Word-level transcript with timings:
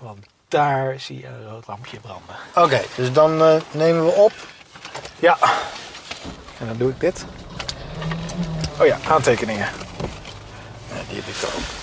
Want 0.00 0.26
daar 0.48 1.00
zie 1.00 1.18
je 1.18 1.26
een 1.26 1.48
rood 1.50 1.66
lampje 1.66 2.00
branden. 2.00 2.36
Oké, 2.54 2.80
dus 2.96 3.12
dan 3.12 3.42
eh, 3.42 3.60
nemen 3.70 4.04
we 4.04 4.10
op. 4.10 4.32
Ja. 5.18 5.38
En 6.58 6.66
dan 6.66 6.76
doe 6.76 6.90
ik 6.90 7.00
dit. 7.00 7.24
Oh 8.80 8.86
ja, 8.86 8.98
aantekeningen. 9.08 9.68
Ja, 10.88 11.00
die 11.08 11.16
heb 11.16 11.26
ik 11.26 11.44
ook. 11.44 11.78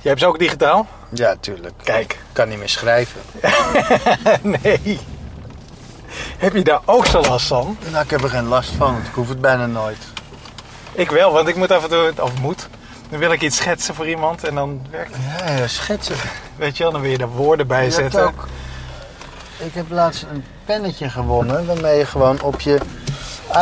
Jij 0.00 0.10
hebt 0.10 0.20
ze 0.20 0.26
ook 0.26 0.38
digitaal? 0.38 0.86
Ja, 1.14 1.36
tuurlijk. 1.36 1.74
Kijk. 1.82 2.12
Ik 2.12 2.18
kan 2.32 2.48
niet 2.48 2.58
meer 2.58 2.68
schrijven. 2.68 3.20
nee. 4.62 5.00
Heb 6.40 6.52
je 6.54 6.62
daar 6.62 6.80
ook 6.84 7.06
zo 7.06 7.20
last 7.20 7.46
van? 7.46 7.76
Nou, 7.90 8.04
ik 8.04 8.10
heb 8.10 8.22
er 8.22 8.28
geen 8.30 8.46
last 8.48 8.70
van. 8.70 8.92
want 8.92 9.06
Ik 9.06 9.14
hoef 9.14 9.28
het 9.28 9.40
bijna 9.40 9.66
nooit. 9.66 9.98
Ik 10.92 11.10
wel, 11.10 11.32
want 11.32 11.48
ik 11.48 11.56
moet 11.56 11.70
af 11.70 11.82
en 11.82 11.88
toe, 11.88 12.12
of 12.20 12.38
moet, 12.40 12.68
dan 13.10 13.18
wil 13.18 13.32
ik 13.32 13.40
iets 13.42 13.56
schetsen 13.56 13.94
voor 13.94 14.08
iemand 14.08 14.44
en 14.44 14.54
dan 14.54 14.86
werkt 14.90 15.10
het. 15.16 15.48
Ja, 15.48 15.56
ja 15.56 15.66
schetsen. 15.66 16.16
Weet 16.56 16.76
je 16.76 16.82
wel, 16.82 16.92
dan 16.92 17.00
wil 17.00 17.10
je 17.10 17.18
er 17.18 17.28
woorden 17.28 17.66
bij 17.66 17.84
Je 17.84 17.90
zetten. 17.90 18.24
ook- 18.24 18.48
Ik 19.58 19.74
heb 19.74 19.86
laatst 19.90 20.26
een 20.32 20.44
pennetje 20.64 21.08
gewonnen 21.08 21.66
waarmee 21.66 21.98
je 21.98 22.06
gewoon 22.06 22.40
op 22.42 22.60
je 22.60 22.78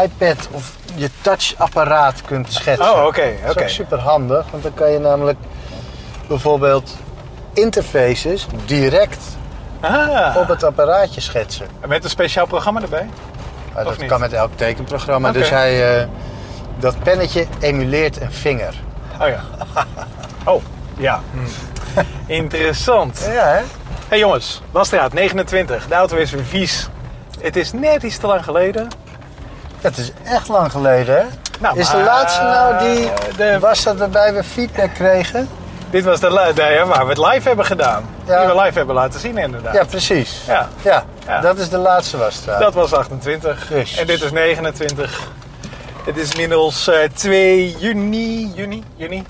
iPad 0.03 0.49
of 0.51 0.73
je 0.95 1.11
touchapparaat 1.21 2.23
kunt 2.23 2.53
schetsen. 2.53 2.93
Oh, 2.95 3.05
oké, 3.07 3.23
Dat 3.41 3.45
is 3.45 3.51
oké. 3.51 3.63
ook 3.63 3.69
super 3.69 3.99
handig, 3.99 4.45
want 4.51 4.63
dan 4.63 4.75
kan 4.75 4.91
je 4.91 4.99
namelijk 4.99 5.39
bijvoorbeeld 6.29 6.97
interfaces 7.53 8.47
direct 8.67 9.25
Ah, 9.81 10.37
op 10.37 10.49
het 10.49 10.63
apparaatje 10.65 11.21
schetsen. 11.21 11.67
met 11.87 12.05
een 12.05 12.11
speciaal 12.11 12.47
programma 12.47 12.81
erbij? 12.83 13.09
Of 13.75 13.97
dat 13.97 14.07
kan 14.07 14.21
met 14.21 14.33
elk 14.33 14.51
tekenprogramma. 14.55 15.33
Dus 15.33 15.51
hij, 15.51 16.01
eh, 16.01 16.07
dat 16.79 16.99
pennetje 17.03 17.47
emuleert 17.61 18.21
een 18.21 18.33
vinger. 18.33 18.75
Oh 19.21 19.29
ja. 19.29 19.41
Oh, 20.45 20.63
ja. 20.97 21.21
Hm. 21.33 22.01
Interessant. 22.27 23.29
Ja, 23.33 23.47
hè? 23.47 23.61
hey 24.09 24.19
jongens, 24.19 24.63
Wasstraat 24.71 25.13
29. 25.13 25.87
De 25.87 25.95
auto 25.95 26.17
is 26.17 26.31
weer 26.31 26.45
vies. 26.45 26.89
Het 27.41 27.57
is 27.57 27.73
net 27.73 28.03
iets 28.03 28.17
te 28.19 28.27
lang 28.27 28.45
geleden. 28.45 28.89
Dat 29.81 29.97
is 29.97 30.13
echt 30.25 30.49
lang 30.49 30.71
geleden, 30.71 31.17
hè? 31.17 31.25
Nou, 31.61 31.79
is 31.79 31.91
de 31.91 31.97
laatste 32.03 32.43
nou 32.43 32.79
die 32.79 33.11
de- 33.37 33.59
was 33.59 33.83
dat 33.83 33.97
waarbij 33.99 34.35
we 34.35 34.45
feedback 34.45 34.95
kregen? 34.95 35.49
Dit 35.91 36.05
was 36.05 36.21
de, 36.21 36.51
de 36.55 36.85
waar 36.87 37.03
we 37.07 37.09
het 37.09 37.33
live 37.33 37.49
hebben 37.49 37.65
gedaan. 37.67 38.05
Ja. 38.25 38.39
Die 38.47 38.55
we 38.55 38.61
live 38.61 38.79
hebben 38.79 38.95
laten 38.95 39.21
zien 39.21 39.39
inderdaad. 39.39 39.75
Ja, 39.75 39.85
precies. 39.85 40.43
Ja, 40.47 40.69
Ja, 40.83 41.05
Ja. 41.27 41.41
dat 41.41 41.59
is 41.59 41.69
de 41.69 41.79
laatste 41.79 42.17
wasstraat. 42.17 42.61
dat 42.61 42.75
was 42.75 42.93
28. 42.93 43.69
Jezus. 43.69 43.99
En 43.99 44.07
dit 44.07 44.23
is 44.23 44.33
29. 44.33 45.21
Het 46.05 46.17
is 46.17 46.31
inmiddels 46.33 46.89
eh 46.89 46.99
2 47.15 47.77
juni. 47.79 48.53
Juni? 48.55 48.83
Juni. 48.97 49.25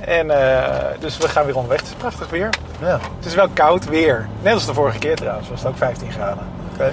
En 0.00 0.30
eh, 0.30 0.74
dus 0.98 1.18
we 1.18 1.28
gaan 1.28 1.44
weer 1.44 1.54
onderweg. 1.56 1.80
Het 1.80 1.88
is 1.88 1.94
prachtig 1.94 2.28
weer. 2.30 2.48
Ja, 2.80 2.98
Het 3.16 3.26
is 3.26 3.34
wel 3.34 3.48
koud 3.48 3.84
weer. 3.84 4.28
Net 4.42 4.54
als 4.54 4.66
de 4.66 4.74
vorige 4.74 4.98
keer 4.98 5.16
trouwens. 5.16 5.48
Was 5.48 5.58
het 5.58 5.68
ook 5.68 5.76
15 5.76 6.12
graden. 6.12 6.44
oké. 6.74 6.92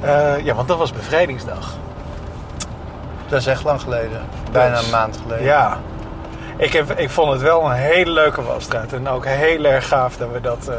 Eh, 0.00 0.44
ja, 0.44 0.54
want 0.54 0.68
dat 0.68 0.78
was 0.78 0.92
bevrijdingsdag. 0.92 1.74
Dat 3.28 3.40
is 3.40 3.46
echt 3.46 3.64
lang 3.64 3.80
geleden. 3.80 4.20
Bijna 4.52 4.76
Dus, 4.76 4.84
een 4.84 4.90
maand 4.90 5.18
geleden. 5.22 5.44
Ja. 5.44 5.78
Ik, 6.56 6.72
heb, 6.72 6.90
ik 6.98 7.10
vond 7.10 7.32
het 7.32 7.40
wel 7.42 7.64
een 7.64 7.72
hele 7.76 8.10
leuke 8.10 8.42
wasstraat. 8.42 8.92
En 8.92 9.08
ook 9.08 9.24
heel 9.26 9.64
erg 9.64 9.88
gaaf 9.88 10.16
dat 10.16 10.28
we, 10.32 10.40
dat, 10.40 10.68
eh, 10.68 10.76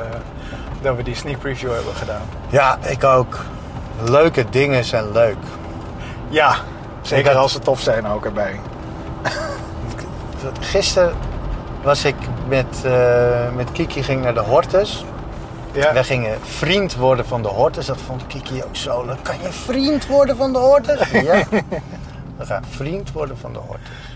dat 0.82 0.96
we 0.96 1.04
die 1.04 1.16
sneak 1.16 1.40
preview 1.40 1.72
hebben 1.74 1.94
gedaan. 1.96 2.22
Ja, 2.50 2.78
ik 2.86 3.04
ook. 3.04 3.38
Leuke 4.04 4.46
dingen 4.50 4.84
zijn 4.84 5.12
leuk. 5.12 5.38
Ja, 6.30 6.56
zeker 7.02 7.32
had- 7.32 7.42
als 7.42 7.52
ze 7.52 7.60
tof 7.60 7.80
zijn 7.82 8.08
ook 8.08 8.26
erbij. 8.26 8.60
Gisteren 10.60 11.14
was 11.84 12.06
ik 12.06 12.16
met, 12.48 12.82
eh, 12.86 13.52
met 13.56 13.72
Kiki 13.72 14.04
ging 14.04 14.24
naar 14.24 14.34
de 14.34 14.40
Hortus. 14.40 15.06
Ja. 15.72 15.94
Wij 15.94 16.04
gingen 16.04 16.38
vriend 16.42 16.96
worden 16.96 17.26
van 17.26 17.42
de 17.42 17.48
Hortus. 17.48 17.86
Dat 17.86 17.98
vond 18.06 18.28
Kiki 18.28 18.64
ook 18.64 18.76
zo 18.76 19.06
leuk. 19.06 19.18
Kan 19.24 19.36
je 19.42 19.52
vriend 19.52 20.08
worden 20.08 20.38
van 20.38 20.54
de 20.54 20.60
Hortus? 20.60 21.10
Ja. 21.12 21.44
We 22.38 22.46
gaan 22.46 22.64
vriend 22.70 23.12
worden 23.12 23.38
van 23.38 23.54
de 23.54 23.60
Hortus. 23.60 24.07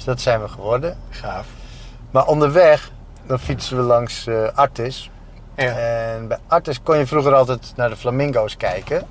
Dus 0.00 0.08
dat 0.08 0.20
zijn 0.20 0.40
we 0.40 0.48
geworden. 0.48 0.96
Gaaf. 1.10 1.46
Maar 2.10 2.26
onderweg, 2.26 2.90
dan 3.26 3.38
fietsen 3.38 3.76
we 3.76 3.82
langs 3.82 4.26
eh 4.26 4.34
Artis. 4.54 5.10
Ja. 5.54 5.64
En 5.64 6.28
bij 6.28 6.38
Artis 6.46 6.82
kon 6.82 6.98
je 6.98 7.06
vroeger 7.06 7.34
altijd 7.34 7.72
naar 7.76 7.88
de 7.88 7.96
flamingo's 7.96 8.56
kijken. 8.56 9.06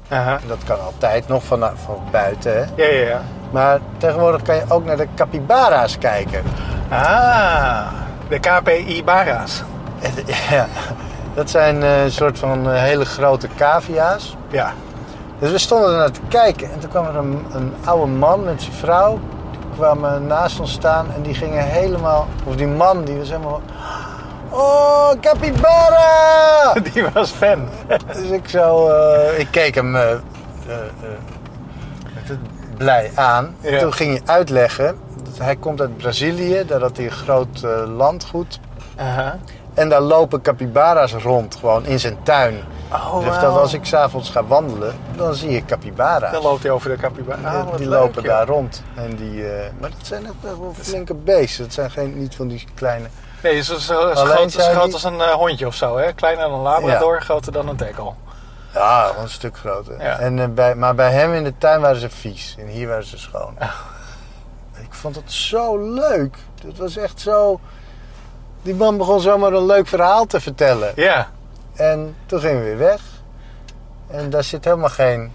Dat 0.48 0.58
kan 0.66 0.82
altijd, 0.82 1.28
nog 1.28 1.44
van, 1.44 1.60
van 1.60 2.04
buiten. 2.12 2.54
Hè? 2.54 2.60
Ja, 2.60 2.94
ja, 2.94 3.08
ja. 3.08 3.22
Maar 3.52 3.80
tegenwoordig 3.98 4.42
kan 4.42 4.56
je 4.56 4.64
ook 4.68 4.86
naar 4.86 4.98
de 4.98 5.08
capybara's 5.16 5.98
kijken. 5.98 6.44
Ah, 6.90 7.88
de 8.30 8.40
KPI 8.40 9.04
Bara's. 9.04 9.64
En, 10.02 10.12
ja, 10.56 10.68
dat 11.34 11.50
zijn 11.50 11.84
eh, 11.84 12.04
een 12.04 12.12
soort 12.12 12.40
van 12.40 12.72
eh, 12.72 12.82
hele 12.82 13.06
grote 13.06 13.48
cavia's. 13.58 14.36
Ja. 14.48 14.74
Dus 15.40 15.52
we 15.52 15.58
stonden 15.58 15.92
er 15.92 15.98
naar 15.98 16.12
te 16.12 16.22
kijken. 16.28 16.72
En 16.72 16.80
toen 16.80 16.90
kwam 16.90 17.06
er 17.06 17.16
een, 17.16 17.46
een 17.52 17.74
oude 17.86 18.12
man 18.12 18.44
met 18.44 18.62
zijn 18.62 18.76
vrouw. 18.76 19.20
Kwamen 19.80 20.28
naast 20.28 20.60
ons 20.60 20.72
staan 20.72 21.14
en 21.16 21.22
die 21.22 21.34
gingen 21.34 21.64
helemaal... 21.64 22.28
Of 22.46 22.56
die 22.56 22.68
man, 22.68 23.04
die 23.04 23.18
was 23.18 23.30
helemaal... 23.30 23.62
Oh, 24.50 25.10
capybara! 25.22 26.74
Die 26.94 27.06
was 27.14 27.30
fan. 27.30 27.70
Dus 28.14 28.30
ik 28.30 28.50
zo... 28.50 28.90
eh, 28.90 29.40
ik 29.40 29.48
keek 29.52 29.76
hem 29.76 29.96
eh, 29.96 30.12
eh, 30.12 30.18
blij 32.78 33.12
aan. 33.16 33.56
En 33.62 33.80
toen 33.80 33.94
ging 33.94 34.12
hij 34.12 34.36
uitleggen... 34.36 34.98
Dat 35.24 35.38
hij 35.38 35.56
komt 35.56 35.82
uit 35.82 35.98
Brazilië. 35.98 36.66
Daar 36.66 36.82
had 36.82 36.98
hij 36.98 37.06
een 37.06 37.12
groot 37.12 37.66
landgoed. 37.96 38.60
En 39.74 39.90
daar 39.90 40.02
lopen 40.02 40.42
capybara's 40.42 41.14
rond, 41.14 41.56
gewoon 41.56 41.86
in 41.86 42.00
zijn 42.00 42.18
tuin. 42.24 42.56
Oh, 42.92 43.24
dus 43.26 43.40
dat 43.40 43.58
als 43.58 43.74
ik 43.74 43.86
s'avonds 43.86 44.30
ga 44.30 44.44
wandelen, 44.44 44.96
dan 45.16 45.34
zie 45.36 45.50
ik 45.50 45.66
capybara's. 45.66 46.32
Dan 46.32 46.42
loopt 46.42 46.64
hij 46.64 46.72
over 46.72 46.90
de 46.90 46.96
capybara. 46.98 47.60
Ah, 47.60 47.76
die 47.78 47.90
leuk, 47.90 48.00
lopen 48.00 48.22
joh. 48.24 48.32
daar 48.32 48.48
rond. 48.48 48.84
En 48.96 49.16
die, 49.16 49.50
eh, 49.50 49.70
maar 49.80 49.90
dat 49.90 50.08
zijn 50.08 50.26
echt 50.26 50.34
wel 50.42 50.74
flinke 50.82 51.14
beesten. 51.14 51.64
Dat 51.64 51.74
zijn 51.74 51.92
geen, 51.92 52.20
niet 52.20 52.36
van 52.36 52.48
die 52.48 52.68
kleine... 52.76 53.08
Nee, 53.44 53.62
zo, 53.64 53.74
zo, 53.78 54.14
zo 54.16 54.26
groot, 54.26 54.52
die- 54.52 54.94
als 54.94 55.04
een 55.04 55.22
eh, 55.22 55.32
hondje 55.32 55.68
of 55.68 55.76
zo. 55.76 55.98
Hè? 55.98 56.14
Kleiner 56.14 56.44
dan 56.44 56.54
een 56.54 56.62
labrador, 56.62 57.22
groter 57.22 57.52
dan 57.52 57.68
een 57.68 57.76
teckel. 57.76 58.16
Ja, 58.74 59.12
een 59.22 59.30
stuk 59.30 59.58
groter. 59.58 60.02
Ja. 60.04 60.20
En, 60.20 60.40
eh, 60.40 60.48
bij, 60.48 60.76
maar 60.76 60.96
bij 60.96 61.12
hem 61.12 61.34
in 61.34 61.44
de 61.44 61.54
tuin 61.58 61.82
waren 61.82 62.00
ze 62.00 62.10
vies. 62.10 62.56
En 62.60 62.68
hier 62.68 62.88
waren 62.88 63.06
ze 63.06 63.18
schoon. 63.18 63.56
Ik 64.82 64.94
vond 64.94 65.16
het 65.16 65.32
zo 65.32 65.78
leuk. 65.94 66.38
Het 66.66 66.78
was 66.78 66.98
echt 66.98 67.20
zo... 67.22 67.60
Die 68.62 68.76
man 68.76 68.98
begon 68.98 69.20
zomaar 69.22 69.54
een 69.54 69.66
leuk 69.66 69.88
verhaal 69.88 70.26
te 70.26 70.40
vertellen. 70.40 70.92
Ja. 70.96 71.30
En 71.80 72.16
toen 72.26 72.40
gingen 72.40 72.58
we 72.60 72.64
weer 72.66 72.78
weg. 72.78 73.02
En 74.08 74.30
daar 74.30 74.44
zit 74.44 74.66
helemaal 74.66 74.90
geen 74.90 75.32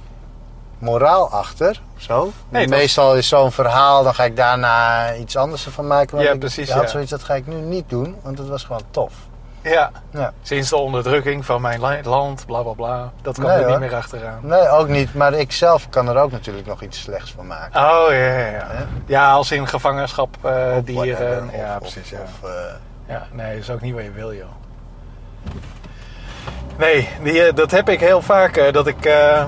moraal 0.79 1.31
achter. 1.31 1.81
Zo. 1.97 2.33
Nee, 2.49 2.67
dat- 2.69 2.79
Meestal 2.79 3.17
is 3.17 3.29
zo'n 3.29 3.53
verhaal, 3.53 4.03
dan 4.05 4.15
ga 4.15 4.25
ik 4.25 4.37
daarna 4.37 5.15
iets 5.15 5.37
anders 5.37 5.67
ervan 5.67 5.87
maken. 5.87 6.17
Maar 6.17 6.25
Ja, 6.25 6.33
ik 6.33 6.39
precies, 6.39 6.71
had 6.71 6.83
ja. 6.83 6.89
zoiets, 6.89 7.11
dat 7.11 7.23
ga 7.23 7.35
ik 7.35 7.47
nu 7.47 7.55
niet 7.55 7.89
doen. 7.91 8.17
Want 8.23 8.39
het 8.39 8.49
was 8.49 8.65
gewoon 8.65 8.83
tof. 8.91 9.13
Ja. 9.63 9.91
Ja. 10.11 10.33
Sinds 10.43 10.69
de 10.71 10.77
onderdrukking 10.77 11.45
van 11.45 11.61
mijn 11.61 11.81
land, 12.05 12.47
bla 12.47 12.63
bla 12.63 12.73
bla. 12.73 13.13
Dat 13.23 13.37
Nee, 13.37 13.49
er 13.49 13.71
niet 13.71 13.79
meer 13.79 13.95
achteraan. 13.95 14.39
Nee, 14.43 14.69
ook 14.69 14.89
niet. 14.89 15.15
Maar 15.15 15.33
ik 15.33 15.53
zelf 15.53 15.89
kan 15.89 16.09
er 16.09 16.17
ook 16.17 16.31
natuurlijk 16.31 16.67
nog 16.67 16.83
iets 16.83 17.01
slechts 17.01 17.33
van 17.37 17.47
maken. 17.47 17.81
Oh 17.81 18.07
ja, 18.09 18.15
ja, 18.17 18.47
ja. 18.51 18.87
Ja, 19.07 19.33
als 19.33 19.51
in 19.53 19.69
gevangenschap 19.69 20.37
eh, 20.43 20.77
dieren. 20.85 21.45
Of- 21.49 21.55
ja, 21.57 21.73
of- 21.75 21.79
precies. 21.79 22.11
Ja. 22.11 22.19
of, 22.23 22.49
eh, 22.51 22.55
ja, 23.09 23.27
nee, 23.33 23.53
dat 23.53 23.63
is 23.63 23.71
ook 23.71 23.81
niet 23.81 23.95
wat 23.95 24.03
je 24.05 24.11
wil, 24.13 24.35
joh. 24.35 24.45
Nee, 26.79 27.09
die, 27.23 27.43
eh, 27.43 27.55
dat 27.55 27.71
heb 27.71 27.89
ik 27.89 28.01
heel 28.01 28.23
vaak. 28.23 28.57
eh, 28.57 28.73
dat 28.73 28.87
ik 28.87 29.05
eh, 29.05 29.43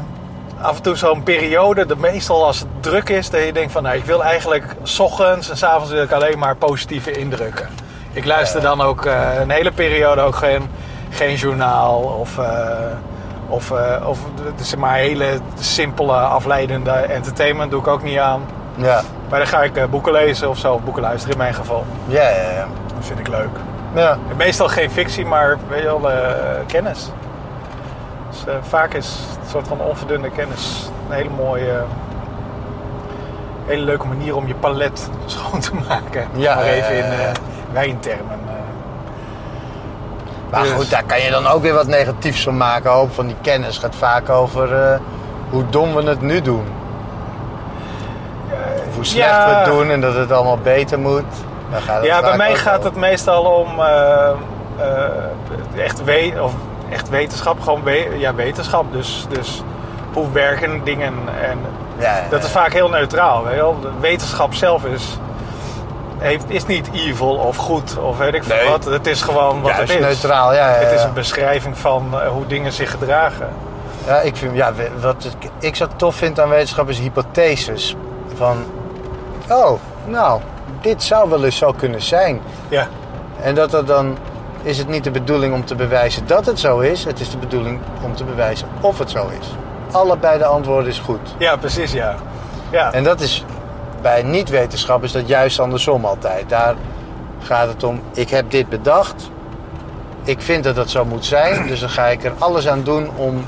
af 0.60 0.76
en 0.76 0.82
toe 0.82 0.96
zo'n 0.96 1.22
periode, 1.22 1.86
de, 1.86 1.96
meestal 1.96 2.44
als 2.44 2.58
het 2.58 2.68
druk 2.80 3.08
is, 3.08 3.30
dat 3.30 3.44
je 3.44 3.52
denkt 3.52 3.72
van, 3.72 3.82
nou, 3.82 3.96
ik 3.96 4.04
wil 4.04 4.24
eigenlijk 4.24 4.64
s 4.82 4.98
ochtends 4.98 5.50
en 5.50 5.56
s 5.56 5.62
avonds 5.62 5.90
wil 5.92 6.02
ik 6.02 6.12
alleen 6.12 6.38
maar 6.38 6.56
positieve 6.56 7.10
indrukken. 7.10 7.68
Ik 8.12 8.24
luister 8.24 8.60
dan 8.60 8.80
ook 8.80 9.04
een 9.40 9.50
hele 9.50 9.72
periode 9.72 10.20
ook 10.20 10.34
geen, 10.34 10.70
geen 11.10 11.34
journaal 11.34 12.00
of, 12.00 12.38
eh, 12.38 12.68
of, 13.48 13.72
of 14.06 14.18
zeg 14.62 14.78
maar 14.78 14.94
hele 14.94 15.26
simpele 15.58 16.12
afleidende 16.12 16.90
entertainment 16.90 17.70
doe 17.70 17.80
ik 17.80 17.86
ook 17.86 18.02
niet 18.02 18.18
aan. 18.18 18.46
ja. 18.76 19.02
Maar 19.28 19.38
dan 19.38 19.48
ga 19.48 19.62
ik 19.62 19.90
boeken 19.90 20.12
lezen 20.12 20.48
of 20.48 20.58
zo, 20.58 20.72
of 20.72 20.80
boeken 20.82 21.02
luisteren 21.02 21.32
in 21.32 21.38
mijn 21.38 21.54
geval. 21.54 21.84
Ja, 22.06 22.28
ja, 22.28 22.50
ja. 22.50 22.66
Dat 22.94 23.06
vind 23.06 23.18
ik 23.18 23.28
leuk. 23.28 23.58
Ja. 24.04 24.18
En 24.30 24.36
Meestal 24.36 24.68
geen 24.68 24.90
fictie, 24.90 25.26
maar 25.26 25.56
wel, 25.68 26.10
eh, 26.10 26.28
kennis. 26.66 27.10
Dus 28.30 28.44
eh, 28.46 28.54
vaak 28.62 28.94
is 28.94 29.06
het 29.30 29.38
een 29.44 29.50
soort 29.50 29.68
van 29.68 29.80
onverdunde 29.80 30.30
kennis 30.30 30.90
een 31.08 31.14
hele 31.14 31.30
mooie, 31.36 31.82
hele 33.66 33.82
leuke 33.82 34.06
manier 34.06 34.36
om 34.36 34.46
je 34.46 34.54
palet 34.54 35.08
schoon 35.26 35.60
te 35.60 35.70
maken. 35.88 36.26
Ja, 36.32 36.54
maar 36.54 36.64
even 36.64 36.96
ja, 36.96 37.04
in 37.04 37.12
eh, 37.12 37.30
wijntermen. 37.72 38.38
eh. 38.46 38.54
Maar 40.50 40.62
Dus- 40.62 40.70
goed, 40.72 40.90
daar 40.90 41.04
kan 41.04 41.20
je 41.20 41.30
dan 41.30 41.46
ook 41.46 41.62
weer 41.62 41.74
wat 41.74 41.86
negatiefs 41.86 42.42
van 42.42 42.56
maken. 42.56 42.90
Hoop 42.90 43.12
van 43.12 43.26
die 43.26 43.36
kennis 43.40 43.78
gaat 43.78 43.94
vaak 43.96 44.28
over 44.28 44.74
eh, 44.74 44.98
hoe 45.50 45.64
dom 45.70 45.94
we 45.94 46.02
het 46.02 46.20
nu 46.20 46.40
doen. 46.40 46.64
hoe 48.94 49.04
slecht 49.04 49.28
Ja. 49.28 49.48
we 49.48 49.54
het 49.54 49.64
doen 49.64 49.90
en 49.90 50.00
dat 50.00 50.14
het 50.14 50.32
allemaal 50.32 50.58
beter 50.58 50.98
moet. 50.98 51.24
Ja, 52.02 52.20
bij 52.20 52.36
mij 52.36 52.54
gaat 52.54 52.84
het 52.84 52.96
meestal 52.96 53.42
om 53.44 53.80
eh, 53.80 54.28
eh, 54.78 55.84
echt, 55.84 56.04
we 56.04 56.32
of 56.42 56.52
echt 56.90 57.08
wetenschap, 57.08 57.60
gewoon 57.60 57.82
we- 57.82 58.14
ja, 58.18 58.34
wetenschap. 58.34 58.92
Dus, 58.92 59.26
dus 59.28 59.62
hoe 60.12 60.30
werken 60.32 60.84
dingen 60.84 61.14
en 61.48 61.58
Ja, 61.98 62.16
ja, 62.16 62.22
dat 62.30 62.44
is 62.44 62.50
vaak 62.50 62.72
heel 62.72 62.88
neutraal. 62.88 63.44
Weet 63.44 63.54
je 63.54 63.60
wel? 63.60 63.80
De 63.80 63.90
wetenschap 64.00 64.54
zelf 64.54 64.84
is, 64.84 65.18
heeft, 66.18 66.44
is 66.48 66.66
niet 66.66 66.90
evil 66.92 67.34
of 67.34 67.56
goed 67.56 67.98
of 67.98 68.18
weet 68.18 68.34
ik 68.34 68.44
veel 68.44 68.56
Nee. 68.56 68.68
wat. 68.68 68.84
Het 68.84 69.06
is 69.06 69.22
gewoon 69.22 69.60
wat 69.62 69.72
het 69.76 69.90
is. 69.90 69.98
neutraal, 70.00 70.54
ja, 70.54 70.68
ja, 70.68 70.74
Het 70.74 70.92
is 70.92 71.02
een 71.02 71.12
beschrijving 71.12 71.78
van 71.78 72.08
eh, 72.20 72.28
hoe 72.28 72.46
dingen 72.46 72.72
zich 72.72 72.90
gedragen. 72.90 73.48
Ja, 74.06 74.20
ik 74.20 74.36
vind, 74.36 74.56
ja, 74.56 74.72
wat 75.00 75.24
ik, 75.40 75.50
ik 75.58 75.76
zo 75.76 75.86
tof 75.96 76.14
vind 76.14 76.40
aan 76.40 76.48
wetenschap 76.48 76.88
is 76.88 76.98
hypotheses. 76.98 77.96
Van, 78.36 78.56
oh, 79.50 79.78
nou, 80.04 80.40
dit 80.80 81.02
zou 81.02 81.30
wel 81.30 81.44
eens 81.44 81.56
zo 81.56 81.72
kunnen 81.72 82.02
zijn. 82.02 82.40
Ja, 82.68 82.88
En 83.42 83.54
dat 83.54 83.74
er 83.74 83.84
dan 83.86 84.16
is 84.62 84.78
het 84.78 84.88
niet 84.88 85.04
de 85.04 85.10
bedoeling 85.10 85.54
om 85.54 85.64
te 85.64 85.74
bewijzen 85.74 86.26
dat 86.26 86.46
het 86.46 86.58
zo 86.60 86.78
is. 86.78 87.04
Het 87.04 87.20
is 87.20 87.30
de 87.30 87.36
bedoeling 87.36 87.80
om 88.02 88.14
te 88.14 88.24
bewijzen 88.24 88.68
of 88.80 88.98
het 88.98 89.10
zo 89.10 89.28
is. 89.40 89.46
Allebei 89.92 90.38
de 90.38 90.44
antwoorden 90.44 90.90
is 90.90 90.98
goed. 90.98 91.34
ja 91.38 91.56
precies 91.56 91.92
ja. 91.92 92.14
ja. 92.70 92.92
En 92.92 93.04
dat 93.04 93.20
is 93.20 93.44
bij 94.02 94.22
niet-wetenschap 94.22 95.04
is 95.04 95.12
dat 95.12 95.28
juist 95.28 95.60
andersom 95.60 96.04
altijd. 96.04 96.48
Daar 96.48 96.74
gaat 97.42 97.68
het 97.68 97.84
om, 97.84 98.00
ik 98.14 98.30
heb 98.30 98.50
dit 98.50 98.68
bedacht. 98.68 99.30
Ik 100.24 100.40
vind 100.40 100.64
dat 100.64 100.74
dat 100.76 100.90
zo 100.90 101.04
moet 101.04 101.24
zijn. 101.24 101.66
Dus 101.66 101.80
dan 101.80 101.88
ga 101.88 102.06
ik 102.06 102.24
er 102.24 102.32
alles 102.38 102.68
aan 102.68 102.82
doen 102.82 103.10
om... 103.16 103.44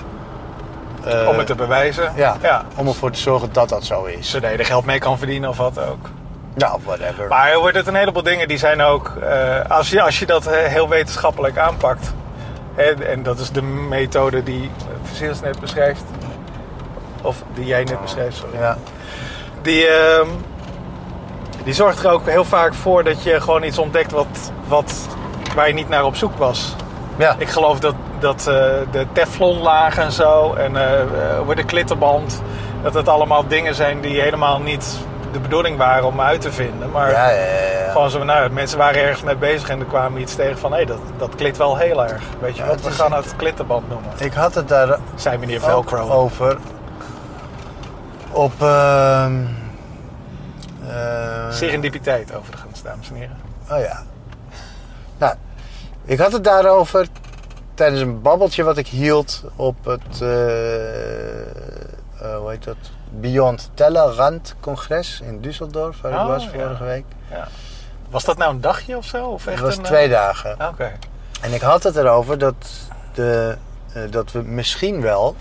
eh, 1.05 1.29
om 1.29 1.39
het 1.39 1.47
te 1.47 1.55
bewijzen. 1.55 2.13
ja, 2.17 2.37
ja. 2.43 2.65
om 2.77 2.87
ervoor 2.87 3.11
te 3.11 3.21
zorgen 3.21 3.49
dat 3.53 3.69
dat 3.69 3.85
zo 3.85 4.05
is. 4.05 4.31
Zodat 4.31 4.51
je 4.51 4.57
er 4.57 4.65
geld 4.65 4.85
mee 4.85 4.99
kan 4.99 5.19
verdienen 5.19 5.49
of 5.51 5.57
wat 5.57 5.79
ook. 5.79 6.09
Nou, 6.59 6.81
whatever. 6.85 7.29
Maar 7.29 7.51
er 7.51 7.59
wordt 7.59 7.77
het 7.77 7.87
een 7.87 7.95
heleboel 7.95 8.23
dingen 8.23 8.49
die 8.49 8.59
zijn 8.59 8.83
ook, 8.83 9.13
eh, 9.23 9.61
als, 9.69 9.91
je, 9.91 10.03
als 10.03 10.19
je 10.19 10.27
dat 10.27 10.47
eh, 10.47 10.65
heel 10.65 10.89
wetenschappelijk 10.89 11.59
aanpakt, 11.59 12.15
hè, 12.75 13.05
en 13.05 13.23
dat 13.23 13.39
is 13.39 13.51
de 13.51 13.63
methode 13.63 14.43
die 14.43 14.63
uh, 14.63 14.71
Versiers 15.03 15.41
net 15.41 15.61
beschrijft, 15.61 16.03
of 17.23 17.43
die 17.55 17.67
jij 17.67 17.85
net 17.85 18.01
beschreef, 18.01 18.35
sorry. 18.35 18.59
Ja, 18.59 18.77
Die, 19.63 19.87
ehm, 19.87 20.29
die 21.65 21.75
zorgt 21.75 22.05
er 22.05 22.11
ook 22.11 22.27
heel 22.27 22.45
vaak 22.45 22.75
voor 22.75 23.05
dat 23.05 23.23
je 23.23 23.41
gewoon 23.41 23.63
iets 23.63 23.79
ontdekt 23.79 24.13
wat, 24.13 24.53
wat, 24.69 25.09
waar 25.55 25.69
je 25.69 25.75
niet 25.75 25.89
naar 25.89 26.05
op 26.05 26.17
zoek 26.17 26.37
was. 26.37 26.75
ja. 27.17 27.35
Ik 27.39 27.49
geloof 27.49 27.79
dat, 27.81 27.95
dat 28.19 28.39
eh, 28.39 28.55
de 28.91 29.07
teflonlaag 29.13 29.99
en 29.99 30.13
zo 30.13 30.55
en 30.55 30.77
hoe 31.45 31.55
de 31.55 31.65
klittenband, 31.65 32.43
dat 32.83 32.95
het 32.95 33.09
allemaal 33.09 33.47
dingen 33.47 33.75
zijn 33.75 34.01
die 34.01 34.21
helemaal 34.21 34.61
niet 34.61 34.99
de 35.33 35.39
bedoeling 35.41 35.77
waren 35.77 36.07
om 36.07 36.21
uit 36.21 36.41
te 36.41 36.53
vinden. 36.53 36.91
Maar 36.91 37.11
ja, 37.11 37.31
ja, 37.31 37.41
ja, 37.41 37.91
gewoon 37.93 38.11
zo, 38.11 38.25
nou, 38.25 38.51
mensen 38.51 38.79
waren 38.79 39.03
ergens 39.03 39.23
mee 39.23 39.37
bezig 39.37 39.69
en 39.69 39.81
er 39.81 39.87
kwamen 39.87 40.21
iets 40.21 40.35
tegen 40.35 40.59
van 40.59 40.73
hé, 40.73 40.85
dat, 40.85 41.01
dat 41.19 41.35
klit 41.35 41.57
wel 41.57 41.77
heel 41.77 42.05
erg. 42.05 42.23
Weet 42.41 42.57
je 42.57 42.65
wat, 42.65 42.83
we 42.83 42.91
gaan 42.91 43.13
het 43.13 43.37
klittenband 43.37 43.89
noemen. 43.89 44.11
Ik 44.19 44.33
had 44.33 44.55
het 44.55 44.69
daar 44.69 44.99
Zei 45.15 45.39
meneer 45.39 45.61
Velcro. 45.61 46.11
over. 46.11 46.59
Op... 48.31 48.53
ehm 48.63 49.33
eh, 50.89 51.51
Serendipiteit 51.51 52.35
overigens, 52.35 52.83
dames 52.83 53.09
en 53.09 53.15
heren. 53.15 53.37
Oh 53.71 53.79
ja. 53.79 54.03
Nou, 55.19 55.35
ik 56.05 56.19
had 56.19 56.33
het 56.33 56.45
daarover 56.45 57.07
tijdens 57.75 58.01
een 58.01 58.23
babbeltje 58.23 58.63
wat 58.63 58.77
ik 58.77 58.87
hield 58.87 59.45
op 59.57 59.85
het, 59.85 60.21
eh, 60.21 60.29
eh, 62.21 62.37
hoe 62.37 62.51
heet 62.51 62.65
dat? 62.65 62.77
Beyond 63.11 63.71
Tellerrand 63.75 64.55
congres 64.61 65.21
in 65.21 65.41
Düsseldorf, 65.41 66.01
waar 66.01 66.13
Oh, 66.13 66.21
ik 66.23 66.27
was 66.27 66.45
ja. 66.45 66.51
vorige 66.51 66.85
week. 66.85 67.05
Ja. 67.31 67.49
Was 68.11 68.25
dat 68.25 68.37
nou 68.37 68.55
een 68.55 68.61
dagje 68.61 68.97
of 68.97 69.05
zo? 69.05 69.27
Of 69.27 69.47
echt 69.47 69.57
Het 69.57 69.67
was 69.67 69.77
een, 69.77 69.83
twee 69.83 70.05
eh, 70.05 70.11
dagen. 70.11 70.57
Oké. 70.69 70.93
En 71.41 71.53
ik 71.53 71.61
had 71.61 71.83
het 71.83 71.97
erover 71.97 72.39
dat, 72.39 72.55
de, 73.15 73.57
eh, 73.93 74.03
dat 74.11 74.33
we 74.33 74.43
misschien 74.43 75.01
wel 75.01 75.37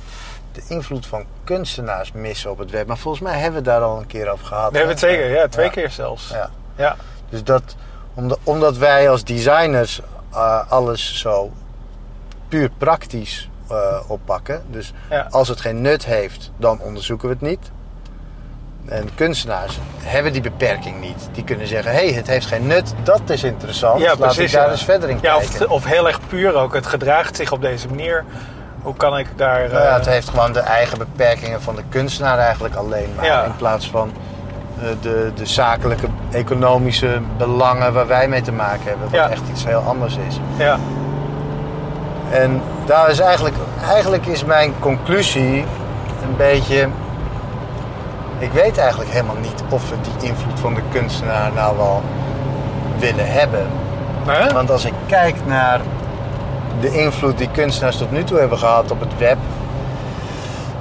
de 0.51 0.61
invloed 0.67 1.05
van 1.05 1.25
kunstenaars 1.43 2.11
missen 2.11 2.51
op 2.51 2.57
het 2.57 2.71
web. 2.71 2.87
Maar 2.87 2.97
volgens 2.97 3.23
mij 3.23 3.33
hebben 3.33 3.63
we 3.63 3.69
het 3.69 3.79
daar 3.79 3.89
al 3.89 3.99
een 3.99 4.07
keer 4.07 4.29
over 4.29 4.45
gehad. 4.45 4.71
We 4.71 4.77
hebben 4.77 4.95
het 4.95 5.03
zeker, 5.03 5.29
ja, 5.29 5.47
twee 5.47 5.65
Ja. 5.65 5.71
keer 5.71 5.89
zelfs. 5.91 6.29
Ja. 6.29 6.49
Ja. 6.75 6.95
Dus 7.29 7.43
dat, 7.43 7.75
omdat, 8.13 8.39
omdat 8.43 8.77
wij 8.77 9.09
als 9.09 9.23
designers 9.23 10.01
alles 10.67 11.19
zo 11.19 11.51
puur 12.47 12.69
praktisch 12.77 13.49
eh, 13.69 13.99
oppakken. 14.07 14.61
Dus 14.69 14.93
Ja. 15.09 15.27
als 15.29 15.47
het 15.47 15.61
geen 15.61 15.81
nut 15.81 16.05
heeft, 16.05 16.51
dan 16.57 16.79
onderzoeken 16.81 17.27
we 17.27 17.33
het 17.33 17.43
niet. 17.43 17.71
En 18.85 19.09
kunstenaars 19.15 19.79
hebben 20.03 20.31
die 20.33 20.41
beperking 20.41 21.01
niet. 21.01 21.29
Die 21.31 21.43
kunnen 21.43 21.67
zeggen, 21.67 21.91
hé, 21.91 21.97
hey, 22.05 22.13
het 22.13 22.27
heeft 22.27 22.45
geen 22.45 22.67
nut, 22.67 22.93
dat 23.03 23.21
is 23.25 23.43
interessant. 23.43 23.99
Ja, 24.01 24.07
Laat 24.07 24.17
precies. 24.19 24.43
ik 24.43 24.51
daar 24.51 24.65
ja. 24.65 24.71
eens 24.71 24.83
verder 24.83 25.09
in 25.09 25.19
ja, 25.21 25.37
kijken. 25.37 25.65
of, 25.65 25.71
of 25.71 25.85
heel 25.85 26.07
erg 26.07 26.19
puur 26.27 26.55
ook. 26.55 26.73
Het 26.73 26.87
gedraagt 26.87 27.35
zich 27.35 27.51
op 27.51 27.61
deze 27.61 27.87
manier. 27.87 28.23
Hoe 28.81 28.95
kan 28.95 29.17
ik 29.17 29.27
daar... 29.35 29.59
Nou 29.59 29.81
ja, 29.83 29.87
eh, 29.89 29.95
het 29.95 30.05
heeft 30.05 30.29
gewoon 30.29 30.53
de 30.53 30.59
eigen 30.59 30.97
beperkingen 30.97 31.61
van 31.61 31.75
de 31.75 31.83
kunstenaar 31.89 32.37
eigenlijk 32.37 32.75
alleen 32.75 33.09
maar. 33.15 33.45
In 33.45 33.55
plaats 33.55 33.89
van 33.89 34.11
eh, 34.81 34.87
de, 35.01 35.31
de 35.35 35.45
zakelijke, 35.45 36.07
economische 36.31 37.21
belangen 37.37 37.93
waar 37.93 38.07
wij 38.07 38.27
mee 38.27 38.41
te 38.41 38.51
maken 38.51 38.83
hebben. 38.83 39.09
Wat 39.09 39.29
echt 39.29 39.43
iets 39.51 39.65
heel 39.65 39.79
anders 39.79 40.17
is. 40.27 40.39
ja. 40.57 40.79
En 42.31 42.61
daar 42.85 43.09
is 43.09 43.19
eigenlijk, 43.19 43.55
eigenlijk 43.87 44.25
is 44.25 44.43
mijn 44.43 44.73
conclusie 44.79 45.65
een 46.23 46.35
beetje. 46.37 46.87
Ik 48.39 48.51
weet 48.51 48.77
eigenlijk 48.77 49.09
helemaal 49.09 49.35
niet 49.41 49.63
of 49.69 49.89
we 49.89 49.95
die 50.01 50.29
invloed 50.29 50.59
van 50.59 50.73
de 50.73 50.81
kunstenaar 50.91 51.51
nou 51.53 51.77
wel 51.77 52.03
willen 52.99 53.31
hebben. 53.31 53.67
Want 54.53 54.71
als 54.71 54.85
ik 54.85 54.93
kijk 55.07 55.35
naar 55.45 55.81
de 56.81 56.99
invloed 56.99 57.37
die 57.37 57.49
kunstenaars 57.51 57.97
tot 57.97 58.11
nu 58.11 58.23
toe 58.23 58.39
hebben 58.39 58.57
gehad 58.57 58.91
op 58.91 58.99
het 58.99 59.17
web. 59.17 59.37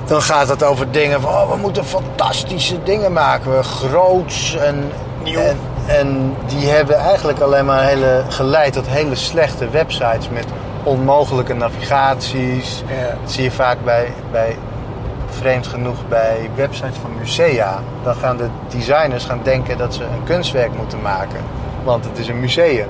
Dan 0.04 0.22
gaat 0.22 0.48
het 0.48 0.62
over 0.62 0.90
dingen 0.90 1.20
van, 1.20 1.30
oh, 1.30 1.50
we 1.50 1.56
moeten 1.56 1.84
fantastische 1.84 2.82
dingen 2.82 3.12
maken. 3.12 3.56
We 3.56 3.62
groots 3.62 4.56
en 4.56 4.92
Nieuw. 5.22 5.40
En, 5.40 5.58
en 5.86 6.36
die 6.46 6.68
hebben 6.68 6.96
eigenlijk 6.96 7.40
alleen 7.40 7.64
maar 7.64 7.84
hele, 7.84 8.22
geleid 8.28 8.72
tot 8.72 8.86
hele 8.86 9.14
slechte 9.14 9.68
websites 9.70 10.28
met 10.28 10.46
onmogelijke 10.86 11.54
navigaties. 11.54 12.82
Ja. 12.86 13.16
Dat 13.22 13.32
zie 13.32 13.44
je 13.44 13.50
vaak 13.50 13.76
bij, 13.84 14.12
bij, 14.30 14.56
vreemd 15.28 15.66
genoeg, 15.66 16.08
bij 16.08 16.50
websites 16.54 16.96
van 16.96 17.10
musea. 17.18 17.78
Dan 18.02 18.14
gaan 18.14 18.36
de 18.36 18.48
designers 18.68 19.24
gaan 19.24 19.40
denken 19.42 19.78
dat 19.78 19.94
ze 19.94 20.02
een 20.02 20.24
kunstwerk 20.24 20.76
moeten 20.76 21.02
maken. 21.02 21.40
Want 21.84 22.04
het 22.04 22.18
is 22.18 22.28
een 22.28 22.40
museum. 22.40 22.88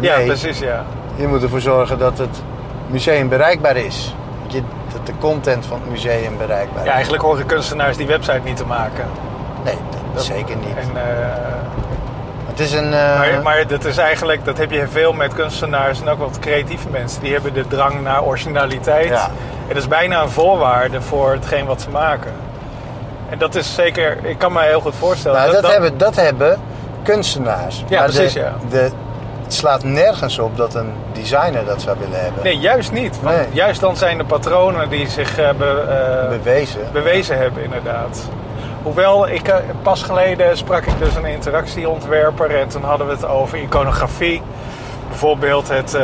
ja, 0.00 0.18
precies, 0.18 0.58
ja. 0.58 0.84
je 1.16 1.26
moet 1.26 1.42
ervoor 1.42 1.60
zorgen 1.60 1.98
dat 1.98 2.18
het 2.18 2.42
museum 2.86 3.28
bereikbaar 3.28 3.76
is. 3.76 4.14
Dat, 4.92 5.06
de 5.06 5.12
content 5.18 5.66
van 5.66 5.80
het 5.80 5.90
museum 5.90 6.36
bereikbaar 6.38 6.82
Ja, 6.84 6.88
is. 6.88 6.94
eigenlijk 6.94 7.22
horen 7.22 7.46
kunstenaars 7.46 7.96
die 7.96 8.06
website 8.06 8.40
niet 8.44 8.56
te 8.56 8.66
maken. 8.66 9.04
Nee, 9.64 9.74
dat 10.14 10.24
zeker 10.24 10.56
niet. 10.56 10.76
En, 10.76 10.96
eh, 10.96 11.26
het 12.58 12.66
is 12.66 12.72
een... 12.72 12.92
eh, 12.94 13.18
maar, 13.18 13.42
maar 13.42 13.66
dat 13.66 13.84
is 13.84 13.96
eigenlijk, 13.98 14.44
dat 14.44 14.58
heb 14.58 14.70
je 14.70 14.86
veel 14.88 15.12
met 15.12 15.34
kunstenaars 15.34 16.00
en 16.00 16.08
ook 16.08 16.18
wat 16.18 16.38
creatieve 16.38 16.88
mensen. 16.88 17.22
Die 17.22 17.32
hebben 17.32 17.54
de 17.54 17.66
drang 17.66 18.02
naar 18.02 18.24
originaliteit. 18.24 19.08
Ja. 19.08 19.24
En 19.68 19.74
dat 19.74 19.76
is 19.76 19.88
bijna 19.88 20.22
een 20.22 20.30
voorwaarde 20.30 21.00
voor 21.00 21.32
hetgeen 21.32 21.66
wat 21.66 21.80
ze 21.82 21.90
maken. 21.90 22.32
En 23.30 23.38
dat 23.38 23.54
is 23.54 23.74
zeker, 23.74 24.18
ik 24.24 24.38
kan 24.38 24.52
me 24.52 24.62
heel 24.62 24.80
goed 24.80 24.94
voorstellen. 24.94 25.38
nou, 25.40 25.52
dat, 25.52 25.70
hebben, 25.72 25.98
dat 25.98 26.16
hebben 26.16 26.60
kunstenaars. 27.02 27.84
Ja, 27.88 27.98
Maar 28.00 28.10
precies, 28.10 28.32
de, 28.32 28.40
ja. 28.40 28.52
De, 28.70 28.90
het 29.44 29.54
slaat 29.56 29.84
nergens 29.84 30.38
op 30.38 30.56
dat 30.56 30.74
een 30.74 30.92
designer 31.12 31.64
dat 31.64 31.82
zou 31.82 31.96
willen 31.98 32.20
hebben. 32.22 32.42
Nee, 32.42 32.58
juist 32.58 32.92
niet. 32.92 33.20
Want 33.22 33.36
Nee. 33.36 33.46
juist 33.52 33.80
dan 33.80 33.96
zijn 33.96 34.18
de 34.18 34.24
patronen 34.24 34.88
die 34.88 35.08
zich 35.08 35.36
hebben 35.36 35.88
eh, 36.22 36.28
Bewezen. 36.28 36.80
bewezen 36.92 37.38
hebben, 37.38 37.62
inderdaad. 37.64 38.20
Hoewel, 38.82 39.28
ik, 39.28 39.48
eh, 39.48 39.56
pas 39.82 40.02
geleden 40.02 40.56
sprak 40.56 40.84
ik 40.84 40.98
dus 40.98 41.14
een 41.14 41.24
interactieontwerper 41.24 42.58
en 42.60 42.68
toen 42.68 42.82
hadden 42.82 43.06
we 43.06 43.12
het 43.12 43.26
over 43.26 43.58
iconografie. 43.58 44.42
Bijvoorbeeld 45.08 45.68
het, 45.68 45.94
eh, 45.94 46.02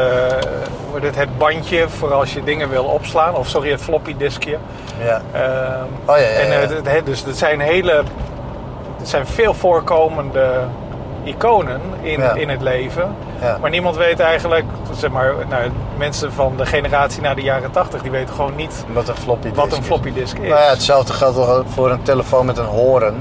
het, 1.00 1.16
het 1.16 1.38
bandje 1.38 1.88
voor 1.88 2.12
als 2.12 2.35
je 2.35 2.43
dingen 2.45 2.69
wil 2.71 2.85
opslaan. 2.85 3.35
Of 3.35 3.49
sorry, 3.49 3.71
het 3.71 3.81
floppy 3.83 4.16
diskje. 4.16 4.59
Ja. 5.04 5.23
Ehm, 5.33 5.85
Oh 6.04 6.16
ja, 6.19 6.23
ja, 6.23 6.28
En 6.28 6.49
ja. 6.50 6.90
eh, 6.90 7.04
dus 7.04 7.25
het 7.25 7.37
zijn 7.38 7.61
hele, 7.61 8.02
het 8.99 9.09
zijn 9.09 9.26
veel 9.26 9.54
voorkomende 9.54 10.61
iconen 11.25 11.81
in, 12.00 12.21
Ja. 12.21 12.33
in 12.35 12.49
het 12.49 12.62
leven. 12.62 13.14
Ja. 13.40 13.59
Maar 13.61 13.71
niemand 13.71 13.97
weet 13.97 14.21
eigenlijk, 14.21 14.64
zeg 14.99 15.11
maar, 15.11 15.35
nou, 15.49 15.71
mensen 15.99 16.33
van 16.33 16.52
de 16.57 16.66
generatie 16.66 17.23
na 17.23 17.35
de 17.35 17.43
jaren 17.43 17.71
80, 17.71 18.02
die 18.02 18.11
weten 18.11 18.35
gewoon 18.35 18.54
niet 18.57 18.85
Wat 18.93 19.09
een 19.09 19.16
floppy 19.16 19.43
disk 19.43 19.57
wat 19.57 19.73
een 19.73 19.78
is. 19.78 19.87
floppy 19.87 20.12
disk 20.12 20.38
is. 20.38 20.49
Nou 20.49 20.61
ja, 20.62 20.69
hetzelfde 20.71 21.12
geldt 21.12 21.38
voor 21.75 21.90
een 21.90 22.02
telefoon 22.02 22.47
met 22.47 22.59
een 22.59 22.64
horen. 22.64 23.14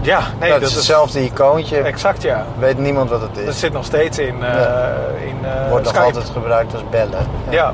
Ja, 0.00 0.20
nee, 0.40 0.50
dat, 0.50 0.60
dat, 0.60 0.68
is 0.68 0.74
hetzelfde 0.74 1.24
icoontje. 1.24 1.78
Exact, 1.78 2.22
ja. 2.22 2.44
Weet 2.58 2.78
niemand 2.78 3.10
wat 3.10 3.20
het 3.20 3.36
is. 3.38 3.44
Dat 3.44 3.54
zit 3.54 3.72
nog 3.72 3.84
steeds 3.84 4.18
in, 4.18 4.34
Ja. 4.40 4.92
in 5.26 5.36
eh, 5.44 5.68
Wordt 5.70 5.84
nog 5.84 6.04
altijd 6.04 6.28
gebruikt 6.30 6.72
als 6.72 6.82
bellen. 6.90 7.26
Ja, 7.48 7.72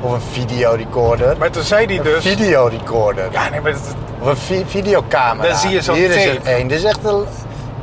Of 0.00 0.12
een 0.12 0.20
videorecorder. 0.20 1.36
maar 1.38 1.50
toen 1.50 1.62
zei 1.62 1.86
hij 1.86 1.96
Een 1.96 2.02
dus... 2.02 2.24
videorecorder. 2.26 3.24
Ja, 3.32 3.48
nee, 3.50 3.60
maar 3.60 3.72
het, 3.72 3.94
Of 4.20 4.28
een 4.28 4.36
vi- 4.36 4.64
videocamera. 4.66 5.48
Dan 5.48 5.56
zie 5.58 5.70
je 5.70 5.82
zo'n 5.82 5.94
Hier 5.94 6.10
is 6.10 6.24
er 6.26 6.38
één. 6.44 6.68
Dit 6.68 6.78
is 6.78 6.84
echt 6.84 7.02
de, 7.02 7.24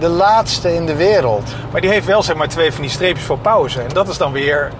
de 0.01 0.07
laatste 0.07 0.73
in 0.75 0.85
de 0.85 0.95
wereld. 0.95 1.55
Maar 1.71 1.81
die 1.81 1.89
heeft 1.89 2.05
wel 2.05 2.23
zeg 2.23 2.35
maar 2.35 2.47
twee 2.47 2.71
van 2.71 2.81
die 2.81 2.91
streepjes 2.91 3.25
voor 3.25 3.37
pauze. 3.37 3.81
En 3.81 3.89
dat 3.93 4.07
is 4.07 4.17
dan 4.17 4.31
weer 4.31 4.71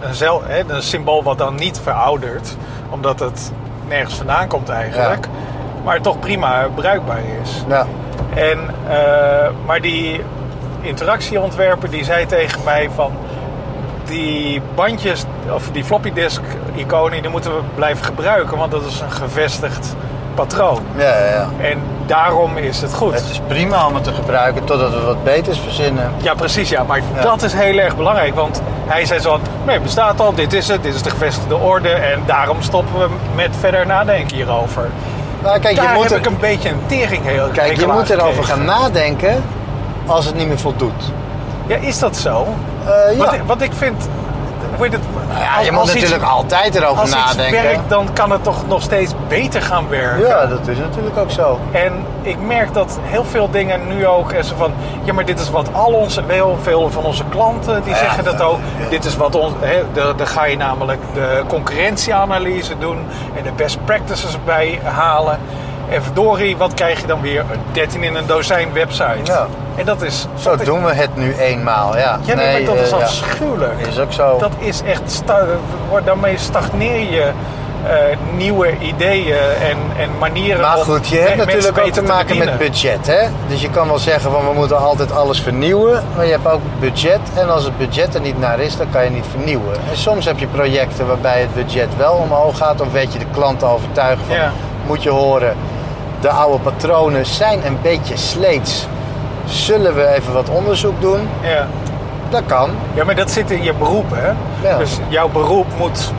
een, 0.00 0.14
zel, 0.14 0.42
hè, 0.44 0.62
een 0.66 0.82
symbool 0.82 1.22
wat 1.22 1.38
dan 1.38 1.54
niet 1.54 1.80
veroudert. 1.82 2.56
Omdat 2.90 3.20
het 3.20 3.52
nergens 3.88 4.14
vandaan 4.14 4.48
komt 4.48 4.68
eigenlijk. 4.68 5.26
Maar 5.84 6.00
toch 6.00 6.18
prima 6.18 6.68
bruikbaar 6.74 7.22
is. 7.42 7.64
Ja. 7.68 7.86
En, 8.34 8.58
eh, 8.88 9.50
maar 9.66 9.80
die 9.80 10.20
interactieontwerper 10.80 11.90
die 11.90 12.04
zei 12.04 12.26
tegen 12.26 12.64
mij 12.64 12.90
van... 12.94 13.12
Die 14.04 14.60
bandjes, 14.74 15.24
of 15.50 15.70
die 15.72 15.84
floppy 15.84 16.12
disk 16.12 16.42
iconen, 16.74 17.22
die 17.22 17.30
moeten 17.30 17.56
we 17.56 17.62
blijven 17.74 18.04
gebruiken. 18.04 18.56
Want 18.56 18.70
dat 18.70 18.84
is 18.84 19.00
een 19.00 19.10
gevestigd 19.10 19.94
patroon. 20.36 20.80
Ja, 20.96 21.04
ja, 21.04 21.24
ja. 21.24 21.48
En 21.70 21.78
daarom 22.06 22.56
is 22.56 22.80
het 22.82 22.94
goed. 22.94 23.14
Het 23.14 23.30
is 23.30 23.40
prima 23.46 23.86
om 23.86 23.94
het 23.94 24.04
te 24.04 24.12
gebruiken 24.12 24.64
totdat 24.64 24.90
we 24.94 25.00
wat 25.00 25.24
beters 25.24 25.58
verzinnen. 25.58 26.12
Ja, 26.22 26.34
precies, 26.34 26.68
ja. 26.68 26.82
Maar 26.82 27.00
Ja. 27.14 27.22
dat 27.22 27.42
is 27.42 27.52
heel 27.52 27.78
erg 27.78 27.96
belangrijk. 27.96 28.34
Want 28.34 28.62
hij 28.86 29.04
zei 29.06 29.20
zo 29.20 29.38
nee, 29.64 29.74
het 29.74 29.82
bestaat 29.82 30.20
al, 30.20 30.34
dit 30.34 30.52
is 30.52 30.68
het, 30.68 30.82
dit 30.82 30.94
is 30.94 31.02
de 31.02 31.10
gevestigde 31.10 31.56
orde. 31.56 31.88
En 31.88 32.22
daarom 32.26 32.62
stoppen 32.62 32.98
we 32.98 33.08
met 33.34 33.50
verder 33.60 33.86
nadenken 33.86 34.36
hierover. 34.36 34.88
Nou, 35.42 35.58
kijk, 35.58 35.76
je 35.76 35.90
moet, 35.94 36.02
heb 36.02 36.12
er, 36.12 36.18
ik 36.18 36.26
een 36.26 36.38
beetje 36.40 36.68
een 36.68 36.80
tering 36.86 37.24
heel 37.24 37.48
kijk, 37.52 37.80
je 37.80 37.86
moet 37.86 38.10
erover 38.10 38.44
gaan 38.44 38.64
nadenken 38.64 39.44
als 40.06 40.24
het 40.24 40.34
niet 40.34 40.48
meer 40.48 40.58
voldoet. 40.58 41.12
Ja, 41.66 41.76
is 41.76 41.98
dat 41.98 42.16
zo? 42.16 42.46
Eh, 42.86 43.16
ja. 43.16 43.24
Wat, 43.24 43.36
wat 43.46 43.60
ik 43.60 43.72
vind... 43.72 44.08
Weet 44.78 44.92
het, 44.92 45.00
ja, 45.38 45.56
als- 45.56 45.64
je 45.64 45.70
moet 45.72 45.80
als 45.80 45.94
iets- 45.94 46.02
natuurlijk 46.02 46.30
altijd 46.30 46.74
erover 46.74 47.00
Als 47.00 47.10
nadenken. 47.10 47.62
werkt, 47.62 47.88
dan 47.88 48.08
kan 48.12 48.30
het 48.30 48.42
toch 48.44 48.66
nog 48.68 48.82
steeds 48.82 49.12
beter 49.28 49.62
gaan 49.62 49.88
werken. 49.88 50.26
Ja, 50.26 50.46
dat 50.46 50.68
is 50.68 50.78
natuurlijk 50.78 51.16
ook 51.18 51.30
zo. 51.30 51.58
En 51.72 51.92
ik 52.22 52.36
merk 52.40 52.74
dat 52.74 52.98
heel 53.02 53.24
veel 53.24 53.50
dingen 53.50 53.86
nu 53.88 54.06
ook 54.06 54.32
en 54.32 54.44
zo 54.44 54.54
van, 54.58 54.72
ja, 55.02 55.12
maar 55.12 55.24
dit 55.24 55.40
is 55.40 55.50
wat 55.50 55.68
al 55.72 55.92
onze, 55.92 56.22
heel 56.26 56.58
veel 56.62 56.90
van 56.90 57.04
onze 57.04 57.24
klanten 57.28 57.82
die 57.82 57.92
Ja, 57.92 57.98
zeggen 57.98 58.24
dat 58.24 58.40
ook. 58.42 58.58
ja. 58.78 58.88
Dit 58.88 59.04
is 59.04 59.16
wat 59.16 59.34
ons, 59.34 59.52
dan 60.16 60.26
ga 60.26 60.44
je 60.44 60.56
namelijk 60.56 61.00
de 61.14 61.42
concurrentieanalyse 61.48 62.78
doen 62.78 62.98
en 63.36 63.42
de 63.42 63.52
best 63.56 63.84
practices 63.84 64.38
bij 64.44 64.80
halen. 64.84 65.38
En 65.88 66.02
verdorie, 66.02 66.56
wat 66.56 66.74
krijg 66.74 67.00
je 67.00 67.06
dan 67.06 67.20
weer? 67.20 67.44
13 67.72 68.02
in 68.02 68.14
een 68.14 68.26
dozijn 68.26 68.72
websites. 68.72 69.28
Ja. 69.28 69.46
En 69.76 69.84
dat 69.84 70.02
is. 70.02 70.26
Zo 70.38 70.56
dat 70.56 70.66
doen 70.66 70.84
we 70.84 70.92
het 70.94 71.16
nu 71.16 71.34
eenmaal, 71.34 71.96
ja. 71.96 72.18
Ja, 72.22 72.34
nee, 72.34 72.64
maar 72.64 72.74
dat 72.74 72.84
is 72.84 72.90
eh, 72.92 72.98
ja. 72.98 73.04
afschuwelijk. 73.04 73.86
Is 73.88 73.98
ook 73.98 74.12
zo. 74.12 74.38
Dat 74.38 74.52
is 74.58 74.82
echt, 74.82 75.02
sta- 75.06 75.44
daarmee 76.04 76.38
stagneer 76.38 77.10
je 77.12 77.30
eh, 77.86 77.92
nieuwe 78.36 78.78
ideeën 78.78 79.36
en, 79.38 79.76
en 80.02 80.10
manieren 80.18 80.60
Maar 80.60 80.76
goed, 80.76 81.08
je 81.08 81.18
hebt 81.18 81.36
natuurlijk 81.36 81.78
ook 81.78 81.90
te 81.92 82.02
maken 82.02 82.38
met 82.38 82.58
budget, 82.58 83.06
hè? 83.06 83.26
Dus 83.48 83.60
je 83.60 83.70
kan 83.70 83.88
wel 83.88 83.98
zeggen 83.98 84.30
van 84.30 84.46
we 84.48 84.52
moeten 84.54 84.78
altijd 84.78 85.12
alles 85.12 85.40
vernieuwen, 85.40 86.04
maar 86.16 86.24
je 86.24 86.30
hebt 86.30 86.46
ook 86.48 86.60
budget. 86.80 87.20
En 87.34 87.48
als 87.50 87.64
het 87.64 87.78
budget 87.78 88.14
er 88.14 88.20
niet 88.20 88.38
naar 88.38 88.60
is, 88.60 88.76
dan 88.76 88.86
kan 88.90 89.04
je 89.04 89.10
niet 89.10 89.24
vernieuwen. 89.30 89.74
En 89.90 89.96
soms 89.96 90.24
heb 90.24 90.38
je 90.38 90.46
projecten 90.46 91.06
waarbij 91.06 91.40
het 91.40 91.54
budget 91.54 91.88
wel 91.96 92.12
omhoog 92.14 92.56
gaat, 92.56 92.80
of 92.80 92.92
weet 92.92 93.12
je 93.12 93.18
de 93.18 93.26
klant 93.32 93.58
te 93.58 93.64
overtuigen 93.66 94.24
van, 94.26 94.36
Ja. 94.36 94.52
moet 94.86 95.02
je 95.02 95.10
horen, 95.10 95.56
de 96.20 96.30
oude 96.30 96.58
patronen 96.58 97.26
zijn 97.26 97.66
een 97.66 97.78
beetje 97.82 98.16
sleets. 98.16 98.86
Zullen 99.44 99.94
we 99.94 100.06
even 100.06 100.32
wat 100.32 100.48
onderzoek 100.48 101.00
doen? 101.00 101.28
Ja. 101.42 101.66
Dat 102.30 102.42
kan. 102.46 102.70
Ja, 102.94 103.04
maar 103.04 103.14
dat 103.14 103.30
zit 103.30 103.50
in 103.50 103.62
je 103.62 103.72
beroep, 103.74 104.10
hè? 104.14 104.30
Ja. 104.68 104.78
Dus 104.78 104.98
jouw 105.08 105.28
beroep 105.28 105.66
moet 105.78 106.12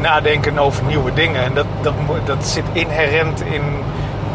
nadenken 0.00 0.58
over 0.58 0.84
nieuwe 0.84 1.12
dingen. 1.14 1.42
En 1.44 1.54
dat, 1.54 1.66
dat, 1.80 1.92
dat 2.24 2.46
zit 2.46 2.64
inherent 2.72 3.40
in, 3.40 3.62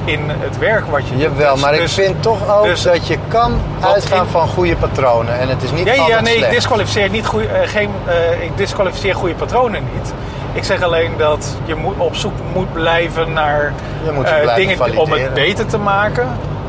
in 0.06 0.20
het 0.28 0.58
werk 0.58 0.86
wat 0.92 1.08
je 1.08 1.12
doet. 1.14 1.22
Jawel, 1.22 1.54
Dus- 1.54 1.62
maar 1.64 1.74
ik 1.74 1.80
dus- 1.80 1.94
vind 1.94 2.22
toch 2.22 2.58
ook 2.58 2.64
dus- 2.66 2.82
dat 2.82 3.08
je 3.08 3.18
kan 3.28 3.54
uitgaan 3.80 4.26
in- 4.26 4.32
van 4.32 4.48
goede 4.48 4.76
patronen. 4.76 5.40
En 5.40 5.48
het 5.50 5.64
is 5.64 5.72
niet 5.72 5.86
Ja, 5.86 5.94
ja, 6.08 6.20
nee, 6.22 6.38
ik 6.38 6.50
disqualificeer, 6.50 7.10
niet 7.10 7.26
goeie, 7.26 7.48
eh, 7.48 7.68
geen, 7.70 7.90
eh, 8.06 8.44
ik 8.44 8.58
disqualificeer 8.58 9.16
goede 9.16 9.34
patronen 9.36 9.84
niet. 9.94 10.14
Ik 10.60 10.66
zeg 10.66 10.82
alleen 10.82 11.12
dat 11.18 11.58
je 11.66 11.76
moet, 11.76 11.98
op 11.98 12.16
zoek 12.16 12.34
moet 12.54 12.74
blijven 12.74 13.34
naar 13.34 13.74
Je 14.04 14.12
moet 14.12 14.28
ze 14.28 14.34
eh, 14.34 14.42
blijven 14.42 14.78
dingen 14.78 14.98
om 14.98 15.12
het 15.12 15.34
beter 15.34 15.66
te 15.66 15.78
maken. 15.78 16.28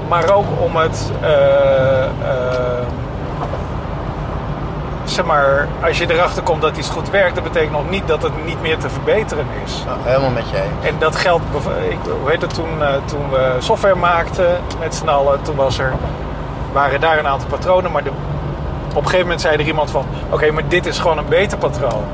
Maar 0.08 0.30
ook 0.32 0.44
om 0.58 0.76
het... 0.76 1.10
eh, 1.20 2.04
eh, 2.04 2.10
zeg 5.04 5.24
maar, 5.24 5.68
als 5.82 5.98
je 5.98 6.12
erachter 6.12 6.42
komt 6.42 6.62
dat 6.62 6.76
iets 6.76 6.88
goed 6.88 7.10
werkt... 7.10 7.34
dat 7.34 7.44
betekent 7.44 7.72
nog 7.72 7.90
niet 7.90 8.08
dat 8.08 8.22
het 8.22 8.44
niet 8.44 8.60
meer 8.62 8.78
te 8.78 8.88
verbeteren 8.90 9.46
is. 9.64 9.82
Nou, 9.86 9.98
helemaal 10.02 10.30
met 10.30 10.50
je 10.50 10.56
eens. 10.56 10.86
En 10.86 10.94
dat 10.98 11.16
geldt, 11.16 11.44
ik, 11.88 11.98
hoe 12.20 12.30
heet 12.30 12.42
het, 12.42 12.54
toen, 12.54 12.82
toen 13.04 13.30
we 13.30 13.56
software 13.58 13.94
maakten 13.94 14.60
met 14.78 14.94
z'n 14.94 15.08
allen, 15.08 15.42
toen 15.42 15.56
was 15.56 15.78
er, 15.78 15.92
waren 16.72 17.00
daar 17.00 17.18
een 17.18 17.26
aantal 17.26 17.48
patronen, 17.48 17.92
maar 17.92 18.02
de, 18.02 18.10
op 18.90 18.96
een 18.96 19.02
gegeven 19.02 19.20
moment 19.20 19.40
zei 19.40 19.56
er 19.56 19.66
iemand 19.66 19.90
van, 19.90 20.06
oké, 20.30 20.50
maar 20.50 20.68
dit 20.68 20.86
is 20.86 20.98
gewoon 20.98 21.18
een 21.18 21.28
beter 21.28 21.58
patroon. 21.58 22.04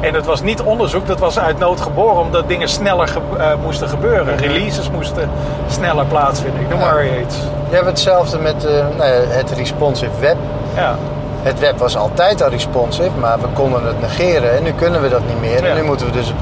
En 0.00 0.12
dat 0.12 0.26
was 0.26 0.42
niet 0.42 0.60
onderzoek, 0.62 1.06
dat 1.06 1.18
was 1.18 1.38
uit 1.38 1.58
nood 1.58 1.80
geboren, 1.80 2.20
omdat 2.20 2.48
dingen 2.48 2.68
sneller 2.68 3.08
ge- 3.08 3.20
eh, 3.38 3.46
moesten 3.62 3.88
gebeuren. 3.88 4.36
Releases 4.36 4.90
moesten 4.90 5.30
sneller 5.68 6.04
plaatsvinden. 6.06 6.60
Ik 6.60 6.68
noem 6.68 6.78
Ja. 6.80 6.84
maar 6.92 7.06
iets. 7.06 7.36
Je 7.68 7.74
hebt 7.74 7.86
hetzelfde 7.86 8.38
met 8.38 8.64
eh, 8.64 8.72
nou 8.72 9.10
ja, 9.10 9.20
het 9.28 9.50
responsive 9.50 10.10
web. 10.20 10.36
Ja, 10.74 10.94
Het 11.42 11.58
web 11.58 11.78
was 11.78 11.96
altijd 11.96 12.42
al 12.42 12.48
responsive, 12.50 13.10
maar 13.20 13.40
we 13.40 13.46
konden 13.52 13.86
het 13.86 14.00
negeren 14.00 14.56
en 14.56 14.62
nu 14.62 14.72
kunnen 14.72 15.02
we 15.02 15.08
dat 15.08 15.20
niet 15.26 15.40
meer. 15.40 15.64
En 15.64 15.76
nu 15.76 15.82
moeten 15.82 16.06
we 16.06 16.12
dus 16.12 16.32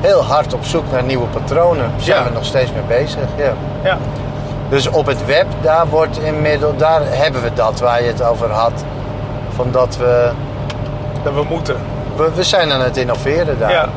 heel 0.00 0.22
hard 0.24 0.54
op 0.54 0.64
zoek 0.64 0.84
naar 0.92 1.02
nieuwe 1.02 1.26
patronen. 1.26 1.90
Daar 1.96 2.00
zijn 2.04 2.18
Ja. 2.18 2.24
we 2.24 2.30
nog 2.34 2.44
steeds 2.44 2.72
mee 2.72 2.98
bezig. 2.98 3.22
Ja. 3.36 3.52
ja, 3.82 3.96
Dus 4.68 4.88
op 4.88 5.06
het 5.06 5.26
web, 5.26 5.46
daar, 5.60 5.86
wordt 5.88 6.18
inmiddels, 6.22 6.76
daar 6.76 7.00
hebben 7.04 7.42
we 7.42 7.52
dat 7.54 7.80
waar 7.80 8.02
je 8.02 8.08
het 8.08 8.22
over 8.22 8.50
had. 8.50 8.72
Van 9.54 9.66
dat 9.70 9.96
we, 9.96 10.28
dat 11.22 11.32
we 11.34 11.42
moeten. 11.48 11.76
We, 12.18 12.30
we 12.34 12.42
zijn 12.42 12.72
aan 12.72 12.80
het 12.80 12.96
innoveren 12.96 13.58
daar. 13.58 13.70
Ja, 13.70 13.88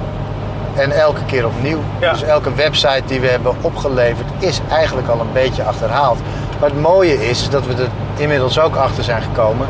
En 0.76 0.92
elke 0.92 1.24
keer 1.26 1.46
opnieuw. 1.46 1.80
Ja. 2.00 2.12
Dus 2.12 2.24
elke 2.24 2.54
website 2.54 3.02
die 3.06 3.20
we 3.20 3.28
hebben 3.28 3.54
opgeleverd 3.62 4.28
is 4.40 4.60
eigenlijk 4.70 5.08
al 5.08 5.20
een 5.20 5.32
beetje 5.34 5.64
achterhaald. 5.64 6.18
Maar 6.60 6.70
het 6.70 6.82
mooie 6.82 7.30
is 7.30 7.50
dat 7.50 7.66
we 7.66 7.74
er 7.74 7.90
inmiddels 8.18 8.60
ook 8.60 8.76
achter 8.76 9.04
zijn 9.04 9.22
gekomen. 9.22 9.68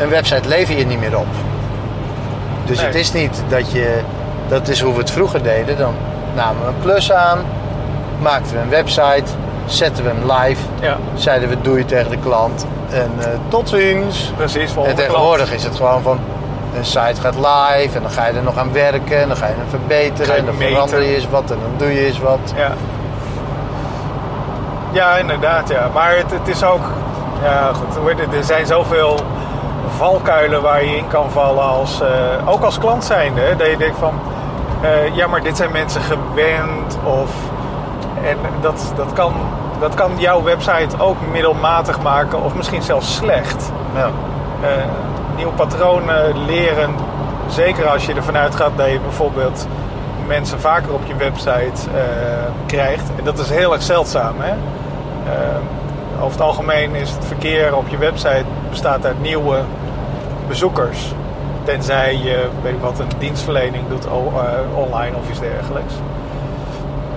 Een 0.00 0.08
website 0.08 0.48
lever 0.48 0.76
je 0.78 0.86
niet 0.86 1.00
meer 1.00 1.18
op. 1.18 1.26
Dus 2.64 2.76
Nee. 2.76 2.86
het 2.86 2.94
is 2.94 3.12
niet 3.12 3.42
dat 3.48 3.72
je... 3.72 4.00
Dat 4.48 4.68
is 4.68 4.80
hoe 4.80 4.92
we 4.92 4.98
het 4.98 5.10
vroeger 5.10 5.42
deden. 5.42 5.78
Dan 5.78 5.94
namen 6.34 6.62
we 6.62 6.68
een 6.68 6.78
plus 6.82 7.12
aan. 7.12 7.38
Maakten 8.22 8.54
we 8.56 8.60
een 8.62 8.68
website. 8.68 9.24
Zetten 9.66 10.04
we 10.04 10.10
hem 10.10 10.32
live. 10.32 10.60
ja, 10.80 10.96
Zeiden 11.14 11.48
we 11.48 11.60
doei 11.60 11.84
tegen 11.84 12.10
de 12.10 12.18
klant. 12.18 12.66
En 12.90 13.10
eh, 13.18 13.26
tot 13.48 13.68
ziens. 13.68 14.32
precies. 14.36 14.62
En 14.62 14.68
volgende 14.68 15.02
tegenwoordig 15.02 15.46
klant. 15.46 15.60
is 15.60 15.66
het 15.66 15.76
gewoon 15.76 16.02
van 16.02 16.18
een 16.76 16.84
site 16.84 17.20
gaat 17.20 17.34
live 17.34 17.96
en 17.96 18.02
dan 18.02 18.10
ga 18.10 18.26
je 18.26 18.32
er 18.32 18.42
nog 18.42 18.56
aan 18.56 18.72
werken 18.72 19.20
en 19.20 19.28
dan 19.28 19.36
ga 19.36 19.46
je 19.46 19.54
hem 19.56 19.68
verbeteren 19.68 20.32
je 20.34 20.38
en 20.40 20.44
dan 20.46 20.56
meten. 20.56 20.72
verander 20.72 21.02
je 21.02 21.14
eens 21.14 21.28
wat 21.28 21.50
en 21.50 21.58
dan 21.62 21.70
doe 21.76 21.94
je 21.94 22.06
eens 22.06 22.18
wat. 22.18 22.52
Ja. 22.56 22.70
Ja, 24.92 25.16
inderdaad, 25.16 25.68
ja. 25.68 25.88
Maar 25.94 26.16
het, 26.16 26.30
het 26.30 26.48
is 26.48 26.64
ook... 26.64 26.80
Ja, 27.42 27.70
goed. 27.72 28.14
Er 28.34 28.44
zijn 28.44 28.66
zoveel 28.66 29.18
valkuilen 29.96 30.62
waar 30.62 30.84
je 30.84 30.96
in 30.96 31.08
kan 31.08 31.30
vallen 31.30 31.62
als... 31.64 32.00
eh, 32.00 32.08
ook 32.48 32.62
als 32.62 32.78
klant 32.78 33.04
zijnde. 33.04 33.40
hè, 33.40 33.56
Dat 33.56 33.66
je 33.66 33.76
denkt 33.76 33.98
van... 33.98 34.14
eh, 34.82 35.14
ja, 35.16 35.26
maar 35.26 35.42
dit 35.42 35.56
zijn 35.56 35.72
mensen 35.72 36.00
gewend 36.00 36.98
of... 37.04 37.30
En 38.24 38.36
dat, 38.60 38.92
dat, 38.96 39.12
kan, 39.12 39.32
dat 39.80 39.94
kan 39.94 40.10
jouw 40.16 40.42
website 40.42 40.98
ook 40.98 41.16
middelmatig 41.32 42.00
maken 42.00 42.42
of 42.42 42.54
misschien 42.54 42.82
zelfs 42.82 43.14
slecht. 43.14 43.72
Ja. 43.94 44.10
Eh, 44.62 44.68
nieuwe 45.40 45.54
patronen 45.54 46.44
leren. 46.46 46.94
Zeker 47.48 47.86
als 47.88 48.06
je 48.06 48.14
ervan 48.14 48.36
uitgaat 48.36 48.70
dat 48.76 48.90
je 48.90 49.00
bijvoorbeeld 49.00 49.66
mensen 50.26 50.60
vaker 50.60 50.92
op 50.92 51.00
je 51.06 51.16
website 51.16 51.90
eh, 51.94 52.02
krijgt. 52.66 53.10
En 53.18 53.24
dat 53.24 53.38
is 53.38 53.50
heel 53.50 53.72
erg 53.72 53.82
zeldzaam. 53.82 54.34
Hè? 54.38 54.50
Eh, 54.50 55.56
over 56.16 56.32
het 56.32 56.40
algemeen 56.40 56.94
is 56.94 57.10
het 57.10 57.24
verkeer 57.24 57.76
op 57.76 57.88
je 57.88 57.96
website 57.98 58.44
bestaat 58.70 59.06
uit 59.06 59.20
nieuwe 59.20 59.58
bezoekers. 60.48 61.12
Tenzij 61.64 62.16
je 62.16 62.48
weet 62.62 62.72
ik 62.72 62.80
wat, 62.80 62.98
een 62.98 63.08
dienstverlening 63.18 63.88
doet 63.88 64.06
eh, 64.06 64.12
online 64.74 65.16
of 65.16 65.30
iets 65.30 65.40
dergelijks. 65.40 65.94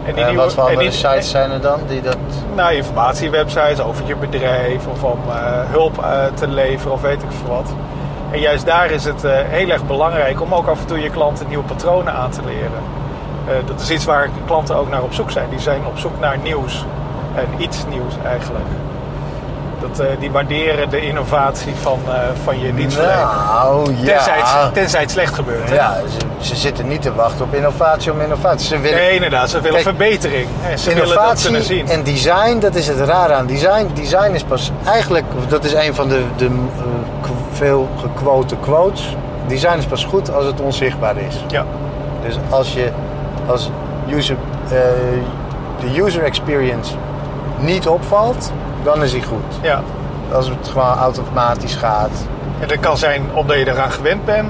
En 0.06 0.16
En 0.16 0.36
wat 0.36 0.54
voor 0.54 0.64
andere 0.64 0.82
die- 0.82 0.92
sites 0.92 1.30
zijn 1.30 1.52
er 1.52 1.62
dan 1.62 1.80
die 1.88 2.02
dat... 2.02 2.18
nou, 2.56 2.74
informatiewebsites 2.74 3.80
over 3.82 4.06
je 4.08 4.16
bedrijf 4.16 4.88
of 4.88 5.04
om 5.04 5.20
hulp 5.72 6.06
te 6.34 6.48
leveren 6.48 6.94
of 6.94 7.02
weet 7.02 7.22
ik 7.22 7.30
veel 7.44 7.56
wat. 7.56 7.74
En 8.34 8.40
juist 8.40 8.66
daar 8.66 8.92
is 8.92 9.04
het 9.06 9.24
eh, 9.24 9.32
heel 9.36 9.70
erg 9.70 9.86
belangrijk 9.86 10.42
om 10.42 10.54
ook 10.54 10.68
af 10.68 10.80
en 10.80 10.86
toe 10.86 11.02
je 11.02 11.10
klanten 11.10 11.48
nieuwe 11.48 11.64
patronen 11.64 12.14
aan 12.14 12.30
te 12.30 12.42
leren. 12.46 12.82
Eh, 13.48 13.54
dat 13.66 13.82
is 13.82 13.90
iets 13.90 14.06
waar 14.06 14.30
klanten 14.46 14.76
ook 14.76 14.90
naar 14.90 15.02
op 15.02 15.14
zoek 15.14 15.32
zijn. 15.32 15.50
Die 15.50 15.60
zijn 15.60 15.86
op 15.86 15.98
zoek 15.98 16.20
naar 16.20 16.38
nieuws. 16.38 16.86
En 17.36 17.46
iets 17.58 17.86
nieuws 17.90 18.14
eigenlijk. 18.26 18.66
Dat, 19.82 20.00
eh, 20.00 20.08
die 20.20 20.32
waarderen 20.32 20.90
de 20.90 21.02
innovatie 21.02 21.74
van, 21.82 22.00
van 22.44 22.60
je 22.60 22.74
dienstverlener. 22.74 23.26
Nou, 23.54 23.96
ja. 23.96 24.06
Tenzij, 24.06 24.40
het, 24.44 24.74
tenzij 24.74 25.02
het 25.02 25.12
slecht 25.12 25.34
gebeurt. 25.34 25.70
hè? 25.70 25.76
Ja, 25.76 25.98
ze, 26.40 26.46
ze 26.48 26.56
zitten 26.56 26.88
niet 26.88 27.02
te 27.02 27.14
wachten 27.14 27.46
op 27.46 27.54
innovatie 27.54 28.12
om 28.12 28.22
innovatie. 28.22 28.68
Ze 28.68 28.80
willen 28.80 28.98
Nee, 28.98 29.14
inderdaad. 29.16 29.50
Ze 29.50 29.62
willen 29.62 29.84
Kijk, 29.84 29.96
verbetering. 29.98 30.48
Hè, 30.60 30.78
Ze 30.78 30.90
willen 30.90 31.04
dat 31.04 31.14
innovatie 31.14 31.44
kunnen 31.46 31.64
zien. 31.64 31.88
en 31.90 32.04
design, 32.04 32.60
dat 32.60 32.76
is 32.76 32.88
het 32.88 33.00
rare 33.00 33.34
aan 33.34 33.46
design. 33.46 33.92
Design 33.94 34.32
is 34.34 34.44
pas 34.44 34.72
eigenlijk, 34.86 35.26
dat 35.48 35.64
is 35.64 35.74
een 35.74 35.96
van 35.96 36.08
de, 36.10 36.24
de 36.36 36.50
veel 37.64 37.88
gequote 38.02 38.56
quotes. 38.56 39.16
Design 39.48 39.78
is 39.78 39.86
pas 39.86 40.06
goed 40.06 40.34
als 40.34 40.46
het 40.46 40.62
onzichtbaar 40.62 41.18
is. 41.18 41.36
Ja. 41.48 41.66
Dus 42.26 42.38
als 42.50 42.74
je 42.74 42.92
als 43.48 43.70
user, 44.10 44.38
eh, 44.66 44.78
de 45.80 46.02
user 46.02 46.24
experience 46.24 46.94
niet 47.60 47.88
opvalt, 47.88 48.52
dan 48.84 49.04
is 49.04 49.12
hij 49.12 49.22
goed. 49.22 49.60
ja. 49.62 49.82
Als 50.34 50.50
het 50.50 50.68
gewoon 50.68 50.98
automatisch 50.98 51.76
gaat. 51.76 52.26
En 52.60 52.68
dat 52.68 52.80
kan 52.80 52.98
zijn 52.98 53.24
omdat 53.34 53.58
je 53.58 53.68
eraan 53.68 53.92
gewend 53.92 54.26
bent. 54.26 54.50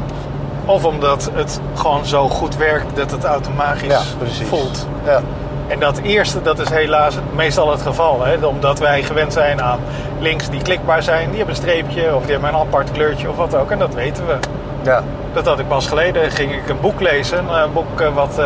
Of 0.66 0.86
omdat 0.86 1.30
het 1.34 1.60
gewoon 1.74 2.06
zo 2.06 2.30
goed 2.30 2.58
werkt 2.58 2.96
dat 2.96 3.12
het 3.12 3.24
automatisch 3.24 3.88
Ja, 3.88 4.02
voelt. 4.46 4.88
Ja. 5.06 5.22
En 5.68 5.80
dat 5.80 5.98
eerste, 5.98 6.42
dat 6.42 6.60
is 6.60 6.70
helaas 6.70 7.16
meestal 7.36 7.72
het 7.72 7.82
geval. 7.82 8.24
Hè? 8.24 8.46
Omdat 8.46 8.80
wij 8.80 9.04
gewend 9.04 9.34
zijn 9.34 9.62
aan 9.62 9.80
links 10.24 10.50
die 10.50 10.62
klikbaar 10.62 11.04
zijn. 11.04 11.28
Die 11.28 11.38
hebben 11.38 11.56
een 11.56 11.62
streepje 11.62 12.16
of 12.16 12.22
die 12.24 12.32
hebben 12.32 12.50
een 12.50 12.60
apart 12.60 12.92
kleurtje 12.92 13.30
of 13.30 13.36
wat 13.36 13.56
ook. 13.56 13.72
En 13.72 13.80
dat 13.80 13.94
weten 13.94 14.28
we. 14.28 14.36
ja. 14.82 15.04
Dat 15.34 15.46
had 15.46 15.60
ik 15.60 15.68
pas 15.68 15.88
geleden. 15.88 16.32
Ging 16.32 16.52
ik 16.54 16.70
een 16.70 16.80
boek 16.82 17.02
lezen. 17.02 17.38
Een 17.54 17.74
boek 17.74 18.02
eh, 18.02 18.14
wat 18.14 18.40
eh, 18.40 18.46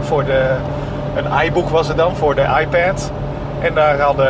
voor 0.00 0.24
de... 0.24 0.54
Een 1.14 1.44
iBook 1.46 1.68
was 1.68 1.88
het 1.88 1.96
dan, 1.96 2.16
voor 2.16 2.34
de 2.34 2.46
iPad. 2.60 3.10
En 3.60 3.74
daar 3.74 4.00
hadden 4.00 4.28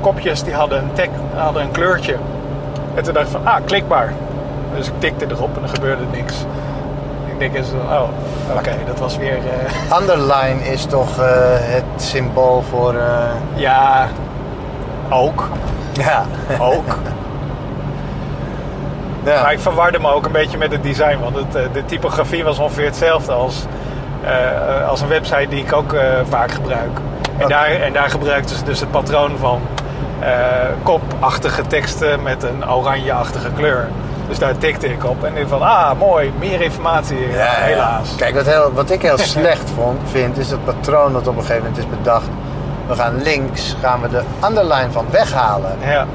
kopjes, 0.00 0.42
die 0.42 0.54
hadden 0.54 0.78
een, 0.78 0.92
tag, 0.92 1.06
hadden 1.34 1.62
een 1.62 1.70
kleurtje. 1.70 2.16
En 2.94 3.02
toen 3.02 3.14
dacht 3.14 3.26
ik 3.26 3.32
van, 3.32 3.46
ah, 3.46 3.56
klikbaar. 3.64 4.12
Dus 4.76 4.86
ik 4.86 4.92
tikte 4.98 5.26
erop 5.30 5.56
en 5.56 5.62
er 5.62 5.68
gebeurde 5.68 6.02
niks. 6.12 6.34
Ik 7.26 7.38
denk 7.38 7.54
eens, 7.54 7.68
oh, 7.90 8.02
oké, 8.56 8.72
dat 8.86 8.98
was 8.98 9.16
weer... 9.16 9.38
eh, 9.38 9.98
Underline 10.00 10.64
is 10.64 10.84
toch 10.84 11.16
het 11.60 11.84
symbool 11.96 12.62
voor. 12.70 12.94
ja, 13.54 14.08
ook. 15.10 15.48
Ja. 15.96 16.24
Ook. 16.58 16.96
ja. 19.24 19.42
Maar 19.42 19.52
ik 19.52 19.60
verwarde 19.60 19.98
me 19.98 20.08
ook 20.08 20.26
een 20.26 20.32
beetje 20.32 20.58
met 20.58 20.72
het 20.72 20.82
design. 20.82 21.18
Want 21.18 21.36
het, 21.36 21.54
eh, 21.54 21.62
de 21.72 21.84
typografie 21.84 22.44
was 22.44 22.58
ongeveer 22.58 22.84
hetzelfde 22.84 23.32
als, 23.32 23.64
eh, 24.24 24.88
als 24.88 25.00
een 25.00 25.08
website 25.08 25.48
die 25.48 25.64
ik 25.64 25.72
ook 25.72 25.92
eh, 25.92 26.02
vaak 26.28 26.50
gebruik. 26.50 26.98
En, 27.38 27.48
daar, 27.48 27.66
en 27.66 27.92
daar 27.92 28.10
gebruikten 28.10 28.56
ze 28.56 28.64
dus 28.64 28.80
het 28.80 28.90
patroon 28.90 29.36
van 29.38 29.60
eh, 30.24 30.30
kopachtige 30.82 31.66
teksten 31.66 32.22
met 32.22 32.42
een 32.42 32.70
oranjeachtige 32.70 33.50
kleur. 33.56 33.88
Dus 34.28 34.38
daar 34.38 34.58
tikte 34.58 34.88
ik 34.88 35.04
op 35.04 35.24
en 35.24 35.36
ik 35.36 35.48
van, 35.48 35.62
ah 35.62 35.98
mooi, 35.98 36.32
meer 36.38 36.60
informatie. 36.60 37.30
Ja. 37.30 37.46
helaas. 37.46 38.14
Kijk, 38.16 38.34
wat, 38.34 38.46
heel, 38.46 38.72
wat 38.72 38.90
ik 38.90 39.02
heel 39.02 39.18
slecht 39.36 39.70
vond, 39.74 40.00
vind, 40.10 40.38
is 40.38 40.50
het 40.50 40.64
patroon 40.64 41.12
dat 41.12 41.26
op 41.26 41.36
een 41.36 41.40
gegeven 41.40 41.62
moment 41.62 41.78
is 41.78 41.98
bedacht. 41.98 42.28
We 42.86 42.94
gaan 42.94 43.22
links, 43.22 43.76
gaan 43.82 44.00
we 44.00 44.08
de 44.08 44.22
underline 44.46 44.90
van 44.90 45.04
weghalen. 45.10 45.70
Ja. 45.80 46.06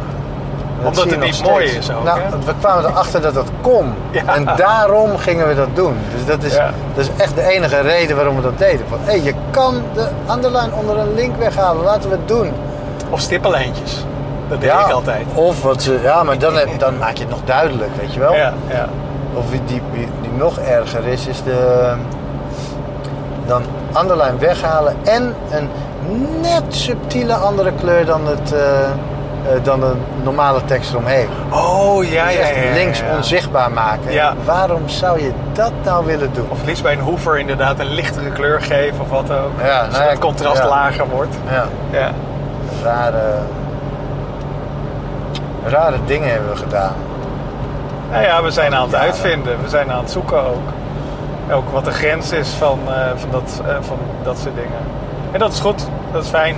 Dat 0.81 0.87
Omdat 0.87 1.09
het 1.09 1.19
niet 1.19 1.43
mooi 1.43 1.65
is 1.65 1.91
ook, 1.91 2.03
Nou, 2.03 2.19
hè? 2.19 2.29
we 2.45 2.53
kwamen 2.59 2.85
erachter 2.85 3.21
dat 3.21 3.33
dat 3.33 3.47
kon. 3.61 3.93
Ja. 4.11 4.21
En 4.35 4.47
daarom 4.55 5.17
gingen 5.17 5.47
we 5.47 5.55
dat 5.55 5.75
doen. 5.75 5.95
Dus 6.15 6.25
dat 6.25 6.43
is, 6.43 6.53
Ja. 6.55 6.71
dat 6.95 7.03
is 7.05 7.09
echt 7.23 7.35
de 7.35 7.41
enige 7.43 7.79
reden 7.79 8.15
waarom 8.15 8.35
we 8.35 8.41
dat 8.41 8.57
deden. 8.57 8.85
Van, 8.89 8.97
hé, 9.01 9.11
je 9.13 9.33
kan 9.51 9.81
de 9.93 10.07
underline 10.31 10.73
onder 10.73 10.97
een 10.97 11.13
link 11.13 11.35
weghalen. 11.37 11.83
Laten 11.83 12.09
we 12.09 12.15
het 12.15 12.27
doen. 12.27 12.51
Of 13.09 13.19
stippenlijntjes. 13.19 14.05
Dat 14.49 14.61
deed 14.61 14.69
ik 14.71 14.91
altijd. 14.91 15.25
Of 15.33 15.61
wat 15.63 15.81
ze, 15.81 15.99
ja, 16.03 16.23
maar 16.23 16.37
dan, 16.37 16.55
heb- 16.55 16.79
dan 16.79 16.97
maak 16.97 17.13
je 17.15 17.19
het 17.23 17.29
nog 17.29 17.39
duidelijk, 17.45 17.91
weet 17.99 18.13
je 18.13 18.19
wel. 18.19 18.33
Ja, 18.35 18.53
ja. 18.69 18.85
Of 19.33 19.49
die, 19.49 19.61
die, 19.65 19.81
die 20.21 20.31
nog 20.37 20.57
erger 20.59 21.07
is, 21.07 21.27
is 21.27 21.43
de. 21.43 21.91
Dan 23.45 23.61
underline 24.01 24.37
weghalen 24.37 24.95
en 25.03 25.35
een 25.51 25.69
net 26.41 26.63
subtiele 26.69 27.33
andere 27.33 27.71
kleur 27.79 28.05
dan, 28.05 28.27
het, 28.27 28.53
eh, 28.53 28.83
eh, 28.83 28.89
dan 29.63 29.79
de 29.79 29.93
normale 30.23 30.65
tekst 30.65 30.91
eromheen. 30.91 31.27
Oh, 31.51 32.03
ja, 32.03 32.25
Dus 32.25 32.33
ja, 32.33 32.39
echt 32.39 32.55
ja, 32.55 32.61
ja, 32.61 32.73
links 32.73 33.03
onzichtbaar 33.15 33.71
maken. 33.71 34.11
Ja. 34.11 34.33
Waarom 34.45 34.89
zou 34.89 35.21
je 35.21 35.31
dat 35.53 35.71
nou 35.83 36.05
willen 36.05 36.33
doen? 36.33 36.45
Of 36.49 36.63
liefst 36.65 36.83
bij 36.83 36.93
een 36.93 36.99
hoever 36.99 37.39
inderdaad 37.39 37.79
een 37.79 37.93
lichtere 37.93 38.29
kleur 38.29 38.61
geven 38.61 39.01
of 39.01 39.09
wat 39.09 39.31
ook. 39.31 39.51
Ja, 39.61 39.65
nou 39.65 39.85
zodat 39.85 40.03
ja, 40.03 40.09
het 40.09 40.19
contrast 40.19 40.63
lager 40.63 41.07
wordt. 41.09 41.35
Ja, 41.49 41.65
Ja. 41.91 42.11
rare, 42.83 43.21
rare 45.65 45.97
dingen 46.05 46.29
hebben 46.31 46.49
we 46.49 46.55
gedaan. 46.55 46.93
Nou 48.11 48.23
ja, 48.23 48.43
we 48.43 48.51
zijn 48.51 48.75
aan 48.75 48.83
het 48.83 48.95
uitvinden. 48.95 49.61
We 49.63 49.69
zijn 49.69 49.91
aan 49.91 49.99
het 50.01 50.11
zoeken 50.11 50.45
ook. 50.47 50.67
Ook 51.51 51.69
wat 51.71 51.85
de 51.85 51.91
grens 51.91 52.31
is 52.31 52.49
van, 52.49 52.79
eh, 52.87 52.93
van, 53.15 53.29
dat, 53.31 53.61
van 53.79 53.97
dat 54.23 54.37
soort 54.37 54.55
dingen. 54.55 54.79
En 55.31 55.39
dat 55.39 55.53
is 55.53 55.59
goed. 55.59 55.87
Dat 56.11 56.23
is 56.23 56.29
fijn. 56.29 56.55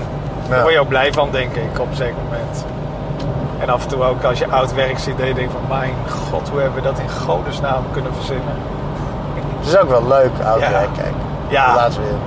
Daar 0.48 0.58
Ja. 0.58 0.62
word 0.64 0.74
je 0.74 0.80
ook 0.80 0.88
blij 0.88 1.14
van, 1.14 1.28
denk 1.32 1.56
ik, 1.56 1.80
op 1.80 1.90
een 1.90 1.96
zeker 1.96 2.16
moment. 2.24 2.66
En 3.60 3.70
af 3.70 3.82
en 3.84 3.88
toe 3.90 4.04
ook 4.04 4.24
als 4.24 4.40
je 4.40 4.48
oud 4.48 4.74
werk 4.74 5.00
ziet, 5.00 5.18
dat 5.18 5.28
je 5.28 5.34
denkt 5.34 5.52
van... 5.52 5.62
Mijn 5.78 5.94
god, 6.32 6.50
hoe 6.50 6.60
hebben 6.60 6.82
we 6.84 6.88
dat 6.90 7.00
in 7.00 7.10
godesnaam 7.10 7.84
kunnen 7.92 8.14
verzinnen? 8.16 8.56
Het 9.60 9.68
is 9.68 9.78
ook 9.78 9.90
wel 9.90 10.08
leuk, 10.08 10.32
oud 10.46 10.60
Ja. 10.60 10.70
werk, 10.70 10.94
kijk. 10.94 11.14
Ja. 11.48 11.76
Laatst 11.76 11.98
weer 11.98 12.18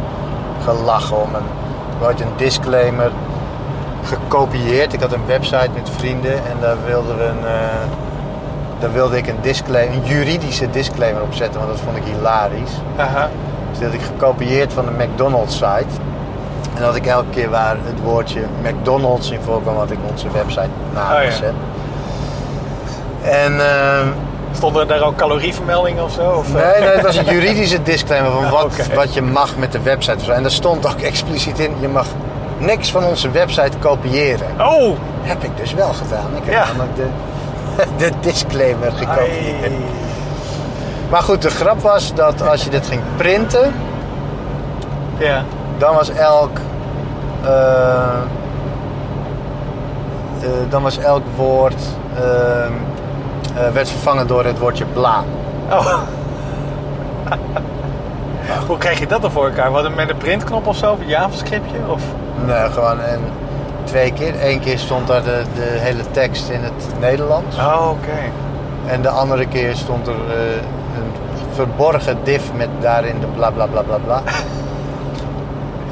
gelachen 0.64 1.16
om 1.22 1.34
een, 1.34 1.42
we 1.98 2.04
hadden 2.04 2.26
een 2.26 2.32
disclaimer 2.36 3.10
gekopieerd. 4.04 4.92
Ik 4.92 5.00
had 5.00 5.12
een 5.12 5.26
website 5.26 5.68
met 5.74 5.90
vrienden 5.96 6.32
en 6.32 6.56
daar 6.60 6.76
wilden 6.86 7.16
we 7.16 7.24
een, 7.24 7.46
eh, 7.46 7.52
daar 8.78 8.92
wilde 8.92 9.16
ik 9.16 9.26
een 9.26 9.38
disclaimer, 9.40 9.96
een 9.96 10.04
juridische 10.04 10.70
disclaimer 10.70 11.22
op 11.22 11.34
zetten, 11.34 11.60
want 11.60 11.72
dat 11.72 11.80
vond 11.84 11.96
ik 11.96 12.02
hilarisch. 12.04 12.72
Aha. 12.96 13.28
Dus 13.70 13.78
dat 13.80 13.92
ik 13.92 14.02
gekopieerd 14.02 14.72
van 14.72 14.84
de 14.84 15.04
McDonald's 15.04 15.54
site. 15.56 15.94
En 16.74 16.82
dat 16.82 16.96
ik 16.96 17.06
elke 17.06 17.30
keer 17.30 17.50
waar 17.50 17.76
het 17.84 18.00
woordje 18.02 18.40
McDonald's 18.62 19.30
in 19.30 19.40
voorkwam, 19.44 19.76
had 19.76 19.90
ik 19.90 19.98
onze 20.10 20.30
website 20.30 20.60
Oh, 20.60 20.94
ja. 20.94 21.00
nagezet. 21.00 21.52
En 23.22 23.60
ehm, 23.60 24.06
Stonden 24.52 24.82
er 24.82 24.88
daar 24.88 25.02
ook 25.02 25.16
calorievermeldingen 25.16 26.04
of 26.04 26.12
zo? 26.12 26.30
Of, 26.30 26.54
eh? 26.54 26.62
Nee, 26.72 26.80
nee, 26.80 26.88
het 26.90 27.00
was 27.02 27.16
een 27.16 27.24
juridische 27.34 27.82
disclaimer 27.82 28.30
van 28.30 28.50
wat, 28.50 28.86
wat 28.94 29.14
je 29.14 29.22
mag 29.22 29.56
met 29.56 29.72
de 29.72 29.80
website. 29.82 30.32
En 30.32 30.42
daar 30.42 30.50
stond 30.50 30.86
ook 30.86 31.00
expliciet 31.00 31.58
in, 31.58 31.72
je 31.80 31.88
mag 31.88 32.06
niks 32.58 32.90
van 32.90 33.04
onze 33.04 33.30
website 33.30 33.78
kopiëren. 33.78 34.46
Oh! 34.60 34.96
Heb 35.22 35.42
ik 35.42 35.50
dus 35.56 35.74
wel 35.74 35.92
gedaan. 35.92 36.26
Ik 36.36 36.42
heb 36.44 36.52
Ja. 36.54 36.64
namelijk 36.66 36.96
de, 36.96 37.06
de 38.06 38.10
disclaimer 38.20 38.92
gekopieerd. 38.92 39.62
Ai. 39.62 39.72
Maar 41.10 41.22
goed, 41.22 41.42
de 41.42 41.50
grap 41.50 41.80
was 41.80 42.14
dat 42.14 42.48
als 42.48 42.64
je 42.64 42.70
dit 42.70 42.86
ging 42.86 43.00
printen, 43.16 43.72
Ja. 45.18 45.44
Dan 45.78 45.94
was 45.94 46.10
elk... 46.10 46.58
eh, 47.44 48.08
eh, 50.40 50.50
dan 50.68 50.82
was 50.82 50.98
elk 50.98 51.22
woord... 51.36 51.82
ehm, 52.14 52.72
eh, 53.56 53.72
werd 53.72 53.88
vervangen 53.88 54.26
door 54.26 54.44
het 54.44 54.58
woordje 54.58 54.84
bla. 54.84 55.24
Oh. 55.70 55.98
Hoe 58.66 58.78
krijg 58.78 58.98
je 58.98 59.06
dat 59.06 59.22
dan 59.22 59.30
voor 59.30 59.46
elkaar? 59.46 59.70
Wat 59.70 59.94
met 59.94 60.10
een 60.10 60.16
printknop 60.16 60.66
of 60.66 60.76
zo? 60.76 60.92
Of 60.92 61.00
een 61.00 61.08
JavaScriptje? 61.08 61.76
Of... 61.88 62.02
Nee, 62.46 62.70
gewoon 62.70 63.00
en 63.00 63.20
twee 63.84 64.12
keer. 64.12 64.34
Eén 64.46 64.60
keer 64.60 64.78
stond 64.78 65.06
daar 65.06 65.22
de, 65.22 65.42
de 65.54 65.76
hele 65.78 66.10
tekst 66.10 66.48
in 66.48 66.62
het 66.62 66.86
Nederlands. 67.00 67.56
Oh, 67.56 67.88
oké. 67.90 68.18
En 68.86 69.02
de 69.02 69.08
andere 69.08 69.46
keer 69.46 69.76
stond 69.76 70.06
er 70.06 70.14
een 70.14 71.12
verborgen 71.52 72.18
div 72.22 72.42
met 72.56 72.68
daarin 72.80 73.20
de 73.20 73.26
bla 73.26 73.50
bla 73.50 73.66
bla 73.66 73.82
bla 73.82 73.96
bla. 73.96 74.22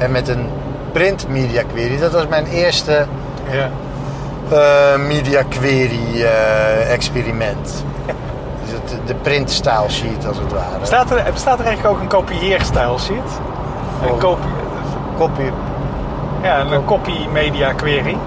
En 0.03 0.11
met 0.11 0.27
een 0.27 0.49
print 0.91 1.27
media 1.27 1.61
query. 1.73 1.99
Dat 1.99 2.11
was 2.11 2.27
mijn 2.27 2.45
eerste 2.45 3.05
Ja. 3.49 3.69
eh, 4.57 4.99
media 5.07 5.41
query 5.49 6.21
eh, 6.23 6.91
experiment. 6.93 7.83
Dus 8.63 8.71
het, 8.71 9.07
de 9.07 9.15
print 9.15 9.51
style 9.51 9.89
sheet 9.89 10.27
als 10.27 10.37
het 10.37 10.51
ware. 10.51 10.79
Bestaat 10.79 11.11
er, 11.11 11.23
bestaat 11.33 11.59
er 11.59 11.65
eigenlijk 11.65 11.95
ook 11.95 12.01
een 12.01 12.07
kopieerstijl 12.07 12.99
sheet? 12.99 13.17
Een 14.03 14.11
Oh. 14.11 14.19
kopie, 14.19 14.51
Copy. 15.17 15.41
ja, 16.43 16.59
een 16.59 16.85
copy 16.85 17.27
media 17.31 17.73
query. 17.73 18.17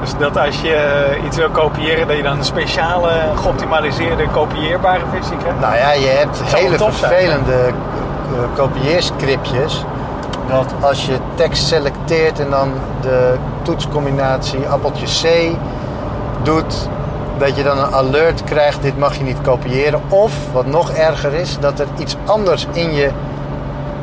Dus 0.00 0.14
dat 0.18 0.36
als 0.38 0.60
je 0.60 0.74
eh, 0.74 1.24
iets 1.24 1.36
wil 1.36 1.48
kopiëren, 1.50 2.06
dat 2.06 2.16
je 2.16 2.22
dan 2.22 2.38
een 2.38 2.44
speciale 2.44 3.10
geoptimaliseerde 3.34 4.28
kopieerbare 4.28 5.04
versie 5.12 5.36
krijgt? 5.36 5.60
Nou 5.60 5.76
ja, 5.76 5.92
je 5.92 6.06
hebt 6.06 6.42
hele 6.44 6.76
vervelende 6.78 7.72
kopieerscriptjes. 8.56 9.84
Dat 10.50 10.74
als 10.80 11.06
je 11.06 11.18
tekst 11.34 11.66
selecteert 11.66 12.40
en 12.40 12.50
dan 12.50 12.72
de 13.00 13.36
toetscombinatie 13.62 14.66
appeltje 14.66 15.06
C 15.06 15.56
doet, 16.42 16.88
dat 17.38 17.56
je 17.56 17.62
dan 17.62 17.78
een 17.78 17.94
alert 17.94 18.44
krijgt, 18.44 18.82
dit 18.82 18.98
mag 18.98 19.16
je 19.16 19.24
niet 19.24 19.40
kopiëren. 19.40 20.00
Of, 20.08 20.32
wat 20.52 20.66
nog 20.66 20.90
erger 20.90 21.32
is, 21.34 21.58
dat 21.60 21.80
er 21.80 21.86
iets 21.98 22.16
anders 22.24 22.66
in 22.72 22.94
je 22.94 23.10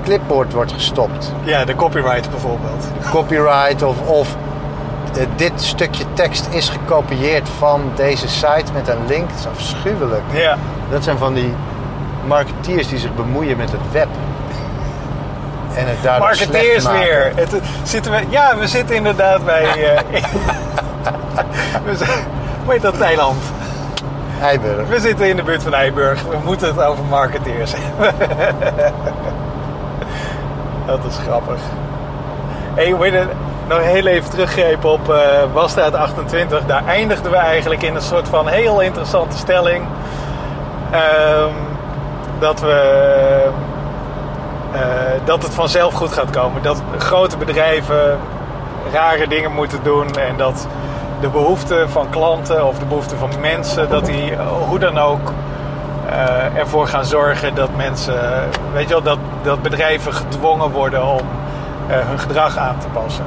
clipboard 0.03 0.53
wordt 0.53 0.71
gestopt. 0.71 1.33
Ja, 1.43 1.65
de 1.65 1.75
copyright 1.75 2.29
bijvoorbeeld. 2.29 2.87
Copyright 3.11 3.83
of, 3.83 4.01
of 4.07 4.35
eh, 5.17 5.25
dit 5.35 5.51
stukje 5.55 6.03
tekst 6.13 6.47
is 6.49 6.69
gekopieerd 6.69 7.49
van 7.57 7.81
deze 7.95 8.27
site 8.27 8.73
met 8.73 8.87
een 8.87 9.05
link. 9.07 9.29
Dat 9.29 9.39
is 9.39 9.47
afschuwelijk. 9.47 10.23
Ja. 10.33 10.57
Dat 10.89 11.03
zijn 11.03 11.17
van 11.17 11.33
die 11.33 11.53
marketeers 12.27 12.87
die 12.87 12.99
zich 12.99 13.15
bemoeien 13.15 13.57
met 13.57 13.71
het 13.71 13.91
web. 13.91 14.07
En 15.77 15.87
het 15.87 16.03
daardoor 16.03 16.27
Marketeers 16.27 16.83
slecht 16.83 16.83
maken. 16.83 16.99
weer. 16.99 17.31
Het, 17.35 17.55
zitten 17.83 18.11
we, 18.11 18.23
ja, 18.29 18.57
we 18.57 18.67
zitten 18.67 18.95
inderdaad 18.95 19.45
bij... 19.45 19.63
eh, 19.63 19.99
we 21.85 21.95
zijn, 21.95 22.19
hoe 22.63 22.73
heet 22.73 22.81
dat 22.81 22.99
eiland? 22.99 23.43
Eiburg. 24.41 24.87
We 24.87 24.99
zitten 24.99 25.29
in 25.29 25.35
de 25.35 25.43
buurt 25.43 25.63
van 25.63 25.73
Eiburg. 25.73 26.21
We 26.23 26.37
moeten 26.45 26.67
het 26.67 26.81
over 26.85 27.03
marketeers 27.03 27.73
hebben. 27.75 28.13
dat 30.87 30.99
is 31.07 31.15
grappig. 31.27 31.59
Hey, 32.73 32.91
hoe 32.91 33.07
het? 33.07 33.27
Nog 33.67 33.79
heel 33.81 34.05
even 34.05 34.29
teruggrepen 34.29 34.91
op 34.91 35.09
eh 35.09 35.19
Wasstraat 35.53 35.93
28. 35.93 36.65
Daar 36.65 36.85
eindigden 36.85 37.31
we 37.31 37.37
eigenlijk 37.37 37.83
in 37.83 37.95
een 37.95 38.01
soort 38.01 38.27
van 38.27 38.47
heel 38.47 38.81
interessante 38.81 39.37
stelling. 39.37 39.85
Ehm, 40.91 41.51
dat 42.39 42.59
we... 42.59 43.49
eh, 44.71 44.81
dat 45.25 45.43
het 45.43 45.53
vanzelf 45.53 45.93
goed 45.93 46.13
gaat 46.13 46.29
komen. 46.29 46.61
Dat 46.61 46.81
grote 46.97 47.37
bedrijven 47.37 48.19
rare 48.91 49.27
dingen 49.27 49.51
moeten 49.51 49.79
doen. 49.83 50.15
En 50.15 50.37
dat 50.37 50.67
de 51.21 51.27
behoeften 51.27 51.89
van 51.89 52.09
klanten 52.09 52.67
of 52.67 52.79
de 52.79 52.85
behoeften 52.85 53.17
van 53.17 53.29
mensen... 53.41 53.89
dat 53.89 54.05
die 54.05 54.31
eh, 54.31 54.47
hoe 54.67 54.79
dan 54.79 54.97
ook 54.97 55.33
eh, 56.09 56.55
ervoor 56.55 56.87
gaan 56.87 57.05
zorgen 57.05 57.55
dat 57.55 57.69
mensen... 57.75 58.19
Weet 58.73 58.87
je 58.87 58.93
wel, 58.93 59.01
dat, 59.01 59.19
dat 59.43 59.61
bedrijven 59.61 60.13
gedwongen 60.13 60.71
worden 60.71 61.05
om 61.05 61.21
hun 61.87 62.19
gedrag 62.19 62.57
aan 62.57 62.79
te 62.79 62.87
passen. 62.87 63.25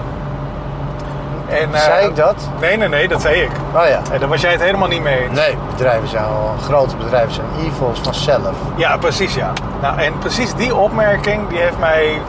En, 1.50 1.74
eh, 1.74 1.80
Zei 1.80 2.06
ik 2.08 2.16
dat? 2.16 2.48
Nee, 2.60 2.76
nee, 2.76 2.88
nee, 2.88 3.08
dat 3.08 3.20
zei 3.20 3.40
ik. 3.40 3.50
Oh 3.74 3.86
ja. 3.86 4.00
En 4.12 4.20
daar 4.20 4.28
was 4.28 4.40
jij 4.40 4.52
het 4.52 4.60
helemaal 4.60 4.88
niet 4.88 5.02
mee 5.02 5.18
eens. 5.22 5.38
Nee, 5.38 5.56
bedrijven 5.70 6.08
zijn 6.08 6.24
al, 6.24 6.54
grote 6.62 6.96
bedrijven 6.96 7.32
zijn 7.32 7.46
evils 7.64 8.00
vanzelf. 8.00 8.56
Ja, 8.76 8.96
precies 8.96 9.34
ja. 9.34 9.52
Nou, 9.80 9.98
en 9.98 10.18
precies 10.18 10.54
die 10.54 10.74
opmerking 10.76 11.48
die 11.48 11.58
heeft 11.58 11.78
mij 11.78 12.20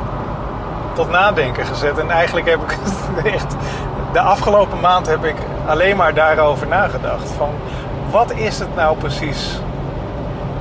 tot 0.93 1.09
nadenken 1.09 1.65
gezet. 1.65 1.97
En 1.97 2.09
eigenlijk 2.11 2.49
heb 2.49 2.59
ik 2.61 2.77
echt... 3.33 3.55
De 4.13 4.19
afgelopen 4.19 4.79
maand 4.79 5.07
heb 5.07 5.25
ik 5.25 5.35
alleen 5.65 5.97
maar 5.97 6.13
daarover 6.13 6.67
nagedacht. 6.67 7.29
Van, 7.37 7.49
wat 8.11 8.31
is 8.31 8.59
het 8.59 8.75
nou 8.75 8.97
precies? 8.97 9.59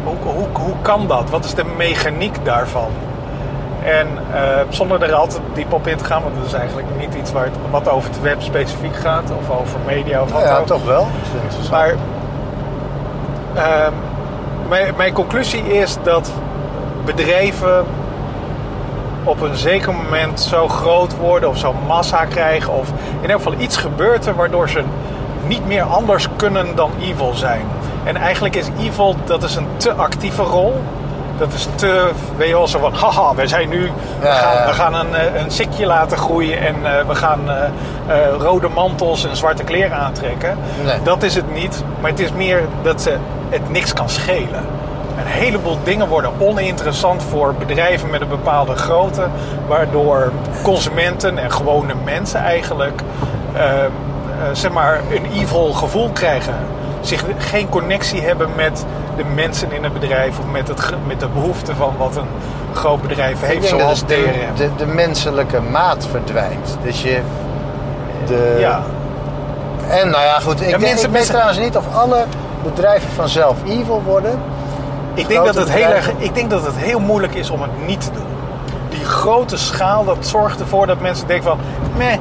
Hoe, 0.04 0.16
hoe, 0.22 0.46
hoe 0.52 0.74
kan 0.82 1.06
dat? 1.06 1.30
Wat 1.30 1.44
is 1.44 1.54
de 1.54 1.64
mechaniek 1.76 2.44
daarvan? 2.44 2.90
En 3.84 4.06
eh, 4.34 4.60
zonder 4.68 5.02
er 5.02 5.12
altijd 5.12 5.40
diep 5.54 5.72
op 5.72 5.86
in 5.86 5.96
te 5.96 6.04
gaan, 6.04 6.22
want 6.22 6.34
dat 6.36 6.44
is 6.46 6.52
eigenlijk 6.52 6.88
niet 6.98 7.14
iets 7.14 7.32
waar 7.32 7.44
het, 7.44 7.54
wat 7.70 7.88
over 7.88 8.10
het 8.10 8.20
web 8.20 8.42
specifiek 8.42 8.96
gaat, 8.96 9.32
of 9.38 9.58
over 9.60 9.78
media 9.86 10.22
of 10.22 10.32
wat 10.32 10.42
Nou 10.42 10.54
ja, 10.54 10.60
ook. 10.60 10.66
toch 10.66 10.84
wel. 10.84 11.06
Maar 11.70 11.94
ehm, 13.54 13.92
mijn, 14.68 14.94
mijn 14.96 15.12
conclusie 15.12 15.72
is 15.72 15.96
dat 16.02 16.32
bedrijven 17.04 17.84
op 19.24 19.40
een 19.40 19.56
zeker 19.56 19.94
moment 19.94 20.40
zo 20.40 20.68
groot 20.68 21.16
worden 21.16 21.48
of 21.48 21.58
zo 21.58 21.74
massa 21.86 22.24
krijgen. 22.24 22.72
Of 22.72 22.92
in 23.20 23.30
elk 23.30 23.42
geval 23.42 23.60
iets 23.60 23.76
gebeurt 23.76 24.26
er 24.26 24.34
waardoor 24.34 24.68
ze 24.68 24.82
niet 25.46 25.66
meer 25.66 25.82
anders 25.82 26.28
kunnen 26.36 26.76
dan 26.76 26.90
evil 27.00 27.34
zijn. 27.34 27.66
En 28.04 28.16
eigenlijk 28.16 28.56
is 28.56 28.68
evil, 28.80 29.16
dat 29.24 29.42
is 29.42 29.56
een 29.56 29.66
te 29.76 29.92
actieve 29.92 30.42
rol. 30.42 30.80
Dat 31.40 31.52
is 31.52 31.66
te, 31.74 32.10
weet 32.36 32.48
je 32.48 32.54
wel, 32.54 32.68
zo 32.68 32.78
van, 32.78 32.94
haha, 32.94 33.34
we 33.34 33.46
zijn 33.46 33.68
nu, 33.68 33.90
we 34.20 34.26
Ja, 34.26 34.32
gaan, 34.34 34.54
ja. 34.56 34.66
we 34.66 34.72
gaan 34.72 34.94
een, 34.94 35.14
eh, 35.14 35.40
een 35.42 35.50
sikje 35.50 35.86
laten 35.86 36.18
groeien 36.18 36.58
en 36.58 36.74
eh, 36.98 37.06
we 37.06 37.14
gaan 37.14 37.40
eh, 37.50 37.56
rode 38.38 38.68
mantels 38.68 39.24
en 39.24 39.36
zwarte 39.36 39.62
kleren 39.64 39.96
aantrekken. 39.96 40.58
Nee. 40.84 41.02
Dat 41.02 41.22
is 41.22 41.34
het 41.34 41.54
niet, 41.54 41.84
maar 42.00 42.10
het 42.10 42.20
is 42.20 42.32
meer 42.32 42.62
dat 42.82 43.02
ze 43.02 43.16
het 43.48 43.70
niks 43.70 43.92
kan 43.92 44.08
schelen. 44.08 44.64
Een 45.18 45.26
heleboel 45.26 45.76
dingen 45.84 46.08
worden 46.08 46.30
oninteressant 46.38 47.22
voor 47.22 47.54
bedrijven 47.54 48.10
met 48.10 48.20
een 48.20 48.28
bepaalde 48.28 48.74
grootte, 48.74 49.26
waardoor 49.68 50.32
consumenten 50.62 51.38
en 51.38 51.52
gewone 51.52 51.94
mensen 52.04 52.40
eigenlijk 52.40 53.02
eh, 53.54 53.84
eh, 53.84 53.90
zeg 54.52 54.72
maar 54.72 55.00
een 55.10 55.32
evil 55.32 55.72
gevoel 55.72 56.10
krijgen. 56.12 56.54
Zich 57.00 57.24
geen 57.38 57.68
connectie 57.68 58.20
hebben 58.20 58.48
met 58.56 58.84
de 59.16 59.24
mensen 59.24 59.72
in 59.72 59.84
het 59.84 59.92
bedrijf 59.92 60.38
of 60.38 60.44
met, 60.50 60.68
het, 60.68 60.94
met 61.06 61.20
de 61.20 61.28
behoeften 61.28 61.76
van 61.76 61.94
wat 61.98 62.16
een 62.16 62.28
groot 62.74 63.02
bedrijf 63.02 63.42
ik 63.42 63.48
heeft, 63.48 63.68
denk 63.70 63.80
zoals 63.80 64.00
dat 64.00 64.08
de, 64.08 64.14
DRM. 64.14 64.56
de, 64.56 64.84
de 64.84 64.86
menselijke 64.86 65.60
maat 65.60 66.06
verdwijnt. 66.10 66.78
Dus 66.82 67.02
je... 67.02 67.20
De, 68.26 68.56
ja. 68.58 68.82
En 69.88 70.10
nou 70.10 70.24
ja, 70.24 70.40
goed. 70.40 70.60
Ik, 70.60 70.78
mensen- 70.78 71.08
ik 71.08 71.14
weet 71.14 71.26
trouwens 71.26 71.58
niet 71.58 71.76
of 71.76 71.84
alle 71.94 72.24
bedrijven 72.62 73.10
vanzelf 73.10 73.56
evil 73.66 74.02
worden. 74.04 74.40
Ik 75.14 75.28
denk, 75.28 75.44
dat 75.44 75.54
het 75.54 75.70
heel 75.70 75.88
erg, 75.88 76.10
ik 76.18 76.34
denk 76.34 76.50
dat 76.50 76.66
het 76.66 76.76
heel 76.76 77.00
moeilijk 77.00 77.34
is 77.34 77.50
om 77.50 77.62
het 77.62 77.86
niet 77.86 78.00
te 78.00 78.10
doen. 78.12 78.26
Die 78.88 79.04
grote 79.04 79.56
schaal, 79.56 80.04
dat 80.04 80.16
zorgt 80.20 80.60
ervoor 80.60 80.86
dat 80.86 81.00
mensen 81.00 81.26
denken 81.26 81.48
van... 81.48 81.58
Meh, 81.96 82.16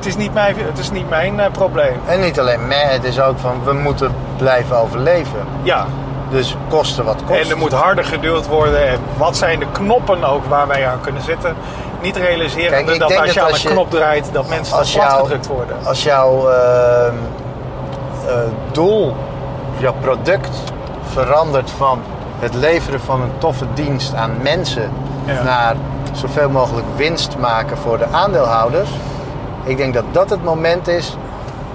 het 0.00 0.08
is 0.08 0.16
niet 0.16 0.34
mijn, 0.34 0.54
het 0.58 0.78
is 0.78 0.90
niet 0.90 1.08
mijn 1.08 1.40
eh, 1.40 1.50
probleem. 1.50 2.00
En 2.06 2.20
niet 2.20 2.40
alleen 2.40 2.66
meh, 2.66 2.88
het 2.90 3.04
is 3.04 3.20
ook 3.20 3.38
van 3.38 3.60
we 3.64 3.72
moeten 3.72 4.14
blijven 4.36 4.76
overleven. 4.76 5.38
Ja, 5.62 5.86
Dus 6.30 6.56
kosten 6.68 7.04
wat 7.04 7.24
kost. 7.26 7.40
en 7.44 7.50
er 7.50 7.56
moet 7.58 7.72
harder 7.72 8.04
geduwd 8.04 8.46
worden. 8.46 8.88
En 8.88 8.98
wat 9.16 9.36
zijn 9.36 9.58
de 9.58 9.66
knoppen 9.72 10.24
ook 10.24 10.44
waar 10.44 10.66
wij 10.66 10.86
aan 10.86 11.00
kunnen 11.00 11.22
zitten? 11.22 11.54
Niet 12.02 12.16
realiseren 12.16 12.98
dat 12.98 13.16
als 13.18 13.32
je 13.32 13.42
aan 13.42 13.52
een 13.54 13.60
knop 13.60 13.90
draait... 13.90 14.28
dat 14.32 14.48
mensen 14.48 14.76
als 14.76 14.92
plat 14.92 15.04
jou- 15.10 15.22
gedrukt 15.22 15.46
worden. 15.46 15.76
Als 15.84 16.02
jouw 16.02 16.48
ehm, 16.50 17.14
eh, 18.26 18.34
doel, 18.72 19.16
jouw 19.78 19.94
product 20.00 20.58
verandert 21.12 21.70
van 21.70 22.00
het 22.38 22.54
leveren 22.54 23.00
van 23.00 23.20
een 23.22 23.32
toffe 23.38 23.64
dienst 23.74 24.14
aan 24.14 24.30
mensen 24.42 24.90
Ja. 25.24 25.42
naar 25.42 25.74
zoveel 26.12 26.48
mogelijk 26.50 26.86
winst 26.96 27.36
maken 27.38 27.76
voor 27.78 27.98
de 27.98 28.06
aandeelhouders. 28.12 28.90
Ik 29.64 29.76
denk 29.76 29.94
dat 29.94 30.04
dat 30.12 30.30
het 30.30 30.44
moment 30.44 30.88
is 30.88 31.16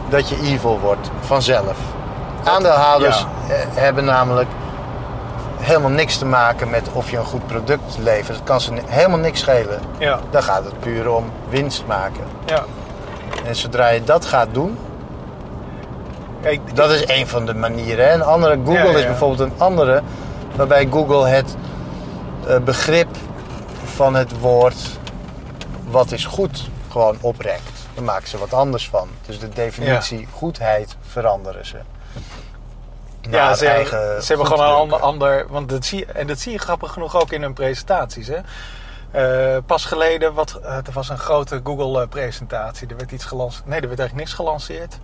dat 0.10 0.30
je 0.30 0.40
evil 0.42 0.80
wordt 0.80 1.10
vanzelf. 1.20 1.78
Aandeelhouders 2.44 3.20
ja. 3.48 3.54
eh, 3.54 3.60
hebben 3.74 4.06
namelijk 4.06 4.48
helemaal 5.60 5.90
niks 5.90 6.18
te 6.18 6.26
maken 6.26 6.70
met 6.70 6.90
of 6.94 7.12
je 7.12 7.18
een 7.18 7.26
goed 7.26 7.48
product 7.48 7.98
levert. 8.00 8.36
Het 8.38 8.46
kan 8.46 8.62
ze 8.62 8.72
helemaal 8.86 9.20
niks 9.20 9.40
schelen. 9.40 9.80
Ja, 9.98 10.20
Dan 10.30 10.44
gaat 10.44 10.64
het 10.66 10.80
puur 10.80 11.12
om 11.12 11.24
winst 11.50 11.84
maken. 11.88 12.24
ja. 12.46 12.64
En 13.46 13.56
zodra 13.56 13.88
je 13.90 14.04
dat 14.04 14.26
gaat 14.26 14.48
doen, 14.52 14.78
Kijk, 16.42 16.76
dat 16.76 16.92
is 16.92 17.04
een 17.08 17.28
van 17.28 17.46
de 17.46 17.54
manieren. 17.54 18.06
hè. 18.08 18.14
Een 18.14 18.24
andere, 18.24 18.58
Google 18.66 18.92
Ja, 18.92 18.98
is 18.98 19.06
bijvoorbeeld 19.06 19.40
een 19.40 19.54
andere, 19.58 20.02
waarbij 20.56 20.88
Google 20.92 21.28
het 21.28 21.56
eh, 22.48 22.58
begrip 22.58 23.08
van 23.84 24.16
het 24.16 24.40
woord 24.40 24.76
wat 25.90 26.12
is 26.12 26.26
goed 26.26 26.70
gewoon 26.92 27.16
oprekt. 27.22 27.75
Daar 27.96 28.04
maken 28.04 28.28
ze 28.28 28.38
wat 28.38 28.54
anders 28.54 28.90
van. 28.90 29.10
Dus 29.26 29.40
de 29.40 29.50
definitie 29.50 30.28
goedheid 30.32 30.96
veranderen 31.02 31.66
ze. 31.66 31.78
Ja, 33.30 33.54
ze, 33.54 33.68
eigen 33.68 34.24
ze 34.24 34.28
hebben 34.28 34.48
gewoon 34.48 34.66
een 34.66 34.76
ander, 34.76 35.00
ander. 35.00 35.48
Want 35.50 35.70
dat 35.70 35.86
zie 35.86 36.06
en 36.06 36.28
dat 36.28 36.40
zie 36.40 36.52
je 36.52 36.58
grappig 36.58 36.92
genoeg 36.92 37.22
ook 37.22 37.32
in 37.32 37.42
hun 37.42 37.54
presentaties. 37.54 38.28
Hè? 38.28 38.40
Eh, 39.12 39.58
pas 39.66 39.86
geleden, 39.86 40.34
wat, 40.34 40.60
eh, 40.64 40.76
er 40.76 40.92
was 40.94 41.10
een 41.10 41.18
grote 41.18 41.62
Google-presentatie. 41.64 42.88
Er 42.88 42.98
werd 42.98 43.12
iets 43.12 43.26
gelanceerd. 43.26 43.66
Nee, 43.66 43.82
er 43.82 43.88
werd 43.88 44.00
eigenlijk 44.00 44.28
niks 44.28 44.40
gelanceerd. 44.40 45.00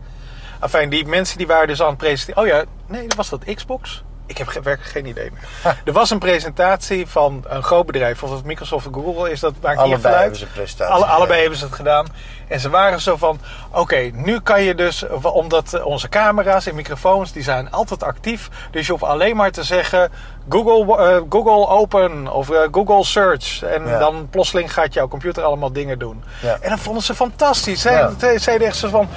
Enfin, 0.59 0.89
die 0.89 1.05
mensen 1.05 1.37
die 1.37 1.47
waren 1.47 1.67
dus 1.67 1.81
aan 1.81 1.87
het 1.87 1.97
presenteren. 1.97 2.41
Oh 2.41 2.47
ja, 2.47 2.63
nee, 2.87 3.07
was 3.15 3.29
dat 3.29 3.43
Xbox? 3.43 4.03
Ik 4.31 4.37
heb 4.37 4.47
werkelijk 4.47 4.91
geen 4.91 5.05
idee 5.05 5.31
meer. 5.31 5.75
Er 5.85 5.93
was 5.93 6.09
een 6.09 6.19
presentatie 6.19 7.07
van 7.07 7.45
een 7.47 7.63
groot 7.63 7.85
bedrijf. 7.85 8.23
Of 8.23 8.31
het 8.31 8.43
Microsoft 8.43 8.87
of 8.87 8.93
Google 8.93 9.31
is, 9.31 9.39
dat 9.39 9.53
maakt 9.61 9.75
niet 9.75 9.85
Allebei 9.85 10.13
even 10.13 10.17
uit. 10.17 10.39
hebben 10.39 10.67
ze. 10.69 10.85
Alle, 10.85 11.05
allebei 11.05 11.39
hebben 11.41 11.57
ze 11.59 11.65
het 11.65 11.73
gedaan. 11.73 12.07
En 12.47 12.59
ze 12.59 12.69
waren 12.69 13.01
zo 13.01 13.17
van, 13.17 13.39
oké, 13.71 14.09
nu 14.13 14.39
kan 14.39 14.63
je 14.63 14.75
dus, 14.75 15.07
omdat 15.21 15.83
onze 15.83 16.09
camera's 16.09 16.65
en 16.65 16.75
microfoons, 16.75 17.31
die 17.31 17.43
zijn 17.43 17.71
altijd 17.71 18.03
actief. 18.03 18.49
Dus 18.71 18.85
je 18.85 18.91
hoeft 18.91 19.03
alleen 19.03 19.35
maar 19.35 19.51
te 19.51 19.63
zeggen, 19.63 20.11
Google, 20.51 20.97
eh, 20.97 21.21
Google 21.29 21.67
open 21.67 22.33
of 22.33 22.49
eh, 22.49 22.59
Google 22.71 23.03
search. 23.03 23.63
En 23.63 23.87
Ja. 23.87 23.99
dan 23.99 24.27
plotseling 24.29 24.73
gaat 24.73 24.93
jouw 24.93 25.07
computer 25.07 25.43
allemaal 25.43 25.71
dingen 25.73 25.99
doen. 25.99 26.23
Ja. 26.41 26.57
En 26.61 26.69
dat 26.69 26.79
vonden 26.79 27.03
ze 27.03 27.15
fantastisch. 27.15 27.81
Zij, 27.81 27.93
Ja. 27.93 28.37
zeiden 28.37 28.67
echt 28.67 28.77
zo 28.77 28.89
van, 28.89 29.07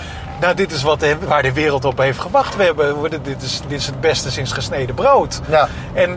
nou 0.40 0.54
dit 0.54 0.72
is 0.72 0.82
wat, 0.82 1.00
de- 1.00 1.16
waar 1.26 1.42
de 1.42 1.52
wereld 1.52 1.84
op 1.84 1.98
heeft 1.98 2.18
gewacht. 2.18 2.56
We 2.56 2.62
hebben, 2.64 3.02
we- 3.02 3.08
dit, 3.22 3.42
is, 3.42 3.60
dit 3.68 3.78
is 3.78 3.86
het 3.86 4.00
beste 4.00 4.30
sinds 4.30 4.52
gesneden 4.52 4.94
brood. 4.94 5.40
Ja. 5.48 5.68
En 5.92 6.10
eh, 6.10 6.16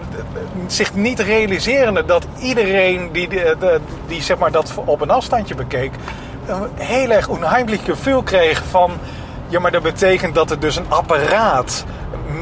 zich 0.67 0.93
niet 0.93 1.19
realiserende 1.19 2.05
dat 2.05 2.25
iedereen 2.39 3.11
die, 3.11 3.29
die, 4.07 4.21
zeg 4.21 4.37
maar 4.37 4.51
dat 4.51 4.71
op 4.85 5.01
een 5.01 5.11
afstandje 5.11 5.55
bekeek, 5.55 5.91
een 6.47 6.69
heel 6.75 7.09
erg 7.09 7.27
onheimlich 7.27 7.83
gevoel 7.85 8.23
kreeg 8.23 8.63
van. 8.69 8.91
Ja, 9.49 9.59
maar 9.59 9.71
dat 9.71 9.83
betekent 9.83 10.35
dat 10.35 10.51
er 10.51 10.59
dus 10.59 10.75
een 10.75 10.85
apparaat 10.89 11.83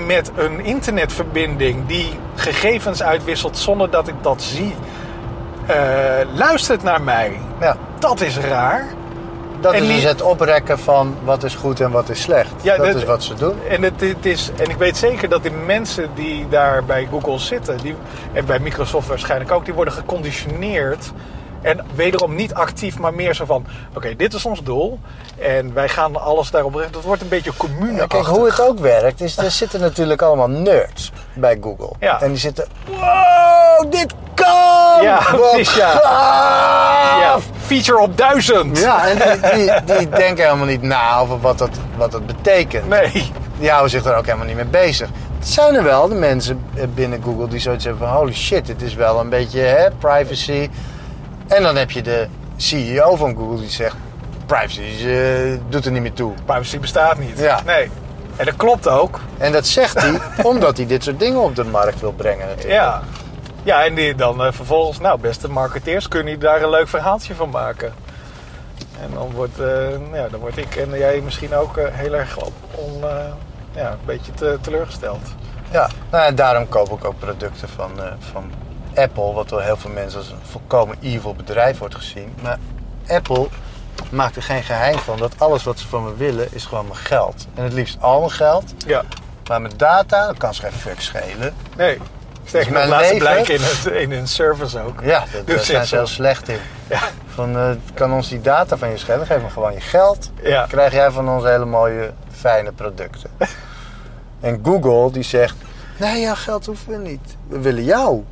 met 0.06 0.32
een 0.36 0.60
internetverbinding 0.66 1.86
die 1.88 2.20
gegevens 2.36 3.04
uitwisselt 3.04 3.58
zonder 3.58 3.90
dat 3.90 4.08
ik 4.08 4.16
dat 4.22 4.42
zie, 4.42 4.76
eh, 5.66 5.76
luistert 6.34 6.84
naar 6.84 7.02
mij. 7.02 7.40
Ja. 7.60 7.78
Dat 8.00 8.22
is 8.22 8.38
raar. 8.38 8.86
Dat 9.60 9.74
En 9.74 9.84
is 9.84 9.88
dus 9.88 10.04
het 10.04 10.22
oprekken 10.22 10.80
van 10.80 11.16
wat 11.24 11.44
is 11.44 11.56
goed 11.56 11.80
en 11.80 11.92
wat 11.92 12.10
is 12.10 12.22
slecht. 12.22 12.52
Ja, 12.62 12.78
dat 12.78 12.86
dat- 12.86 12.96
is 12.96 13.04
wat 13.04 13.24
ze 13.24 13.34
doen. 13.34 13.56
En, 13.70 13.84
het, 13.84 14.02
het 14.02 14.26
is, 14.26 14.52
en 14.58 14.70
ik 14.70 14.78
weet 14.78 14.98
zeker 14.98 15.30
dat 15.30 15.42
die 15.44 15.52
mensen 15.52 16.10
die 16.16 16.48
daar 16.50 16.84
bij 16.84 17.08
Google 17.12 17.40
zitten, 17.40 17.78
die, 17.78 17.96
en 18.34 18.46
bij 18.46 18.60
Microsoft 18.60 19.08
waarschijnlijk 19.08 19.52
ook, 19.52 19.66
die 19.66 19.74
worden 19.74 19.94
geconditioneerd. 19.94 21.12
En 21.66 21.80
wederom 21.96 22.36
niet 22.36 22.54
actief, 22.54 23.00
maar 23.00 23.14
meer 23.14 23.34
zo 23.34 23.46
van: 23.46 23.66
oké, 23.96 24.16
dit 24.16 24.34
is 24.34 24.46
ons 24.46 24.64
doel. 24.64 25.00
En 25.38 25.74
wij 25.74 25.90
gaan 25.90 26.22
alles 26.22 26.52
daarop 26.52 26.74
richten. 26.74 26.92
Dat 26.92 27.04
wordt 27.04 27.22
een 27.22 27.28
beetje 27.28 27.52
commune. 27.58 27.98
Ja, 27.98 28.06
kijk, 28.06 28.26
hoe 28.26 28.46
het 28.46 28.62
ook 28.62 28.80
werkt, 28.80 29.22
is 29.22 29.38
er 29.38 29.52
zitten 29.52 29.80
natuurlijk 29.80 30.22
allemaal 30.22 30.50
nerds 30.50 31.12
bij 31.34 31.58
Google. 31.62 31.92
Ja. 32.00 32.22
En 32.22 32.30
die 32.30 32.38
zitten, 32.38 32.68
wow, 32.86 33.92
dit 33.92 34.14
kan! 34.34 35.02
Ja, 35.02 35.20
precies, 35.32 35.76
ja. 35.76 35.92
Ja, 37.20 37.38
feature 37.66 38.00
op 38.00 38.18
duizend. 38.18 38.80
Ja, 38.80 39.08
en 39.08 39.40
die, 39.40 39.52
die, 39.56 39.98
die 39.98 40.10
denken 40.10 40.44
helemaal 40.44 40.66
niet 40.66 40.82
na 40.82 41.20
over 41.20 41.40
wat 41.40 41.58
dat, 41.58 41.70
wat 41.98 42.12
dat 42.12 42.26
betekent. 42.26 42.90
Nee. 42.90 43.32
Die 43.60 43.70
houden 43.70 43.90
zich 43.92 44.06
er 44.06 44.16
ook 44.16 44.26
helemaal 44.26 44.46
niet 44.46 44.56
mee 44.56 44.66
bezig. 44.66 45.10
Het 45.40 45.48
zijn 45.48 45.76
er 45.76 45.84
wel 45.84 46.08
de 46.08 46.16
mensen 46.16 46.66
binnen 46.94 47.24
Google 47.24 47.48
die 47.48 47.60
zoiets 47.60 47.84
hebben 47.84 48.08
van... 48.08 48.18
holy 48.18 48.34
shit, 48.34 48.66
dit 48.66 48.82
is 48.82 48.94
wel 48.94 49.20
een 49.20 49.30
beetje 49.30 49.60
hè, 49.60 49.92
privacy. 49.92 50.70
En 51.48 51.64
dan 51.64 51.76
heb 51.76 51.92
je 51.92 52.02
de 52.02 52.28
CEO 52.58 53.16
van 53.16 53.36
Google 53.36 53.60
die 53.60 53.70
zegt... 53.70 53.96
privacy 54.46 55.08
eh, 55.08 55.60
doet 55.70 55.86
er 55.86 55.92
niet 55.92 56.02
meer 56.02 56.14
toe. 56.14 56.34
Privacy 56.46 56.80
bestaat 56.80 57.18
niet. 57.18 57.40
Ja. 57.40 57.62
Nee. 57.66 57.90
En 58.36 58.46
dat 58.46 58.56
klopt 58.56 58.88
ook. 58.88 59.20
En 59.38 59.52
dat 59.52 59.68
zegt 59.68 60.02
hij 60.02 60.20
omdat 60.52 60.78
hij 60.78 60.86
dit 60.86 61.04
soort 61.04 61.20
dingen 61.20 61.40
op 61.40 61.56
de 61.56 61.64
markt 61.64 62.00
wil 62.00 62.12
brengen 62.12 62.48
natuurlijk. 62.48 62.74
Ja. 62.74 63.02
Ja, 63.66 63.84
en 63.84 63.96
die 63.96 64.16
dan 64.16 64.44
eh, 64.44 64.52
vervolgens, 64.52 65.00
nou, 65.00 65.20
beste 65.20 65.50
marketeers, 65.50 66.08
kunnen 66.08 66.26
die 66.26 66.38
daar 66.38 66.62
een 66.62 66.70
leuk 66.70 66.88
verhaaltje 66.88 67.36
van 67.36 67.50
maken. 67.50 67.94
En 69.02 69.10
dan 69.14 69.32
wordt, 69.32 69.60
eh, 69.60 70.14
ja, 70.14 70.28
dan 70.28 70.40
word 70.40 70.58
ik 70.58 70.76
en 70.76 70.98
jij 70.98 71.22
misschien 71.22 71.56
ook 71.56 71.80
heel 71.92 72.14
erg 72.14 72.38
op, 72.38 72.54
on, 72.72 73.04
eh, 73.04 73.16
ja, 73.76 73.92
een 73.92 73.98
beetje 74.06 74.32
te, 74.32 74.58
teleurgesteld. 74.62 75.28
Ja, 75.72 75.90
nou, 76.12 76.24
ja, 76.24 76.32
daarom 76.32 76.70
koop 76.70 76.92
ik 76.92 77.06
ook 77.06 77.20
producten 77.20 77.70
van, 77.70 77.92
van 78.32 78.52
Apple, 78.96 79.34
wat 79.34 79.50
door 79.50 79.62
heel 79.62 79.78
veel 79.78 79.92
mensen 79.92 80.20
als 80.20 80.30
een 80.30 80.38
volkomen 80.52 80.98
evil 81.02 81.34
bedrijf 81.36 81.78
wordt 81.78 81.96
gezien. 81.96 82.34
Maar 82.42 82.58
Apple 83.08 83.48
maakt 84.12 84.36
er 84.36 84.44
geen 84.44 84.64
geheim 84.64 84.98
van 84.98 85.18
dat 85.18 85.34
alles 85.38 85.64
wat 85.64 85.80
ze 85.80 85.88
van 85.88 86.04
me 86.04 86.16
willen 86.16 86.48
is 86.52 86.66
gewoon 86.66 86.86
mijn 86.88 87.00
geld. 87.00 87.48
En 87.56 87.64
het 87.64 87.74
liefst 87.74 88.02
al 88.02 88.20
mijn 88.20 88.32
geld, 88.32 88.74
Ja. 88.88 89.04
maar 89.48 89.62
mijn 89.62 89.74
data, 89.78 90.28
dat 90.28 90.38
kan 90.38 90.54
ze 90.54 90.62
geen 90.62 90.72
fuck 90.72 91.02
schelen. 91.02 91.54
Nee. 91.78 91.98
Sterker 92.46 92.72
nog, 92.72 92.86
laatste 92.86 93.16
blijken 93.16 93.54
in, 93.54 93.62
het, 93.62 93.86
in 93.86 94.12
hun 94.12 94.28
service 94.28 94.82
ook. 94.82 95.02
Ja, 95.04 95.20
dat, 95.20 95.32
daar 95.48 95.56
Dus 95.56 95.66
zijn 95.66 95.86
ze 95.86 95.96
heel 95.96 96.08
slecht 96.08 96.50
in. 96.50 96.60
Ja. 96.90 97.00
Van, 97.34 97.56
eh, 97.58 97.70
kan 97.94 98.14
ons 98.14 98.30
die 98.30 98.42
data 98.42 98.78
van 98.78 98.90
je 98.90 98.98
schelen, 98.98 99.26
geef 99.26 99.42
me 99.42 99.50
gewoon 99.50 99.74
je 99.74 99.82
geld. 99.82 100.32
Ja. 100.44 100.60
Dan 100.60 100.68
krijg 100.68 100.94
jij 100.94 101.12
van 101.12 101.30
ons 101.30 101.44
hele 101.44 101.66
mooie, 101.66 102.14
fijne 102.32 102.72
producten. 102.72 103.30
en 104.42 104.60
Google 104.64 105.12
die 105.12 105.24
zegt, 105.24 105.56
nee, 105.98 106.22
jouw 106.22 106.36
geld 106.36 106.66
hoeven 106.66 106.92
we 106.92 107.10
niet. 107.10 107.36
We 107.48 107.60
willen 107.60 107.84
jou. 107.84 108.24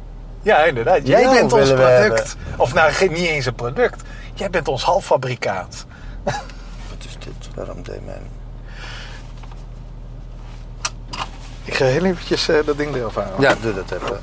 Ja, 0.43 0.63
inderdaad. 0.63 1.07
Jij 1.07 1.21
Jou 1.21 1.33
bent 1.33 1.53
ons 1.53 1.73
product. 1.73 2.35
Of 2.57 2.73
nou, 2.73 2.91
geen- 2.91 3.11
niet 3.11 3.27
eens 3.27 3.45
een 3.45 3.55
product. 3.55 4.01
Jij 4.33 4.49
bent 4.49 4.67
ons 4.67 4.83
halffabrikaat. 4.83 5.85
Wat 6.89 7.05
is 7.05 7.17
dit? 7.19 7.49
Waarom 7.55 7.83
deed 7.83 8.05
mijn... 8.05 8.21
Ik 11.63 11.73
ga 11.75 11.85
heel 11.85 12.03
eventjes 12.05 12.49
eh, 12.49 12.55
dat 12.65 12.77
ding 12.77 12.95
eraf 12.95 13.15
halen. 13.15 13.41
Ja, 13.41 13.55
doe 13.61 13.73
dat 13.73 13.91
even. 13.91 14.19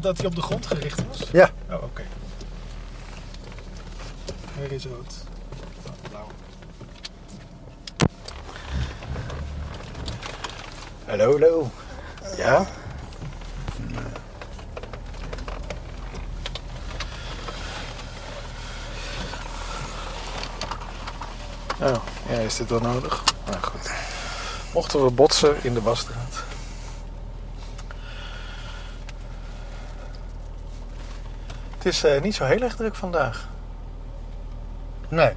Dat 0.00 0.16
hij 0.16 0.26
op 0.26 0.34
de 0.34 0.42
grond 0.42 0.66
gericht 0.66 1.06
was? 1.08 1.28
Ja. 1.32 1.50
Oh, 1.70 1.82
oké. 1.82 2.02
Hier 4.58 4.72
is 4.72 4.84
rood. 4.84 5.14
Oh, 5.86 5.92
blauw. 6.10 6.26
Hallo, 11.06 11.32
hallo. 11.32 11.70
Ja? 12.36 12.66
Oh, 21.80 21.96
ja, 22.28 22.38
is 22.38 22.56
dit 22.56 22.70
wel 22.70 22.80
nodig? 22.80 23.24
Nou 23.46 23.62
goed. 23.62 23.90
Mochten 24.72 25.04
we 25.04 25.10
botsen 25.10 25.56
in 25.62 25.74
de 25.74 25.82
wasstraat. 25.82 26.23
Het 31.84 31.92
is 31.92 32.04
eh, 32.04 32.22
niet 32.22 32.34
zo 32.34 32.44
heel 32.44 32.60
erg 32.60 32.74
druk 32.76 32.94
vandaag. 32.94 33.48
Nee. 35.08 35.26
Het 35.26 35.36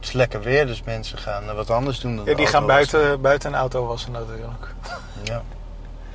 is 0.00 0.12
lekker 0.12 0.40
weer, 0.40 0.66
dus 0.66 0.82
mensen 0.82 1.18
gaan 1.18 1.48
eh, 1.48 1.54
wat 1.54 1.70
anders 1.70 2.00
doen 2.00 2.16
dan 2.16 2.24
Ja, 2.24 2.34
die 2.34 2.46
gaan 2.46 2.66
wassen. 2.66 2.90
buiten, 2.98 3.20
buiten 3.20 3.52
een 3.52 3.58
auto 3.58 3.86
wassen 3.86 4.12
natuurlijk. 4.12 4.74
Ja. 5.22 5.42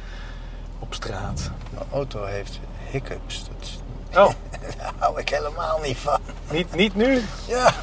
Op 0.79 0.93
straat. 0.93 1.49
Mijn 1.73 1.85
auto 1.91 2.23
heeft 2.23 2.59
hiccups. 2.89 3.43
Dat 3.43 3.69
Oh, 4.27 4.33
Daar 4.77 4.91
hou 4.97 5.19
ik 5.19 5.29
helemaal 5.29 5.79
niet 5.83 5.97
van. 5.97 6.19
niet, 6.51 6.75
niet 6.75 6.95
nu? 6.95 7.23
Ja. 7.47 7.73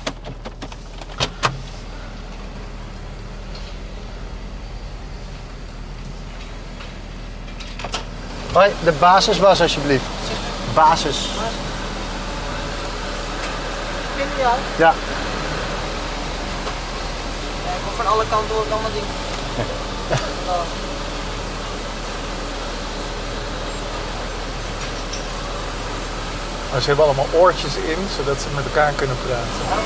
Hoi, 8.53 8.73
de 8.85 8.93
basis 8.93 9.39
was 9.39 9.61
alsjeblieft. 9.61 10.05
Basis. 10.75 11.29
Jou? 14.39 14.59
Ja. 14.77 14.95
Ja, 17.65 17.71
ik 17.77 17.83
kom 17.85 17.95
van 17.97 18.07
alle 18.07 18.25
kanten 18.29 18.55
hoor 18.55 18.65
ik 18.65 18.73
allemaal 18.73 18.93
dingen. 18.93 19.15
Ja. 20.47 20.55
Maar 26.75 26.83
ze 26.83 26.89
hebben 26.89 27.05
allemaal 27.05 27.29
oortjes 27.33 27.77
in, 27.77 27.99
zodat 28.17 28.41
ze 28.41 28.47
met 28.55 28.65
elkaar 28.65 28.93
kunnen 28.93 29.17
praten. 29.27 29.85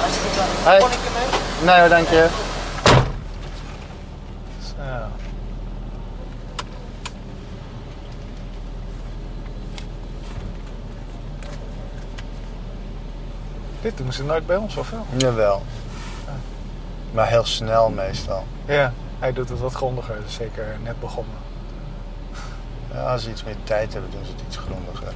Goed. 0.00 0.64
Hoi. 0.64 0.78
Kon 0.78 0.90
ik 0.90 0.98
ermee? 1.06 1.28
Nee 1.60 1.80
hoor, 1.80 1.88
dank 1.88 2.08
je. 2.08 2.26
Zo. 4.60 4.82
Dit 13.80 13.96
doen 13.96 14.12
ze 14.12 14.24
nooit 14.24 14.46
bij 14.46 14.56
ons, 14.56 14.76
of 14.76 14.90
wel? 14.90 15.06
Jawel. 15.16 15.62
Maar 17.12 17.28
heel 17.28 17.44
snel 17.44 17.90
meestal. 17.90 18.44
Ja, 18.64 18.92
hij 19.18 19.32
doet 19.32 19.48
het 19.48 19.60
wat 19.60 19.74
grondiger, 19.74 20.16
dus 20.24 20.34
zeker 20.34 20.76
net 20.82 21.00
begonnen. 21.00 21.34
Ja, 22.92 23.12
als 23.12 23.22
ze 23.22 23.30
iets 23.30 23.44
meer 23.44 23.56
tijd 23.64 23.92
hebben, 23.92 24.10
doen 24.10 24.24
ze 24.24 24.30
het 24.30 24.40
iets 24.46 24.56
grondiger. 24.56 25.12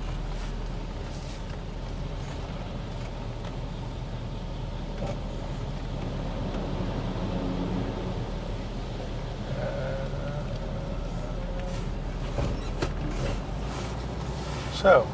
Zo. 14.74 15.06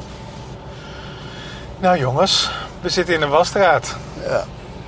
Nou 1.79 1.99
jongens, 1.99 2.51
we 2.81 2.88
zitten 2.88 3.14
in 3.14 3.23
een 3.23 3.29
wasstraat. 3.29 3.97
Ja. 4.27 4.45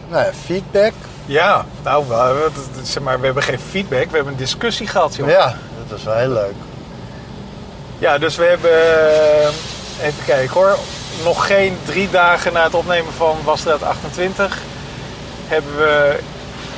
Nou 0.09 0.25
ja, 0.25 0.31
feedback. 0.45 0.93
Ja, 1.27 1.65
nou, 1.83 2.09
we, 2.09 2.51
zeg 2.83 3.03
maar, 3.03 3.19
we 3.21 3.25
hebben 3.25 3.43
geen 3.43 3.59
feedback, 3.59 4.11
we 4.11 4.15
hebben 4.15 4.33
een 4.33 4.39
discussie 4.39 4.87
gehad, 4.87 5.17
joh. 5.17 5.29
Ja, 5.29 5.47
dat 5.79 5.89
was 5.89 6.03
wel 6.03 6.15
heel 6.15 6.29
leuk. 6.29 6.55
Ja, 7.99 8.19
dus 8.19 8.37
we 8.37 8.45
hebben, 8.45 8.71
eh, 8.71 10.07
even 10.07 10.25
kijken 10.27 10.55
hoor, 10.55 10.77
nog 11.25 11.47
geen 11.47 11.79
drie 11.85 12.11
dagen 12.11 12.53
na 12.53 12.63
het 12.65 12.75
opnemen 12.75 13.13
van 13.13 13.37
Wasstraat 13.45 13.83
28 13.83 14.59
hebben 15.47 15.77
we 15.77 16.19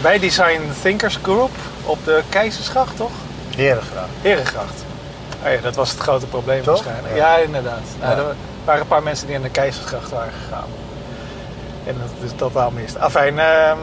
bij 0.02 0.18
Design 0.18 0.60
Thinkers 0.82 1.18
Group 1.22 1.50
op 1.84 1.98
de 2.04 2.22
Keizersgracht, 2.28 2.96
toch? 2.96 3.10
Herengraag. 3.56 4.06
Herengracht. 4.22 4.84
Oh 5.44 5.52
ja, 5.52 5.60
dat 5.60 5.74
was 5.74 5.90
het 5.90 5.98
grote 6.00 6.26
probleem 6.26 6.62
Toch? 6.62 6.74
waarschijnlijk. 6.84 7.16
Ja. 7.16 7.36
Ja, 7.36 7.42
inderdaad. 7.44 7.80
Nou, 8.00 8.12
Ja. 8.16 8.18
er 8.18 8.34
waren 8.64 8.80
een 8.80 8.86
paar 8.86 9.02
mensen 9.02 9.26
die 9.26 9.36
aan 9.36 9.42
de 9.42 9.50
Keizersgracht 9.50 10.10
waren 10.10 10.32
gegaan. 10.48 10.68
En 11.86 11.96
dat 12.00 12.30
is 12.30 12.36
totaal 12.36 12.70
mis. 12.70 12.96
Afijn, 12.96 13.38
ehm, 13.38 13.78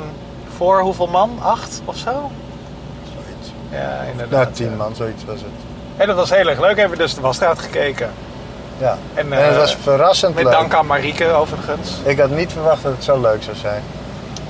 voor 0.57 0.79
hoeveel 0.81 1.07
man? 1.07 1.39
Acht 1.41 1.81
of 1.85 1.97
zo? 1.97 2.31
Zoiets. 3.13 3.51
Ja, 3.71 4.01
inderdaad. 4.11 4.43
Nou, 4.43 4.53
tien 4.53 4.77
man, 4.77 4.95
zoiets 4.95 5.25
was 5.25 5.39
het. 5.39 5.49
En 5.97 6.07
dat 6.07 6.15
was 6.15 6.29
heel 6.29 6.47
erg 6.47 6.59
leuk. 6.59 6.77
Hebben 6.77 6.97
we 6.97 7.03
dus 7.03 7.13
de 7.15 7.21
Wasstraat 7.21 7.59
gekeken. 7.59 8.09
Ja. 8.77 8.97
En, 9.13 9.33
En, 9.33 9.43
het 9.43 9.51
eh, 9.53 9.57
was 9.57 9.75
verrassend 9.81 10.35
Met 10.35 10.43
leuk. 10.43 10.53
dank 10.53 10.73
aan 10.73 10.85
Marieke 10.85 11.31
overigens. 11.31 11.91
Ik 12.03 12.19
had 12.19 12.29
niet 12.29 12.51
verwacht 12.51 12.83
dat 12.83 12.91
het 12.91 13.03
zo 13.03 13.21
leuk 13.21 13.43
zou 13.43 13.55
zijn. 13.55 13.83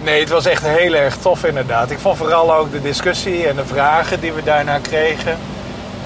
Nee, 0.02 0.20
het 0.20 0.30
was 0.30 0.46
echt 0.46 0.64
heel 0.66 0.94
erg 0.94 1.18
tof 1.18 1.44
inderdaad. 1.44 1.90
Ik 1.90 2.00
vond 2.00 2.18
vooral 2.18 2.54
ook 2.54 2.72
de 2.72 2.82
discussie 2.82 3.48
en 3.48 3.56
de 3.56 3.66
vragen 3.66 4.20
die 4.20 4.34
we 4.34 4.44
daarna 4.44 4.80
kregen. 4.80 5.38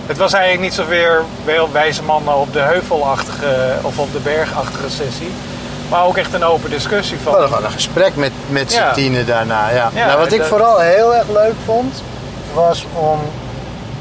Het 0.06 0.18
was 0.18 0.34
eigenlijk 0.34 0.64
niet 0.64 0.74
zozeer 0.74 1.22
wel 1.46 1.72
wijze 1.72 2.04
mannen 2.04 2.36
op 2.36 2.54
de 2.54 2.60
heuvelachtige 2.60 3.74
of 3.82 4.00
op 4.00 4.12
de 4.12 4.20
bergachtige 4.20 4.90
sessie. 4.90 5.32
Maar 5.94 6.06
ook 6.06 6.18
echt 6.18 6.34
een 6.34 6.44
open 6.46 6.70
discussie 6.70 7.18
van... 7.24 7.32
hadden 7.32 7.50
gewoon 7.50 7.66
een 7.66 7.72
gesprek 7.72 8.16
met, 8.16 8.32
met 8.50 8.72
z'n 8.72 8.78
Ja. 8.80 8.92
tienen 8.94 9.26
daarna. 9.26 9.70
Ja. 9.70 9.90
Ja, 9.94 10.06
nou, 10.06 10.20
wat 10.20 10.32
ik 10.32 10.40
dat- 10.40 10.48
vooral 10.48 10.80
heel 10.80 11.16
erg 11.16 11.28
leuk 11.34 11.54
vond, 11.66 12.04
was 12.54 12.86
om... 12.94 13.20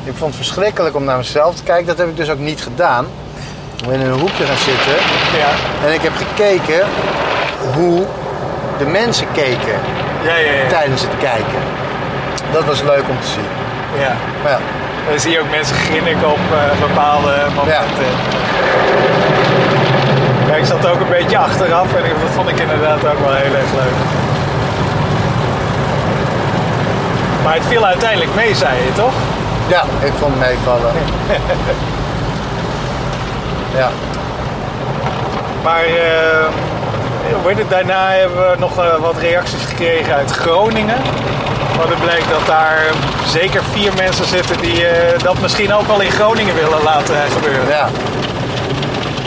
Ik 0.05 0.12
vond 0.16 0.35
het 0.35 0.44
verschrikkelijk 0.44 0.96
om 0.96 1.05
naar 1.05 1.16
mezelf 1.16 1.55
te 1.55 1.62
kijken. 1.62 1.87
Dat 1.87 1.98
heb 1.98 2.09
ik 2.09 2.16
dus 2.16 2.31
ook 2.31 2.38
niet 2.38 2.62
gedaan. 2.62 3.07
Ik 3.76 3.87
ben 3.88 4.00
in 4.00 4.07
een 4.07 4.18
hoekje 4.20 4.44
gaan 4.44 4.57
zitten. 4.57 4.92
Ja, 5.38 5.48
En 5.87 5.92
ik 5.92 6.02
heb 6.02 6.12
gekeken 6.16 6.87
hoe 7.74 8.05
de 8.78 8.85
mensen 8.85 9.26
keken 9.33 9.78
ja, 10.22 10.37
ja. 10.37 10.52
ja. 10.52 10.68
tijdens 10.68 11.02
het 11.02 11.11
kijken. 11.20 11.61
Dat 12.52 12.64
was 12.64 12.83
leuk 12.83 13.05
om 13.09 13.20
te 13.20 13.26
zien. 13.26 13.48
ja. 14.00 14.12
Maar 14.42 14.52
ja, 14.52 14.59
Dan 15.11 15.20
zie 15.20 15.31
je 15.31 15.40
ook 15.40 15.50
mensen 15.50 15.76
grinniken 15.76 16.31
op 16.31 16.38
eh, 16.52 16.81
bepaalde 16.88 17.35
momenten. 17.55 18.07
Zat 20.72 20.87
ook 20.87 21.00
een 21.00 21.08
beetje 21.08 21.38
achteraf 21.38 21.94
en 21.94 22.02
dat 22.02 22.30
vond 22.35 22.48
ik 22.48 22.58
inderdaad 22.58 23.06
ook 23.06 23.18
wel 23.18 23.35
heel 23.35 23.54
erg 23.54 23.72
leuk. 23.72 23.96
Maar 27.44 27.54
het 27.54 27.66
viel 27.66 27.87
uiteindelijk 27.87 28.35
mee, 28.35 28.54
zei 28.54 28.76
je 28.76 28.92
toch? 28.92 29.12
ja 29.66 29.85
ik 30.00 30.12
vond 30.18 30.35
het 30.35 30.40
meevallen. 30.40 30.92
ja. 33.80 33.90
Maar 35.62 35.85
heet 37.46 37.58
het, 37.58 37.70
daarna 37.70 38.11
hebben 38.11 38.50
we 38.50 38.56
nog 38.58 38.78
eh, 38.78 38.96
wat 38.96 39.18
reacties 39.18 39.64
gekregen 39.64 40.14
uit 40.14 40.30
Groningen. 40.30 40.98
Maar 41.76 41.88
het 41.88 42.00
blijkt 42.00 42.30
dat 42.30 42.46
daar 42.46 42.78
zeker 43.26 43.62
vier 43.72 43.92
mensen 43.96 44.26
zitten 44.26 44.61
die 44.61 44.87
eh, 44.87 45.18
dat 45.18 45.40
misschien 45.40 45.72
ook 45.72 45.87
wel 45.87 46.00
in 46.00 46.11
Groningen 46.11 46.54
willen 46.54 46.82
laten 46.82 47.16
gebeuren. 47.30 47.68
ja. 47.68 47.88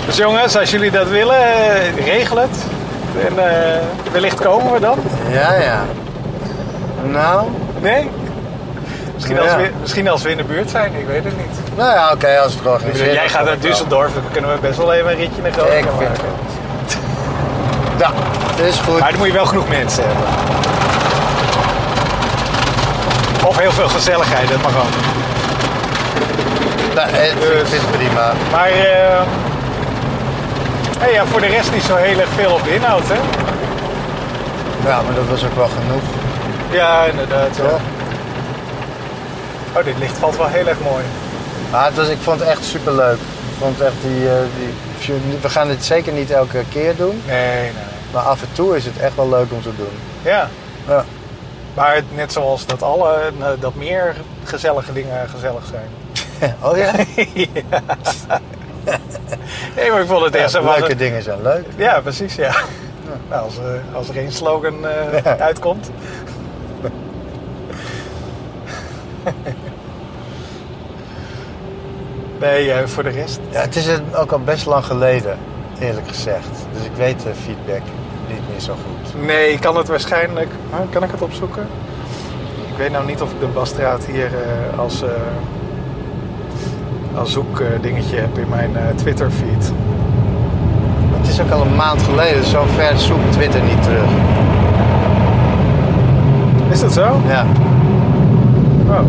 Dus 0.05 0.17
jongens, 0.17 0.57
als 0.57 0.71
jullie 0.71 0.91
dat 0.91 1.07
willen, 1.07 1.35
eh, 1.43 2.05
regel 2.05 2.37
het. 2.37 2.57
En 3.27 3.47
eh, 3.49 3.81
wellicht 4.11 4.39
komen 4.39 4.73
we 4.73 4.79
dan. 4.79 4.99
Ja, 5.29 5.53
ja. 5.53 5.79
Nou, 7.03 7.47
Nee? 7.81 8.09
Misschien, 9.13 9.39
als 9.39 9.55
we, 9.55 9.69
misschien 9.81 10.07
als 10.09 10.21
we 10.23 10.29
in 10.31 10.37
de 10.37 10.43
buurt 10.43 10.69
zijn, 10.69 10.93
ik 10.95 11.07
weet 11.07 11.23
het 11.23 11.37
niet. 11.37 11.77
nou 11.77 11.91
ja, 11.93 12.11
oké, 12.11 12.39
als 12.43 12.53
het 12.53 12.61
georganiseerd 12.61 13.13
Jij 13.13 13.29
gaat 13.29 13.45
naar. 13.45 13.55
Düsseldorf, 13.57 14.13
dan 14.13 14.23
kunnen 14.31 14.53
we 14.53 14.57
best 14.61 14.77
wel 14.77 14.93
even 14.93 15.11
een 15.11 15.17
ritje 15.17 15.41
naar 15.41 15.51
Groningen 15.51 15.77
Ik 15.79 15.85
vind 15.97 16.09
het. 16.09 16.21
Ja, 17.97 18.11
dat 18.57 18.65
is 18.65 18.77
goed. 18.77 18.99
Maar 18.99 19.09
dan 19.09 19.17
moet 19.19 19.27
je 19.27 19.33
wel 19.33 19.45
genoeg 19.45 19.67
mensen 19.67 20.03
hebben. 20.07 20.23
Of 23.47 23.57
heel 23.59 23.71
veel 23.71 23.87
gezelligheid, 23.89 24.49
dat 24.49 24.61
mag 24.61 24.71
ook. 24.75 24.93
Nou, 26.95 27.07
het- 27.11 27.31
ik 27.61 27.67
vind 27.67 27.81
het 27.81 27.91
prima. 27.91 28.31
Maar 28.51 28.67
eh, 28.69 29.21
hey, 30.99 31.13
ja, 31.13 31.25
voor 31.25 31.41
de 31.41 31.47
rest 31.47 31.71
niet 31.73 31.81
zo 31.83 31.95
heel 31.95 32.19
erg 32.19 32.29
veel 32.29 32.51
op 32.53 32.63
de 32.63 32.73
inhoud, 32.75 33.03
hè? 33.07 33.15
Ja, 34.89 35.01
maar 35.01 35.13
dat 35.15 35.27
was 35.27 35.43
ook 35.45 35.55
wel 35.55 35.67
genoeg, 35.67 36.01
Ja, 36.71 37.03
inderdaad. 37.05 37.55
Ja. 37.57 37.63
toch? 37.63 37.79
Oh, 39.77 39.83
dit 39.83 39.97
licht 39.97 40.17
valt 40.17 40.37
wel 40.37 40.47
heel 40.47 40.67
erg 40.67 40.79
mooi. 40.79 41.03
Maar 41.71 41.85
het 41.85 41.95
was, 41.95 42.07
ik 42.07 42.17
vond 42.21 42.39
het 42.39 42.49
echt 42.49 42.63
super 42.63 42.93
leuk. 42.95 43.15
Ik 43.17 43.55
vond 43.61 43.81
echt 43.81 43.93
die, 44.01 44.29
eh, 44.29 44.35
die, 44.57 45.15
we 45.41 45.49
gaan 45.49 45.67
dit 45.67 45.83
zeker 45.83 46.13
niet 46.13 46.31
elke 46.31 46.63
keer 46.69 46.95
doen. 46.95 47.21
Nee, 47.27 47.61
nee. 47.61 47.71
Maar 48.13 48.23
af 48.23 48.41
en 48.41 48.47
toe 48.51 48.75
is 48.75 48.85
het 48.85 48.97
echt 48.97 49.15
wel 49.15 49.29
leuk 49.29 49.51
om 49.51 49.61
te 49.61 49.75
doen. 49.77 49.97
Ja, 50.21 50.49
Ja. 50.87 51.05
maar 51.73 52.01
net 52.15 52.31
zoals 52.31 52.65
dat 52.65 52.81
alle, 52.83 53.31
eh, 53.39 53.47
dat 53.59 53.75
meer 53.75 54.15
gezellige 54.43 54.93
dingen 54.93 55.29
gezellig 55.29 55.63
zijn. 55.71 55.89
Oh 56.61 56.77
ja? 56.77 56.91
ja. 57.33 57.81
Nee, 59.75 59.91
maar 59.91 60.01
ik 60.01 60.07
vond 60.07 60.33
het 60.33 60.51
zo 60.51 60.61
van- 60.63 60.79
leuke 60.79 60.95
dingen 60.95 61.23
zijn 61.23 61.41
leuk. 61.41 61.65
Ja, 61.75 61.99
precies, 62.01 62.35
ja. 62.35 62.55
Nou, 63.29 63.43
als, 63.43 63.57
eh, 63.57 63.95
als 63.95 64.09
er 64.09 64.17
één 64.17 64.31
slogan 64.31 64.87
eh, 64.87 65.23
Ja. 65.23 65.37
uitkomt. 65.37 65.89
Nee, 72.39 72.71
eh, 72.71 72.87
voor 72.87 73.03
de 73.03 73.09
rest. 73.09 73.39
Ja, 73.49 73.61
het 73.61 73.75
is 73.75 73.87
ook 74.15 74.31
al 74.31 74.39
best 74.39 74.65
lang 74.65 74.85
geleden, 74.85 75.37
eerlijk 75.79 76.07
gezegd. 76.07 76.47
Dus 76.73 76.85
ik 76.85 76.91
weet 76.95 77.21
de 77.21 77.33
feedback 77.43 77.81
niet 78.29 78.49
meer 78.51 78.59
zo 78.59 78.73
goed. 78.73 79.23
Nee, 79.25 79.51
ik 79.51 79.59
kan 79.59 79.77
het 79.77 79.87
waarschijnlijk. 79.87 80.49
Ah, 80.71 80.79
kan 80.91 81.03
ik 81.03 81.11
het 81.11 81.21
opzoeken? 81.21 81.67
Ik 82.71 82.77
weet 82.77 82.91
nou 82.91 83.05
niet 83.05 83.21
of 83.21 83.31
ik 83.31 83.39
de 83.39 83.45
Basstraat 83.45 84.05
hier 84.05 84.29
als, 84.77 85.03
als 87.17 87.31
zoekdingetje 87.31 88.15
heb 88.15 88.37
in 88.37 88.49
mijn 88.49 88.77
eh, 88.77 88.83
Twitter 88.95 89.29
feed. 89.29 89.71
Het 91.17 91.27
is 91.27 91.41
ook 91.41 91.51
al 91.51 91.61
een 91.61 91.75
maand 91.75 92.03
geleden, 92.03 92.45
zo 92.45 92.65
ver 92.75 92.97
zoekt 92.97 93.31
Twitter 93.31 93.61
niet 93.61 93.83
terug. 93.83 94.09
Is 96.69 96.79
dat 96.79 96.93
zo? 96.93 97.21
Ja. 97.27 97.45
Oh. 98.87 98.99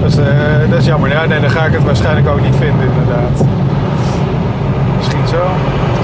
Dat 0.00 0.10
is, 0.10 0.16
eh, 0.18 0.70
dat 0.70 0.78
is 0.78 0.86
jammer. 0.86 1.10
Ja, 1.10 1.24
nee, 1.26 1.40
dan 1.40 1.50
ga 1.50 1.64
ik 1.64 1.72
het 1.72 1.84
waarschijnlijk 1.84 2.28
ook 2.28 2.40
niet 2.40 2.56
vinden, 2.56 2.86
inderdaad. 2.86 3.44
Misschien 4.96 5.28
zo. 5.28 5.42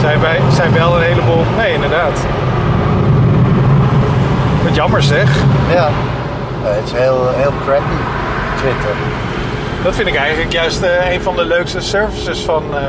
Zijn, 0.00 0.20
wij, 0.20 0.38
zijn 0.52 0.72
wel 0.72 0.96
een 0.96 1.02
heleboel. 1.02 1.44
Nee, 1.56 1.72
inderdaad. 1.74 2.18
Wat 4.64 4.74
jammer 4.74 5.02
zeg. 5.02 5.30
Ja. 5.72 5.88
Het 6.62 6.84
is 6.84 6.92
heel, 6.92 7.28
heel 7.34 7.52
crappy, 7.64 7.98
Twitter. 8.56 8.94
Dat 9.84 9.94
vind 9.94 10.08
ik 10.08 10.16
eigenlijk 10.16 10.52
juist 10.52 10.82
eh, 10.82 11.12
een 11.12 11.22
van 11.22 11.36
de 11.36 11.44
leukste 11.44 11.80
services 11.80 12.40
van, 12.40 12.76
eh, 12.76 12.82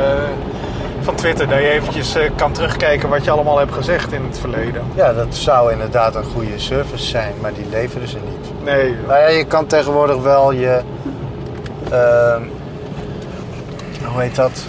van 1.02 1.16
Twitter. 1.16 1.48
Dat 1.48 1.58
je 1.58 1.70
eventjes 1.70 2.16
eh, 2.16 2.30
kan 2.36 2.52
terugkijken 2.52 3.10
wat 3.10 3.24
je 3.24 3.32
allemaal 3.32 3.58
hebt 3.58 3.74
gezegd 3.74 4.12
in 4.12 4.24
het 4.24 4.40
verleden. 4.40 4.84
Ja, 4.94 5.14
dat 5.14 5.36
zou 5.36 5.72
inderdaad 5.72 6.16
een 6.16 6.24
goede 6.24 6.60
service 6.60 7.06
zijn, 7.06 7.34
maar 7.42 7.54
die 7.54 7.66
leveren 7.70 8.08
ze 8.08 8.18
niet. 8.18 8.64
Nee, 8.64 8.96
Nou 9.08 9.20
ja, 9.20 9.28
je 9.28 9.46
kan 9.46 9.66
tegenwoordig 9.66 10.22
wel 10.22 10.52
je. 10.52 10.82
ehm, 11.92 12.42
hoe 14.04 14.22
heet 14.22 14.36
dat? 14.36 14.64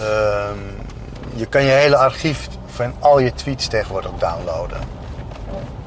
Ehm, 0.00 0.58
je 1.34 1.46
kan 1.46 1.62
je 1.62 1.70
hele 1.70 1.96
archief 1.96 2.48
van 2.66 2.94
al 2.98 3.18
je 3.18 3.34
tweets 3.34 3.66
tegenwoordig 3.68 4.10
downloaden. 4.18 4.95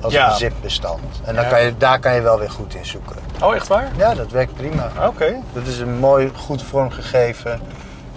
Als 0.02 0.14
Ja. 0.14 0.30
een 0.32 0.38
zip-bestand. 0.38 1.00
En 1.24 1.36
dan 1.36 1.44
Ja. 1.44 1.50
kan 1.50 1.64
je, 1.64 1.78
daar 1.78 2.00
kan 2.00 2.16
je 2.16 2.22
wel 2.22 2.40
weer 2.40 2.52
goed 2.52 2.76
in 2.76 2.86
zoeken. 2.86 3.16
Oh, 3.42 3.56
echt 3.56 3.68
waar? 3.68 3.90
Ja, 3.98 4.14
dat 4.16 4.32
werkt 4.32 4.54
prima. 4.56 4.92
Oké. 5.08 5.36
Dat 5.54 5.66
is 5.68 5.80
een 5.80 5.98
mooi, 5.98 6.32
goed 6.36 6.64
vormgegeven. 6.64 7.62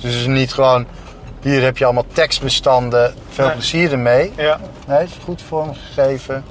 Dus 0.01 0.05
het 0.13 0.21
is 0.21 0.27
niet 0.27 0.53
gewoon. 0.53 0.87
Hier 1.41 1.63
heb 1.63 1.79
je 1.79 1.85
allemaal 1.85 2.05
tekstbestanden. 2.13 3.15
Veel 3.29 3.45
Nee. 3.47 3.55
plezier 3.55 3.93
ermee. 3.93 4.33
Ja. 4.37 4.59
Nee, 4.87 4.99
het 4.99 5.09
is 5.09 5.19
goed 5.25 5.43
vormgegeven. 5.43 6.45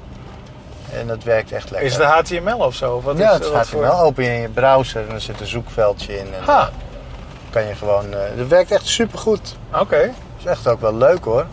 En 0.94 1.08
dat 1.08 1.24
werkt 1.24 1.52
echt 1.52 1.70
lekker. 1.72 1.90
Is 1.90 1.96
het 1.96 2.04
HTML 2.04 2.58
of 2.58 2.76
zo? 2.76 3.02
Wat 3.02 3.18
ja, 3.18 3.28
is, 3.28 3.34
het 3.34 3.44
wat 3.44 3.54
gaat 3.56 3.68
voor- 3.68 3.86
open 3.90 4.24
in 4.24 4.42
je 4.42 4.50
browser 4.50 5.08
en 5.08 5.14
er 5.14 5.22
zit 5.22 5.40
een 5.40 5.48
zoekveldje 5.48 6.18
in. 6.20 6.26
En 6.34 6.44
Ha, 6.46 6.60
dan 6.64 6.70
kan 7.50 7.64
je 7.68 7.76
gewoon. 7.76 8.14
eh 8.14 8.20
dat 8.38 8.48
werkt 8.48 8.72
echt 8.72 8.88
supergoed. 8.88 9.56
oké. 9.80 10.12
Is 10.40 10.46
echt 10.46 10.68
ook 10.68 10.82
wel 10.82 10.96
leuk 10.96 11.24
hoor. 11.24 11.46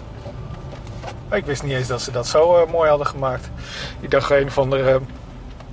Ik 1.32 1.46
wist 1.46 1.62
niet 1.62 1.72
eens 1.72 1.88
dat 1.88 2.02
ze 2.02 2.10
dat 2.10 2.26
zo 2.26 2.56
eh, 2.56 2.72
mooi 2.72 2.88
hadden 2.88 3.06
gemaakt. 3.06 3.50
Ik 4.00 4.10
dacht 4.10 4.30
een 4.30 4.46
of 4.46 4.58
andere, 4.58 5.00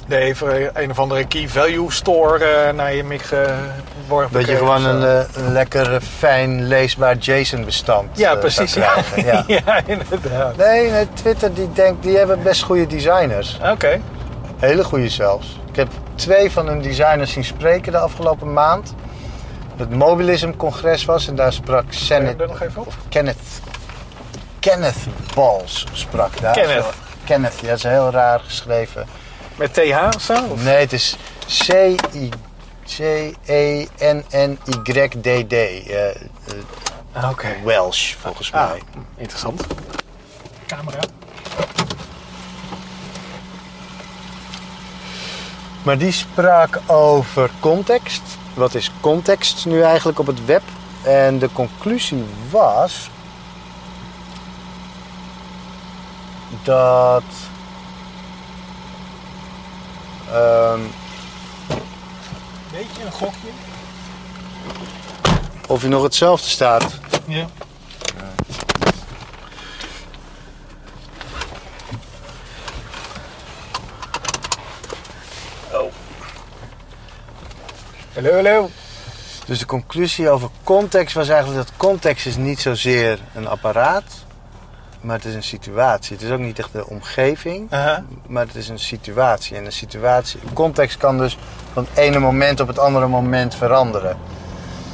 de 0.08 0.18
even, 0.18 0.82
een 0.84 0.92
of 0.92 1.00
andere 1.00 1.28
key 1.28 1.48
value 1.50 1.92
store 1.92 2.46
eh, 2.46 2.74
naar 2.74 2.94
je 2.94 3.04
mic 3.04 3.22
geworpen. 3.22 4.40
Dat 4.40 4.48
je 4.50 4.56
gewoon 4.58 4.86
een, 4.86 5.04
eh, 5.04 5.52
lekker 5.52 5.94
eh, 5.94 6.02
fijn 6.18 6.68
leesbaar 6.68 7.18
JSON-bestand 7.18 8.18
Ja, 8.18 8.34
eh, 8.34 8.40
precies. 8.40 8.74
Ja. 8.74 8.94
Ja. 9.16 9.44
ja, 9.48 9.82
inderdaad. 9.86 10.58
Nee, 10.58 10.92
nee, 10.92 11.08
Twitter 11.14 11.54
die 11.54 11.72
denkt, 11.74 12.04
die 12.04 12.18
hebben 12.18 12.44
best 12.44 12.64
goede 12.64 12.88
designers. 12.88 13.60
Oké. 13.72 14.00
Hele 14.58 14.84
goede 14.84 15.10
zelfs. 15.10 15.60
Ik 15.70 15.76
heb 15.76 15.88
twee 16.16 16.52
van 16.52 16.68
hun 16.68 16.82
designers 16.82 17.32
zien 17.32 17.44
spreken 17.44 17.92
de 17.92 17.98
afgelopen 17.98 18.54
maand. 18.54 18.94
Het 19.78 19.90
Mobilism-congres 19.90 21.06
was 21.06 21.28
en 21.28 21.36
daar 21.36 21.54
sprak 21.54 21.84
Zijn 21.90 22.22
Kenneth, 22.24 22.42
er 22.42 22.48
nog 22.48 22.62
even 22.62 22.82
op? 22.82 22.94
Kenneth, 24.66 24.96
Bals 25.36 25.86
sprak 25.94 26.42
daar. 26.42 26.54
Kenneth. 26.54 26.84
Zo, 26.84 26.90
Kenneth, 27.26 27.60
ja, 27.62 27.68
dat 27.68 27.78
is 27.78 27.84
heel 27.84 28.10
raar 28.12 28.40
geschreven. 28.40 29.08
Met 29.56 29.74
TH 29.74 30.08
of 30.16 30.22
zo? 30.22 30.34
Of- 30.52 30.64
Nee, 30.64 30.76
het 30.76 30.94
is. 30.94 31.16
E 31.68 31.96
C-E-N-N-Y-D-D. 32.86 35.54
eh, 35.54 36.10
eh, 36.10 36.16
Ah, 37.14 37.30
Oké. 37.30 37.48
Welsh, 37.64 38.14
volgens 38.14 38.52
Ah, 38.52 38.70
mij. 38.70 38.82
interessant. 39.18 39.64
Camera. 40.68 41.00
Maar 45.84 45.98
die 45.98 46.12
sprak 46.12 46.80
over 46.88 47.50
context. 47.60 48.22
Wat 48.54 48.74
is 48.76 48.92
context 49.00 49.66
nu 49.66 49.82
eigenlijk 49.82 50.20
op 50.20 50.28
het 50.28 50.46
web? 50.46 50.62
En 51.04 51.40
de 51.40 51.50
conclusie 51.54 52.26
was 52.50 53.10
dat 56.66 57.24
ehm, 60.32 60.80
Beetje 62.72 63.06
een 63.06 63.12
gokje. 63.12 63.48
of 65.68 65.82
hij 65.82 65.90
nog 65.90 66.04
hetzelfde 66.04 66.50
staat. 66.50 67.00
Ja. 67.26 67.48
Oh. 75.72 75.92
Hallo, 78.14 78.34
hallo. 78.34 78.70
Dus 79.46 79.60
de 79.60 79.66
conclusie 79.66 80.30
over 80.30 80.50
context 80.64 81.16
was 81.16 81.28
eigenlijk 81.30 81.68
dat 81.68 81.78
context 81.78 82.26
is 82.26 82.36
niet 82.36 82.60
zozeer 82.60 83.20
een 83.34 83.48
apparaat, 83.48 84.25
maar 85.06 85.16
het 85.16 85.26
is 85.26 85.36
een 85.36 85.44
situatie. 85.44 86.16
Het 86.16 86.26
is 86.26 86.32
ook 86.32 86.40
niet 86.40 86.60
echt 86.60 86.72
de 86.72 86.88
omgeving, 86.88 87.72
Aha. 87.72 88.04
maar 88.28 88.46
het 88.46 88.56
is 88.56 88.70
een 88.70 88.80
situatie. 88.80 89.58
En 89.58 89.66
een 89.66 89.72
situatie, 89.72 90.40
context 90.54 90.98
kan 90.98 91.18
dus 91.18 91.38
van 91.74 91.88
het 91.90 91.98
ene 91.98 92.20
moment 92.20 92.60
op 92.60 92.68
het 92.68 92.80
andere 92.80 93.08
moment 93.08 93.56
veranderen. 93.56 94.18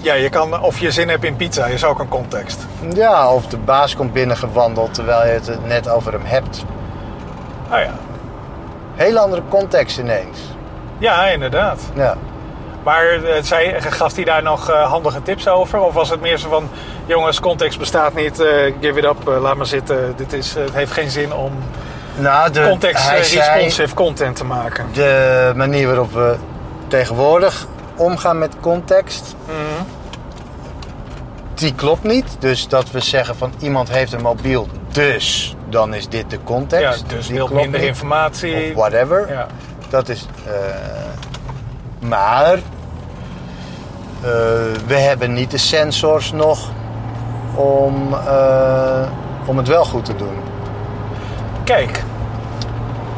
Ja, 0.01 0.13
je 0.13 0.29
kan, 0.29 0.61
of 0.61 0.79
je 0.79 0.91
zin 0.91 1.09
hebt 1.09 1.23
in 1.23 1.35
pizza, 1.35 1.65
is 1.65 1.83
ook 1.83 1.99
een 1.99 2.07
context. 2.07 2.65
Ja, 2.93 3.33
of 3.33 3.47
de 3.47 3.57
baas 3.57 3.95
komt 3.95 4.13
binnengewandeld 4.13 4.93
terwijl 4.93 5.25
je 5.25 5.51
het 5.51 5.65
net 5.65 5.89
over 5.89 6.11
hem 6.11 6.25
hebt. 6.25 6.63
Oh 7.71 7.79
ja. 7.79 7.93
Hele 8.95 9.19
andere 9.19 9.41
context 9.49 9.97
ineens. 9.97 10.39
Ja, 10.97 11.25
inderdaad. 11.25 11.81
Ja. 11.95 12.17
Maar 12.83 13.23
eh, 13.23 13.43
zei, 13.43 13.81
gaf 13.81 14.15
hij 14.15 14.23
daar 14.23 14.43
nog 14.43 14.69
eh, 14.69 14.89
handige 14.89 15.21
tips 15.23 15.47
over? 15.47 15.79
Of 15.79 15.93
was 15.93 16.09
het 16.09 16.21
meer 16.21 16.37
zo 16.37 16.49
van, 16.49 16.69
jongens, 17.05 17.39
context 17.39 17.79
bestaat 17.79 18.13
niet, 18.13 18.39
eh, 18.39 18.73
give 18.81 18.97
it 18.99 19.03
up, 19.05 19.17
laat 19.41 19.55
maar 19.55 19.65
zitten. 19.65 20.13
Dit 20.15 20.33
is, 20.33 20.53
het 20.53 20.73
heeft 20.73 20.91
geen 20.91 21.09
zin 21.09 21.33
om 21.33 21.51
Nou, 22.15 22.51
de, 22.51 22.65
context 22.69 23.09
hij 23.09 23.23
zei- 23.23 23.41
responsive 23.41 23.95
content 23.95 24.35
te 24.35 24.43
maken. 24.45 24.85
de 24.93 25.53
manier 25.55 25.87
waarop 25.87 26.13
we 26.13 26.35
tegenwoordig 26.87 27.67
omgaan 27.95 28.37
met 28.39 28.55
context, 28.61 29.35
Mhm. 29.45 29.83
die 31.53 31.73
klopt 31.75 32.03
niet. 32.03 32.35
Dus 32.39 32.67
dat 32.67 32.91
we 32.91 32.99
zeggen 32.99 33.35
van 33.35 33.53
iemand 33.59 33.89
heeft 33.89 34.11
een 34.13 34.21
mobiel, 34.21 34.67
dus 34.91 35.55
dan 35.69 35.93
is 35.93 36.07
dit 36.09 36.29
de 36.29 36.35
Ja, 36.35 36.41
context. 36.43 37.09
dus 37.09 37.27
Die 37.27 37.53
minder 37.53 37.79
niet. 37.79 37.89
informatie. 37.89 38.69
Of 38.69 38.73
whatever. 38.75 39.25
Ja. 39.29 39.47
Dat 39.89 40.09
is. 40.09 40.25
Maar 42.01 42.53
eh, 42.53 42.61
we 44.87 44.95
hebben 44.95 45.33
niet 45.33 45.51
de 45.51 45.57
sensors 45.57 46.31
nog 46.31 46.69
om, 47.55 48.13
eh, 48.13 49.07
om 49.45 49.57
het 49.57 49.67
wel 49.67 49.85
goed 49.85 50.05
te 50.05 50.15
doen. 50.15 50.35
Kijk, 51.63 52.03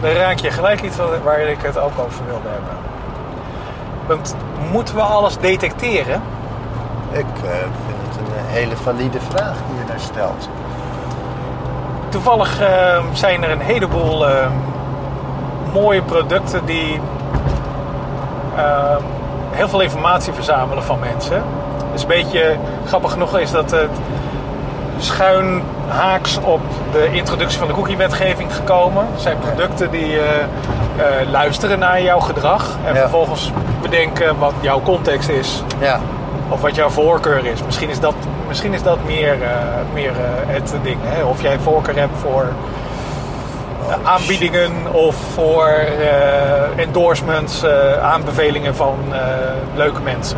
dan 0.02 0.12
raak 0.12 0.38
je 0.40 0.52
gelijk 0.52 0.82
iets 0.82 0.98
waar 1.24 1.40
ik 1.40 1.62
het 1.62 1.78
ook 1.78 2.00
over 2.00 2.26
wilde 2.26 2.50
hebben. 2.50 2.78
Want 4.08 4.36
moeten 4.72 4.96
we 4.96 5.02
alles 5.02 5.38
detecteren? 5.38 6.22
Ik 7.12 7.26
eh, 7.44 7.52
vind 7.52 7.98
het 8.08 8.18
een 8.18 8.46
hele 8.46 8.76
valide 8.76 9.20
vraag 9.20 9.56
die 9.68 9.80
je 9.80 9.86
daar 9.88 10.00
stelt. 10.00 10.50
Toevallig 12.10 12.60
eh, 12.62 13.04
zijn 13.14 13.44
er 13.44 13.52
een 13.52 13.62
heleboel 13.62 14.28
eh, 14.28 14.48
mooie 15.74 16.02
producten 16.02 16.66
die 16.66 17.00
heel 19.52 19.70
veel 19.70 19.82
informatie 19.82 20.34
verzamelen 20.34 20.84
van 20.84 21.00
mensen. 21.00 21.44
Dus 21.92 22.02
een 22.02 22.08
beetje 22.08 22.56
grappig 22.86 23.12
genoeg 23.12 23.38
is 23.40 23.52
dat 23.52 23.72
het 23.72 23.90
schuin 24.98 25.62
haaks 25.88 26.40
op 26.44 26.62
de 26.92 27.10
introductie 27.12 27.60
van 27.60 27.68
de 27.68 27.74
cookie-wetgeving 27.74 28.56
gekomen. 28.56 29.06
Het 29.12 29.22
zijn 29.22 29.38
producten 29.40 29.92
die 29.92 30.20
eh, 30.20 30.24
eh, 30.42 31.30
luisteren 31.32 31.80
naar 31.80 32.02
jouw 32.02 32.20
gedrag 32.20 32.78
en 32.86 32.94
Ja. 32.94 33.00
vervolgens 33.00 33.52
bedenken 33.82 34.38
wat 34.40 34.54
jouw 34.62 34.82
context 34.82 35.30
is 35.30 35.64
Ja, 35.80 36.00
of 36.50 36.62
wat 36.62 36.76
jouw 36.76 36.90
voorkeur 36.90 37.46
is. 37.46 37.64
Misschien 37.64 37.90
is 37.90 38.00
dat, 38.00 38.14
misschien 38.48 38.74
is 38.74 38.84
dat 38.84 38.98
meer, 39.06 39.42
eh, 39.42 39.50
meer 39.94 40.12
het 40.48 40.74
ding. 40.84 40.98
Hè? 41.02 41.24
Of 41.24 41.42
jij 41.42 41.60
voorkeur 41.60 41.96
hebt 41.96 42.18
voor 42.22 42.46
aanbiedingen 44.04 44.72
of 44.94 45.16
voor 45.34 45.68
eh, 45.68 46.84
endorsements, 46.84 47.64
eh, 47.64 48.04
aanbevelingen 48.04 48.76
van 48.76 48.98
eh, 49.12 49.20
leuke 49.76 50.02
mensen. 50.02 50.38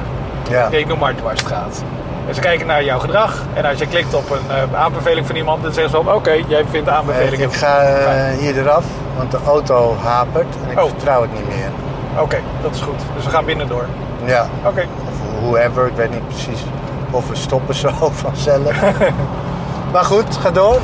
ja. 0.50 0.68
Ik 0.72 0.88
noem 0.88 1.00
maar 1.00 1.16
dwarsstraat. 1.16 1.84
En 2.28 2.36
ze 2.36 2.42
kijken 2.42 2.68
naar 2.68 2.84
jouw 2.84 3.00
gedrag 3.00 3.42
en 3.54 3.66
als 3.66 3.78
je 3.80 3.88
klikt 3.88 4.14
op 4.14 4.30
een 4.30 4.76
aanbeveling 4.78 5.28
van 5.28 5.36
iemand, 5.36 5.64
dan 5.64 5.74
zeggen 5.74 5.92
ze 5.98 6.04
van 6.04 6.14
oké, 6.16 6.32
jij 6.48 6.66
vindt 6.70 6.90
aanbevelingen. 6.90 7.50
ik 7.50 7.56
ga 7.56 7.82
hier 8.40 8.58
eraf, 8.58 8.86
want 9.18 9.32
de 9.32 9.38
auto 9.46 9.96
hapert 10.04 10.56
en 10.66 10.72
ik 10.72 10.80
Oh. 10.80 10.90
vertrouw 10.90 11.22
het 11.22 11.34
niet 11.34 11.48
meer. 11.48 11.70
Oké, 12.22 12.38
dat 12.62 12.76
is 12.76 12.82
goed. 12.82 13.00
Dus 13.16 13.26
we 13.26 13.30
gaan 13.30 13.46
binnen 13.46 13.68
door. 13.68 13.86
Ja, 14.24 14.48
Oké. 14.66 14.82
of 15.08 15.42
whoever, 15.42 15.86
ik 15.88 15.96
weet 15.96 16.10
niet 16.12 16.28
precies 16.28 16.64
of 17.12 17.28
we 17.30 17.36
stoppen 17.36 17.76
zo 17.76 17.90
vanzelf. 18.26 18.74
maar 19.94 20.04
goed, 20.06 20.38
ga 20.42 20.52
door. 20.52 20.80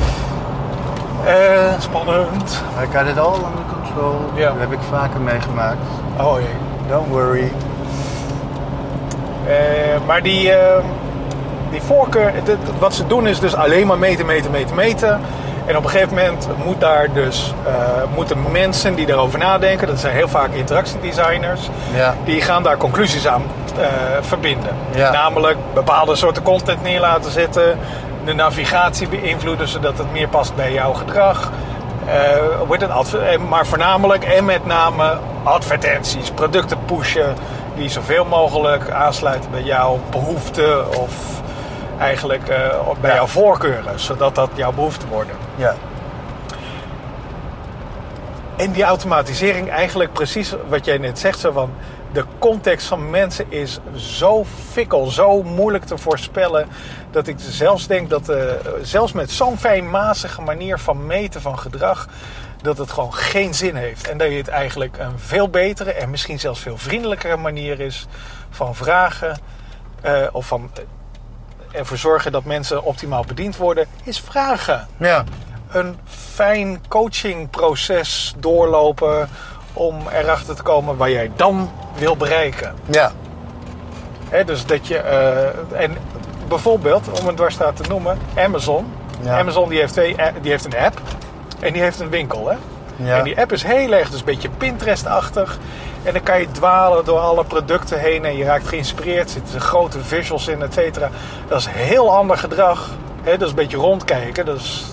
Eh, 1.26 1.80
spannend. 1.80 2.62
I 2.82 2.96
got 2.96 3.06
it 3.06 3.18
all 3.18 3.34
under 3.34 3.64
control. 3.74 4.20
Ja. 4.34 4.48
Dat 4.48 4.58
heb 4.58 4.72
ik 4.72 4.78
vaker 4.90 5.20
meegemaakt. 5.20 5.78
Oh 6.20 6.34
jee. 6.40 6.48
Don't 6.88 7.08
worry. 7.08 7.52
Eh, 9.46 9.54
maar 10.06 10.22
die, 10.22 10.52
eh, 10.52 10.82
die 11.70 11.82
voorkeur, 11.82 12.32
dit- 12.44 12.56
wat 12.78 12.94
ze 12.94 13.06
doen 13.06 13.26
is 13.26 13.40
dus 13.40 13.54
alleen 13.54 13.86
maar 13.86 13.98
meten, 13.98 14.26
meten, 14.26 14.50
meten, 14.50 14.74
meten. 14.76 15.20
En 15.66 15.76
op 15.76 15.84
een 15.84 15.90
gegeven 15.90 16.14
moment 16.14 16.48
moet 16.64 16.80
daar 16.80 17.12
dus, 17.12 17.54
moeten 18.14 18.36
mensen 18.52 18.94
die 18.94 19.06
daarover 19.06 19.38
nadenken, 19.38 19.86
dat 19.86 19.98
zijn 20.00 20.14
heel 20.14 20.28
vaak 20.28 20.52
interactiedesigners, 20.52 21.70
Ja. 21.94 22.14
die 22.24 22.40
gaan 22.40 22.62
daar 22.62 22.76
conclusies 22.76 23.26
aan 23.26 23.42
verbinden. 24.20 24.72
Ja. 24.94 25.10
Namelijk 25.12 25.56
bepaalde 25.74 26.16
soorten 26.16 26.42
content 26.42 26.82
neer 26.82 27.00
laten 27.00 27.30
zetten, 27.30 27.78
de 28.24 28.32
navigatie 28.32 29.08
beïnvloeden 29.08 29.68
zodat 29.68 29.98
het 29.98 30.12
meer 30.12 30.28
past 30.28 30.54
bij 30.54 30.72
jouw 30.72 30.92
gedrag. 30.92 31.50
Eh, 32.06 32.60
wordt 32.66 32.82
het 32.82 33.14
eh, 33.14 33.38
maar 33.48 33.66
voornamelijk 33.66 34.24
en 34.24 34.44
met 34.44 34.66
name 34.66 35.18
advertenties, 35.42 36.30
producten 36.30 36.78
pushen 36.84 37.34
die 37.76 37.88
zoveel 37.88 38.24
mogelijk 38.24 38.90
aansluiten 38.90 39.50
bij 39.50 39.62
jouw 39.62 40.00
behoeften 40.10 40.98
of 41.00 41.12
eigenlijk 41.98 42.48
eh, 42.48 42.56
bij 43.00 43.10
Ja. 43.10 43.16
jouw 43.16 43.26
voorkeuren, 43.26 44.00
zodat 44.00 44.34
dat 44.34 44.50
jouw 44.54 44.72
behoeften 44.72 45.08
worden. 45.08 45.34
Ja. 45.56 45.74
En 48.56 48.72
die 48.72 48.82
automatisering, 48.82 49.70
eigenlijk 49.70 50.12
precies 50.12 50.54
wat 50.68 50.84
jij 50.84 50.98
net 50.98 51.18
zegt, 51.18 51.38
zo 51.38 51.52
van 51.52 51.70
de 52.12 52.24
context 52.38 52.86
van 52.86 53.10
mensen 53.10 53.46
is 53.48 53.78
zo 53.96 54.44
fikkel, 54.70 55.06
zo 55.06 55.42
moeilijk 55.42 55.84
te 55.84 55.98
voorspellen, 55.98 56.68
dat 57.10 57.26
ik 57.26 57.36
zelfs 57.38 57.86
denk 57.86 58.10
dat 58.10 58.28
eh, 58.28 58.44
zelfs 58.82 59.12
met 59.12 59.30
zo'n 59.30 59.58
fijnmazige 59.58 60.40
manier 60.40 60.78
van 60.78 61.06
meten 61.06 61.40
van 61.40 61.58
gedrag, 61.58 62.08
dat 62.62 62.78
het 62.78 62.90
gewoon 62.90 63.14
geen 63.14 63.54
zin 63.54 63.74
heeft. 63.74 64.08
En 64.08 64.18
dat 64.18 64.28
je 64.28 64.36
het 64.36 64.48
eigenlijk 64.48 64.98
een 64.98 65.18
veel 65.18 65.48
betere 65.48 65.92
en 65.92 66.10
misschien 66.10 66.40
zelfs 66.40 66.60
veel 66.60 66.78
vriendelijkere 66.78 67.36
manier 67.36 67.80
is 67.80 68.06
van 68.50 68.74
vragen 68.74 69.38
eh, 70.00 70.26
of 70.32 70.46
van 70.46 70.70
ervoor 71.72 71.96
zorgen 71.96 72.32
dat 72.32 72.44
mensen 72.44 72.84
optimaal 72.84 73.24
bediend 73.24 73.56
worden, 73.56 73.86
is 74.04 74.20
vragen 74.20 74.88
Ja. 74.96 75.24
een 75.70 75.98
fijn 76.04 76.80
coachingproces 76.88 78.34
doorlopen 78.38 79.28
om 79.72 79.96
erachter 80.12 80.54
te 80.56 80.62
komen 80.62 80.96
waar 80.96 81.10
jij 81.10 81.30
dan 81.36 81.70
wil 81.98 82.16
bereiken. 82.16 82.74
Ja. 82.90 83.12
Hè, 84.28 84.44
dus 84.44 84.66
dat 84.66 84.86
je, 84.86 84.96
eh, 84.98 85.82
en 85.82 85.96
bijvoorbeeld, 86.48 87.20
om 87.20 87.28
een 87.28 87.34
dwarsstraat 87.34 87.76
te 87.76 87.82
noemen, 87.88 88.18
Amazon. 88.36 88.86
Ja. 89.20 89.38
Amazon 89.38 89.68
die 89.68 89.78
heeft, 89.78 89.92
twee, 89.92 90.20
a- 90.20 90.32
die 90.42 90.50
heeft 90.50 90.64
een 90.64 90.76
app 90.78 91.00
en 91.60 91.72
die 91.72 91.82
heeft 91.82 92.00
een 92.00 92.08
winkel. 92.08 92.48
Hè? 92.48 92.56
Ja. 92.96 93.18
En 93.18 93.24
die 93.24 93.40
app 93.40 93.52
is 93.52 93.62
heel 93.62 93.92
erg, 93.92 94.10
dus 94.10 94.18
een 94.18 94.24
beetje 94.26 94.48
Pinterest-achtig. 94.48 95.58
En 96.02 96.12
dan 96.12 96.22
kan 96.22 96.40
je 96.40 96.50
dwalen 96.50 97.04
door 97.04 97.18
alle 97.18 97.44
producten 97.44 97.98
heen 97.98 98.24
en 98.24 98.36
je 98.36 98.44
raakt 98.44 98.68
geïnspireerd. 98.68 99.24
Er 99.24 99.30
zitten 99.30 99.60
grote 99.60 100.00
visuals 100.04 100.48
in, 100.48 100.62
et 100.62 100.72
cetera. 100.72 101.08
Dat 101.48 101.58
is 101.58 101.66
heel 101.70 102.16
ander 102.16 102.38
gedrag. 102.38 102.90
Hè? 103.22 103.30
Dat 103.32 103.40
is 103.42 103.48
een 103.48 103.54
beetje 103.54 103.76
rondkijken. 103.76 104.46
Dat 104.46 104.56
is 104.56 104.84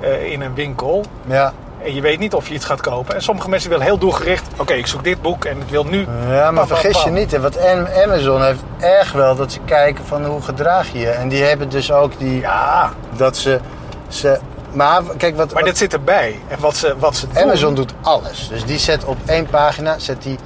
eh, 0.00 0.30
in 0.32 0.40
een 0.40 0.54
winkel. 0.54 1.04
Ja. 1.26 1.52
En 1.86 1.94
je 1.94 2.00
weet 2.00 2.18
niet 2.18 2.34
of 2.34 2.48
je 2.48 2.54
iets 2.54 2.64
gaat 2.64 2.80
kopen. 2.80 3.14
En 3.14 3.22
sommige 3.22 3.48
mensen 3.48 3.70
willen 3.70 3.84
heel 3.84 3.98
doelgericht. 3.98 4.46
Oké, 4.56 4.72
ik 4.72 4.86
zoek 4.86 5.04
dit 5.04 5.22
boek 5.22 5.44
en 5.44 5.58
het 5.60 5.70
wil 5.70 5.84
nu. 5.84 5.98
Ja, 6.00 6.06
maar 6.26 6.44
Pam, 6.44 6.54
pam, 6.54 6.66
vergis 6.66 7.02
je 7.02 7.10
niet, 7.10 7.30
hè, 7.32 7.40
want 7.40 7.58
Am- 7.58 7.86
Amazon 8.04 8.42
heeft 8.42 8.62
erg 8.78 9.12
wel 9.12 9.36
dat 9.36 9.52
ze 9.52 9.58
kijken 9.64 10.04
van 10.06 10.24
hoe 10.24 10.42
gedraag 10.42 10.92
je 10.92 10.98
je. 10.98 11.08
En 11.10 11.28
die 11.28 11.42
hebben 11.44 11.68
dus 11.68 11.92
ook 11.92 12.18
die, 12.18 12.40
Ja, 12.40 12.92
dat 13.16 13.36
ze, 13.36 13.60
ze... 14.08 14.38
Maar 14.72 15.02
kijk, 15.16 15.36
wat, 15.36 15.46
maar 15.46 15.54
wat 15.54 15.64
dit 15.64 15.78
zit 15.78 15.92
erbij. 15.92 16.40
En 16.48 16.60
wat 16.60 16.76
ze, 16.76 16.94
wat 16.98 17.16
ze 17.16 17.26
doen. 17.28 17.42
Amazon 17.42 17.74
doet 17.74 17.92
alles. 18.02 18.48
Dus 18.48 18.64
die 18.64 18.78
zet 18.78 19.04
op 19.04 19.16
één 19.26 19.46
pagina 19.46 19.98
zet 19.98 20.22
die 20.22 20.38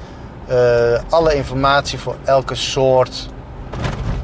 eh, 0.46 0.56
alle 1.10 1.34
informatie 1.34 1.98
voor 1.98 2.16
elke 2.24 2.54
soort 2.54 3.28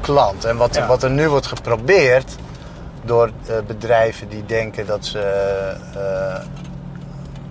klant. 0.01 0.45
En 0.45 0.57
wat, 0.57 0.75
Ja. 0.75 0.87
wat 0.87 1.03
er 1.03 1.09
nu 1.09 1.29
wordt 1.29 1.47
geprobeerd 1.47 2.35
door 3.03 3.29
eh, 3.47 3.55
bedrijven 3.67 4.29
die 4.29 4.45
denken 4.45 4.85
dat 4.85 5.05
ze, 5.05 5.19
eh, 5.95 6.41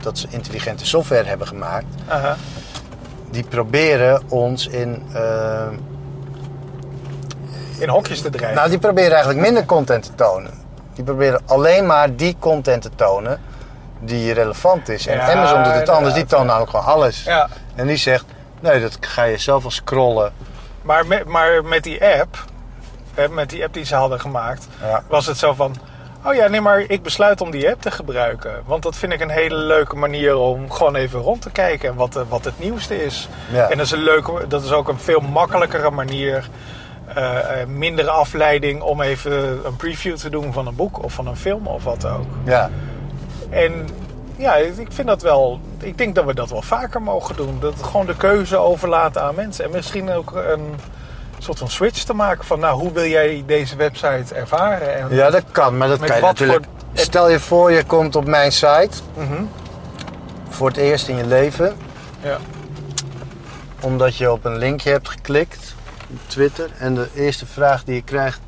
dat 0.06 0.18
ze 0.18 0.26
intelligente 0.30 0.86
software 0.86 1.24
hebben 1.24 1.46
gemaakt, 1.46 1.86
die 3.30 3.44
proberen 3.44 4.22
ons 4.28 4.66
in. 4.66 5.02
eh, 5.14 5.66
In 7.78 7.88
hokjes 7.88 8.20
te 8.20 8.30
drijven. 8.30 8.56
nou, 8.56 8.68
die 8.68 8.78
proberen 8.78 9.10
eigenlijk 9.10 9.40
minder 9.40 9.64
content 9.64 10.02
te 10.02 10.14
tonen. 10.14 10.50
Die 10.94 11.04
proberen 11.04 11.40
alleen 11.46 11.86
maar 11.86 12.16
die 12.16 12.36
content 12.38 12.82
te 12.82 12.90
tonen 12.94 13.40
die 14.00 14.32
relevant 14.32 14.88
is. 14.88 15.06
En 15.06 15.16
Ja, 15.16 15.32
Amazon 15.32 15.62
doet 15.62 15.74
het 15.74 15.88
anders, 15.88 16.14
die 16.14 16.24
toont 16.24 16.46
namelijk 16.46 16.70
gewoon 16.70 16.84
alles. 16.86 17.24
ja. 17.24 17.48
En 17.74 17.86
die 17.86 17.96
zegt, 17.96 18.24
nee, 18.60 18.80
dat 18.80 18.96
ga 19.00 19.22
je 19.22 19.38
zelf 19.38 19.62
wel 19.62 19.70
scrollen. 19.70 20.32
Maar 20.82 21.06
met, 21.06 21.24
maar 21.24 21.64
met 21.64 21.82
die 21.82 22.04
app, 22.04 22.44
met 23.30 23.50
die 23.50 23.64
app 23.64 23.74
die 23.74 23.84
ze 23.84 23.94
hadden 23.94 24.20
gemaakt, 24.20 24.66
was 25.08 25.26
het 25.26 25.36
zo 25.38 25.54
van... 25.54 25.76
Oh 26.26 26.34
ja, 26.34 26.48
nee, 26.48 26.60
maar 26.60 26.80
ik 26.80 27.02
besluit 27.02 27.40
om 27.40 27.50
die 27.50 27.70
app 27.70 27.82
te 27.82 27.90
gebruiken. 27.90 28.62
Want 28.64 28.82
dat 28.82 28.96
vind 28.96 29.12
ik 29.12 29.20
een 29.20 29.30
hele 29.30 29.56
leuke 29.56 29.96
manier 29.96 30.36
om 30.36 30.70
gewoon 30.70 30.94
even 30.94 31.20
rond 31.20 31.42
te 31.42 31.50
kijken. 31.50 31.88
En 31.88 31.94
wat, 31.94 32.16
eh, 32.16 32.22
wat 32.28 32.44
het 32.44 32.58
nieuwste 32.58 33.04
is. 33.04 33.28
Ja. 33.52 33.68
En 33.70 33.76
dat 33.76 33.86
is, 33.86 33.92
een 33.92 34.02
leuke, 34.02 34.46
dat 34.48 34.64
is 34.64 34.72
ook 34.72 34.88
een 34.88 34.98
veel 34.98 35.20
makkelijkere 35.20 35.90
manier... 35.90 36.48
eh, 37.14 37.60
eh, 37.60 37.68
mindere 37.68 38.10
afleiding 38.10 38.82
om 38.82 39.00
even 39.00 39.66
een 39.66 39.76
preview 39.76 40.16
te 40.16 40.30
doen 40.30 40.52
van 40.52 40.66
een 40.66 40.74
boek 40.74 41.02
of 41.04 41.12
van 41.12 41.26
een 41.26 41.36
film 41.36 41.66
of 41.66 41.84
wat 41.84 42.06
ook. 42.06 42.26
Ja. 42.44 42.70
En 43.50 43.88
ja, 44.36 44.54
ik 44.56 44.92
vind 44.92 45.06
dat 45.06 45.22
wel. 45.22 45.60
Ik 45.78 45.98
denk 45.98 46.14
dat 46.14 46.24
we 46.24 46.34
dat 46.34 46.50
wel 46.50 46.62
vaker 46.62 47.02
mogen 47.02 47.36
doen. 47.36 47.58
Dat 47.60 47.82
gewoon 47.82 48.06
de 48.06 48.16
keuze 48.16 48.56
overlaten 48.56 49.22
aan 49.22 49.34
mensen. 49.34 49.64
En 49.64 49.70
misschien 49.70 50.10
ook 50.10 50.32
een 50.34 50.74
soort 51.42 51.58
van 51.58 51.68
switch 51.70 52.02
te 52.02 52.14
maken 52.14 52.44
van, 52.44 52.58
nou, 52.60 52.80
hoe 52.80 52.92
wil 52.92 53.04
jij 53.06 53.42
deze 53.46 53.76
website 53.76 54.34
ervaren? 54.34 54.96
En, 54.96 55.14
ja, 55.14 55.30
dat 55.30 55.42
kan, 55.50 55.76
maar 55.76 55.88
dat 55.88 55.98
kan 55.98 56.16
je 56.16 56.22
natuurlijk... 56.22 56.64
voor- 56.64 56.74
Stel 57.04 57.28
je 57.30 57.40
voor, 57.40 57.72
je 57.72 57.84
komt 57.84 58.16
op 58.16 58.26
mijn 58.26 58.52
site 58.52 58.88
Mhm, 59.14 59.42
voor 60.48 60.68
het 60.68 60.76
eerst 60.76 61.08
in 61.08 61.16
je 61.16 61.26
leven... 61.26 61.76
ja. 62.22 62.38
omdat 63.80 64.16
je 64.16 64.32
op 64.32 64.44
een 64.44 64.56
linkje 64.56 64.90
hebt 64.90 65.08
geklikt 65.08 65.74
op 66.10 66.16
Twitter. 66.26 66.70
En 66.78 66.94
de 66.94 67.08
eerste 67.14 67.46
vraag 67.46 67.84
die 67.84 67.94
je 67.94 68.02
krijgt 68.02 68.40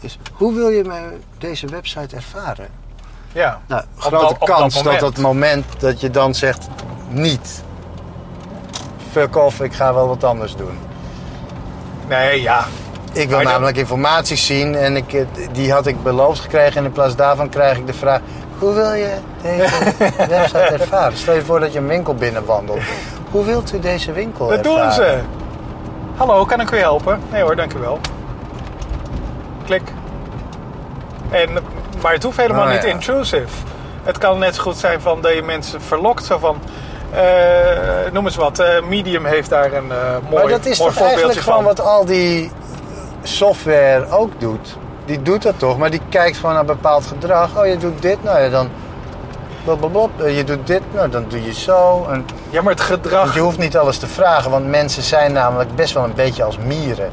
is... 0.00 0.18
Hoe 0.32 0.54
wil 0.54 0.68
je 0.68 0.84
mijn- 0.84 1.22
deze 1.38 1.66
website 1.66 2.16
ervaren? 2.16 2.68
ja. 3.32 3.60
Nou, 3.66 3.84
grote 3.96 4.24
dat- 4.26 4.38
dat 4.40 4.48
kans 4.48 4.74
dat, 4.74 4.82
moment. 4.84 5.00
dat 5.00 5.16
moment 5.18 5.64
dat 5.80 6.00
je 6.00 6.10
dan 6.10 6.34
zegt 6.34 6.66
niet. 7.08 7.62
Fuck 9.10 9.36
off, 9.36 9.60
ik 9.60 9.72
ga 9.74 9.94
wel 9.94 10.08
wat 10.08 10.24
anders 10.24 10.56
doen. 10.56 10.78
Nee, 12.08 12.42
ja. 12.42 12.64
Ik 13.12 13.28
wil 13.28 13.36
Maar 13.36 13.46
namelijk 13.46 13.76
informatie 13.76 14.36
zien 14.36 14.74
en 14.74 14.96
ik, 14.96 15.12
eh, 15.12 15.26
die 15.52 15.72
had 15.72 15.86
ik 15.86 16.02
beloofd 16.02 16.40
gekregen. 16.40 16.76
En 16.76 16.84
in 16.84 16.92
plaats 16.92 17.16
daarvan 17.16 17.48
krijg 17.48 17.76
ik 17.78 17.86
de 17.86 17.92
vraag: 17.94 18.20
hoe 18.58 18.74
wil 18.74 18.92
je 18.92 19.14
deze 19.42 19.68
website 20.28 20.58
ervaren? 20.58 21.16
Stel 21.18 21.34
je 21.34 21.42
voor 21.44 21.60
dat 21.60 21.72
je 21.72 21.78
een 21.78 21.86
winkel 21.86 22.14
binnenwandelt. 22.14 22.80
Hoe 23.30 23.44
wilt 23.44 23.72
u 23.72 23.80
deze 23.80 24.12
winkel 24.12 24.48
Dat 24.48 24.58
ervaren? 24.58 24.82
doen 24.82 24.92
ze. 24.92 25.18
Hallo, 26.16 26.44
kan 26.44 26.60
ik 26.60 26.70
u 26.70 26.76
helpen? 26.78 27.20
Nee 27.32 27.42
hoor, 27.42 27.56
dank 27.56 27.72
u 27.74 27.78
wel. 27.78 28.00
Klik. 29.64 29.82
En, 31.30 31.48
maar 32.02 32.12
het 32.12 32.22
hoeft 32.22 32.36
helemaal 32.36 32.66
Oh, 32.66 32.72
niet 32.72 32.82
ja. 32.82 32.88
intrusive. 32.88 33.46
Het 34.02 34.18
kan 34.18 34.38
net 34.38 34.54
zo 34.54 34.62
goed 34.62 34.76
zijn 34.76 35.00
van 35.00 35.20
dat 35.20 35.34
je 35.34 35.42
mensen 35.42 35.80
verlokt. 35.82 36.24
Zo 36.24 36.38
van, 36.38 36.56
noem 38.12 38.24
eens 38.24 38.36
wat, 38.36 38.58
eh, 38.58 38.82
Medium 38.88 39.24
heeft 39.24 39.50
daar 39.50 39.72
een 39.72 39.90
eh 39.90 39.96
mooi, 40.30 40.42
maar 40.42 40.48
dat 40.52 40.66
is 40.66 40.78
toch 40.78 41.00
eigenlijk 41.00 41.38
van. 41.38 41.64
wat 41.64 41.80
al 41.80 42.04
die 42.04 42.50
software 43.22 44.10
ook 44.10 44.40
doet. 44.40 44.76
Die 45.04 45.22
doet 45.22 45.42
dat 45.42 45.58
toch, 45.58 45.78
maar 45.78 45.90
die 45.90 46.00
kijkt 46.08 46.36
gewoon 46.36 46.54
naar 46.54 46.64
bepaald 46.64 47.06
gedrag. 47.06 47.58
Oh, 47.58 47.66
je 47.66 47.76
doet 47.76 48.02
dit, 48.02 48.22
nou 48.22 48.40
ja, 48.40 48.48
dan. 48.48 48.68
Blablabla. 49.64 50.24
Eh, 50.24 50.36
Je 50.36 50.44
doet 50.44 50.66
dit, 50.66 50.82
nou 50.92 51.08
dan 51.08 51.24
doe 51.28 51.44
je 51.44 51.52
zo. 51.54 52.06
En 52.10 52.26
Ja, 52.50 52.62
maar 52.62 52.72
het 52.72 52.82
gedrag... 52.82 53.34
Je 53.34 53.40
hoeft 53.40 53.58
niet 53.58 53.76
alles 53.76 53.98
te 53.98 54.06
vragen, 54.06 54.50
want 54.50 54.66
mensen 54.68 55.02
zijn 55.02 55.32
namelijk 55.32 55.74
best 55.74 55.94
wel 55.94 56.04
een 56.04 56.14
beetje 56.14 56.42
als 56.42 56.58
mieren. 56.58 57.10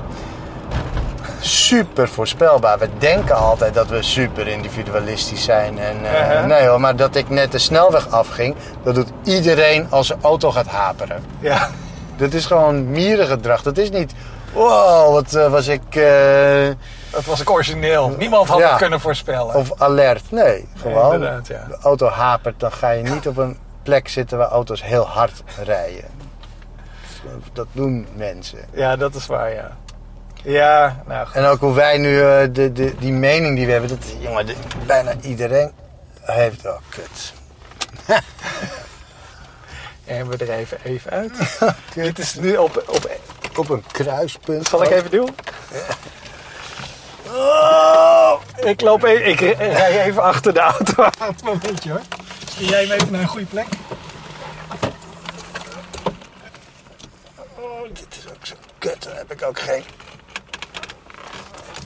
Super 1.45 2.07
voorspelbaar. 2.09 2.79
We 2.79 2.89
denken 2.97 3.35
altijd 3.35 3.73
dat 3.73 3.87
we 3.87 4.01
super 4.03 4.47
individualistisch 4.47 5.43
zijn. 5.43 5.79
En, 5.79 6.05
eh, 6.05 6.11
Uh-huh. 6.29 6.45
Nee 6.45 6.67
hoor, 6.67 6.79
maar 6.79 6.95
dat 6.95 7.15
ik 7.15 7.29
net 7.29 7.51
de 7.51 7.57
snelweg 7.57 8.09
afging, 8.11 8.55
dat 8.83 8.95
doet 8.95 9.11
iedereen 9.23 9.87
als 9.91 10.07
zijn 10.07 10.19
auto 10.21 10.51
gaat 10.51 10.67
haperen. 10.67 11.23
Ja. 11.39 11.69
Dat 12.17 12.33
is 12.33 12.45
gewoon 12.45 12.91
mierengedrag. 12.91 13.61
Dat 13.61 13.77
is 13.77 13.89
niet, 13.89 14.13
wow, 14.53 15.13
wat 15.13 15.33
eh, 15.33 15.51
was 15.51 15.67
ik... 15.67 15.95
eh, 15.95 16.67
Dat 17.11 17.25
was 17.25 17.41
ik 17.41 17.49
origineel. 17.49 18.09
Niemand 18.17 18.47
had 18.47 18.59
Ja. 18.59 18.69
het 18.69 18.77
kunnen 18.77 18.99
voorspellen. 18.99 19.55
of 19.55 19.71
alert. 19.81 20.31
Nee, 20.31 20.67
gewoon. 20.77 21.21
ja. 21.21 21.39
De 21.43 21.77
auto 21.81 22.07
hapert, 22.07 22.59
dan 22.59 22.71
ga 22.71 22.89
je 22.89 23.03
niet 23.03 23.27
op 23.27 23.37
een 23.37 23.57
plek 23.83 24.07
zitten 24.07 24.37
waar 24.37 24.47
auto's 24.49 24.83
heel 24.83 25.07
hard 25.07 25.43
rijden. 25.63 26.05
Dat 27.53 27.67
doen 27.71 28.07
mensen. 28.15 28.59
Ja, 28.73 28.95
dat 28.95 29.15
is 29.15 29.25
waar, 29.25 29.53
ja. 29.53 29.71
Ja, 30.43 31.03
nou 31.07 31.25
goed. 31.25 31.35
En 31.35 31.45
ook 31.45 31.59
hoe 31.59 31.73
wij 31.73 31.97
nu, 31.97 32.21
eh, 32.21 32.47
de, 32.51 32.71
de, 32.71 32.95
die 32.99 33.11
mening 33.11 33.55
die 33.55 33.65
we 33.65 33.71
hebben, 33.71 33.89
dat, 33.89 34.05
jongen, 34.19 34.45
de- 34.45 34.55
bijna 34.85 35.13
iedereen 35.21 35.71
heeft, 36.21 36.65
oh 36.65 36.77
kut. 36.89 37.33
En 40.05 40.29
we 40.29 40.37
er 40.37 40.49
even, 40.49 40.77
even 40.83 41.11
uit. 41.11 41.31
Dit 41.93 42.19
is 42.19 42.35
nu 42.35 42.55
op, 42.57 42.83
op... 42.87 43.09
Op 43.55 43.69
een 43.69 43.83
kruispunt. 43.91 44.67
Zal 44.67 44.83
ik 44.83 44.89
even 44.89 45.11
doen? 45.11 45.35
Oh, 47.31 48.33
ik 48.55 48.81
loop 48.81 49.03
even, 49.03 49.25
ik 49.27 49.39
rij 49.57 50.03
even 50.03 50.23
achter 50.23 50.53
de 50.53 50.59
auto. 50.59 51.03
Het 51.19 51.43
momentje 51.43 51.89
hoor. 51.89 52.01
Stuur 52.49 52.69
jij 52.69 52.81
hem 52.81 52.91
even 52.91 53.11
naar 53.11 53.21
een 53.21 53.27
goede 53.27 53.45
plek? 53.45 53.65
Oh, 57.59 57.83
dit 57.93 58.07
is 58.09 58.29
ook 58.29 58.45
zo 58.45 58.55
kut, 58.77 59.03
daar 59.03 59.15
heb 59.15 59.31
ik 59.31 59.43
ook 59.43 59.59
geen, 59.59 59.83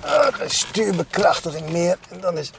geen 0.04 0.50
stuurbekrachtiging 0.50 1.70
meer. 1.70 1.98
En 2.10 2.20
dan 2.20 2.38
is 2.38 2.52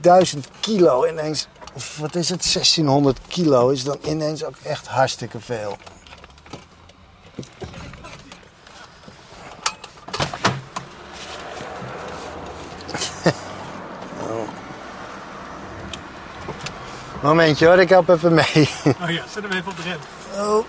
1000 0.00 0.48
kilo 0.60 1.06
ineens, 1.06 1.48
of 1.74 1.96
wat 1.98 2.14
is 2.14 2.28
het, 2.28 2.52
1600 2.52 3.18
kilo 3.28 3.68
is 3.68 3.84
dan 3.84 3.98
ineens 4.04 4.44
ook 4.44 4.56
echt 4.62 4.86
hartstikke 4.86 5.40
veel. 5.40 5.76
Momentje 17.22 17.66
hoor, 17.66 17.78
ik 17.78 17.88
help 17.88 18.08
even 18.08 18.34
mee. 18.34 18.70
Oh 19.02 19.10
ja, 19.10 19.22
zet 19.32 19.42
hem 19.42 19.52
even 19.52 19.70
op 19.70 19.76
de 19.76 19.82
rem. 19.82 19.98
Oh. 20.46 20.64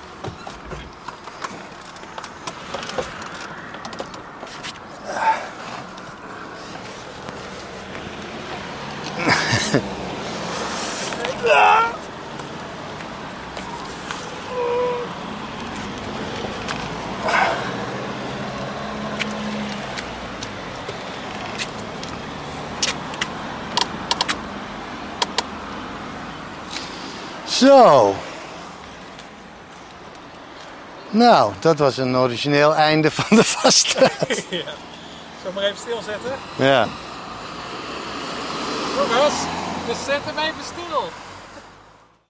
Zo. 27.79 28.15
Nou, 31.09 31.53
dat 31.59 31.77
was 31.77 31.97
een 31.97 32.17
origineel 32.17 32.75
einde 32.75 33.11
van 33.11 33.37
de 33.37 33.43
vaststraat. 33.43 34.27
Ja. 34.49 34.63
Zal 35.41 35.49
ik 35.49 35.53
maar 35.53 35.63
even 35.63 35.77
stilzetten? 35.77 36.31
Ja. 36.55 36.87
Jongens, 38.95 39.33
we 39.87 39.93
zetten 40.05 40.35
hem 40.35 40.37
even 40.37 40.63
stil. 40.63 41.03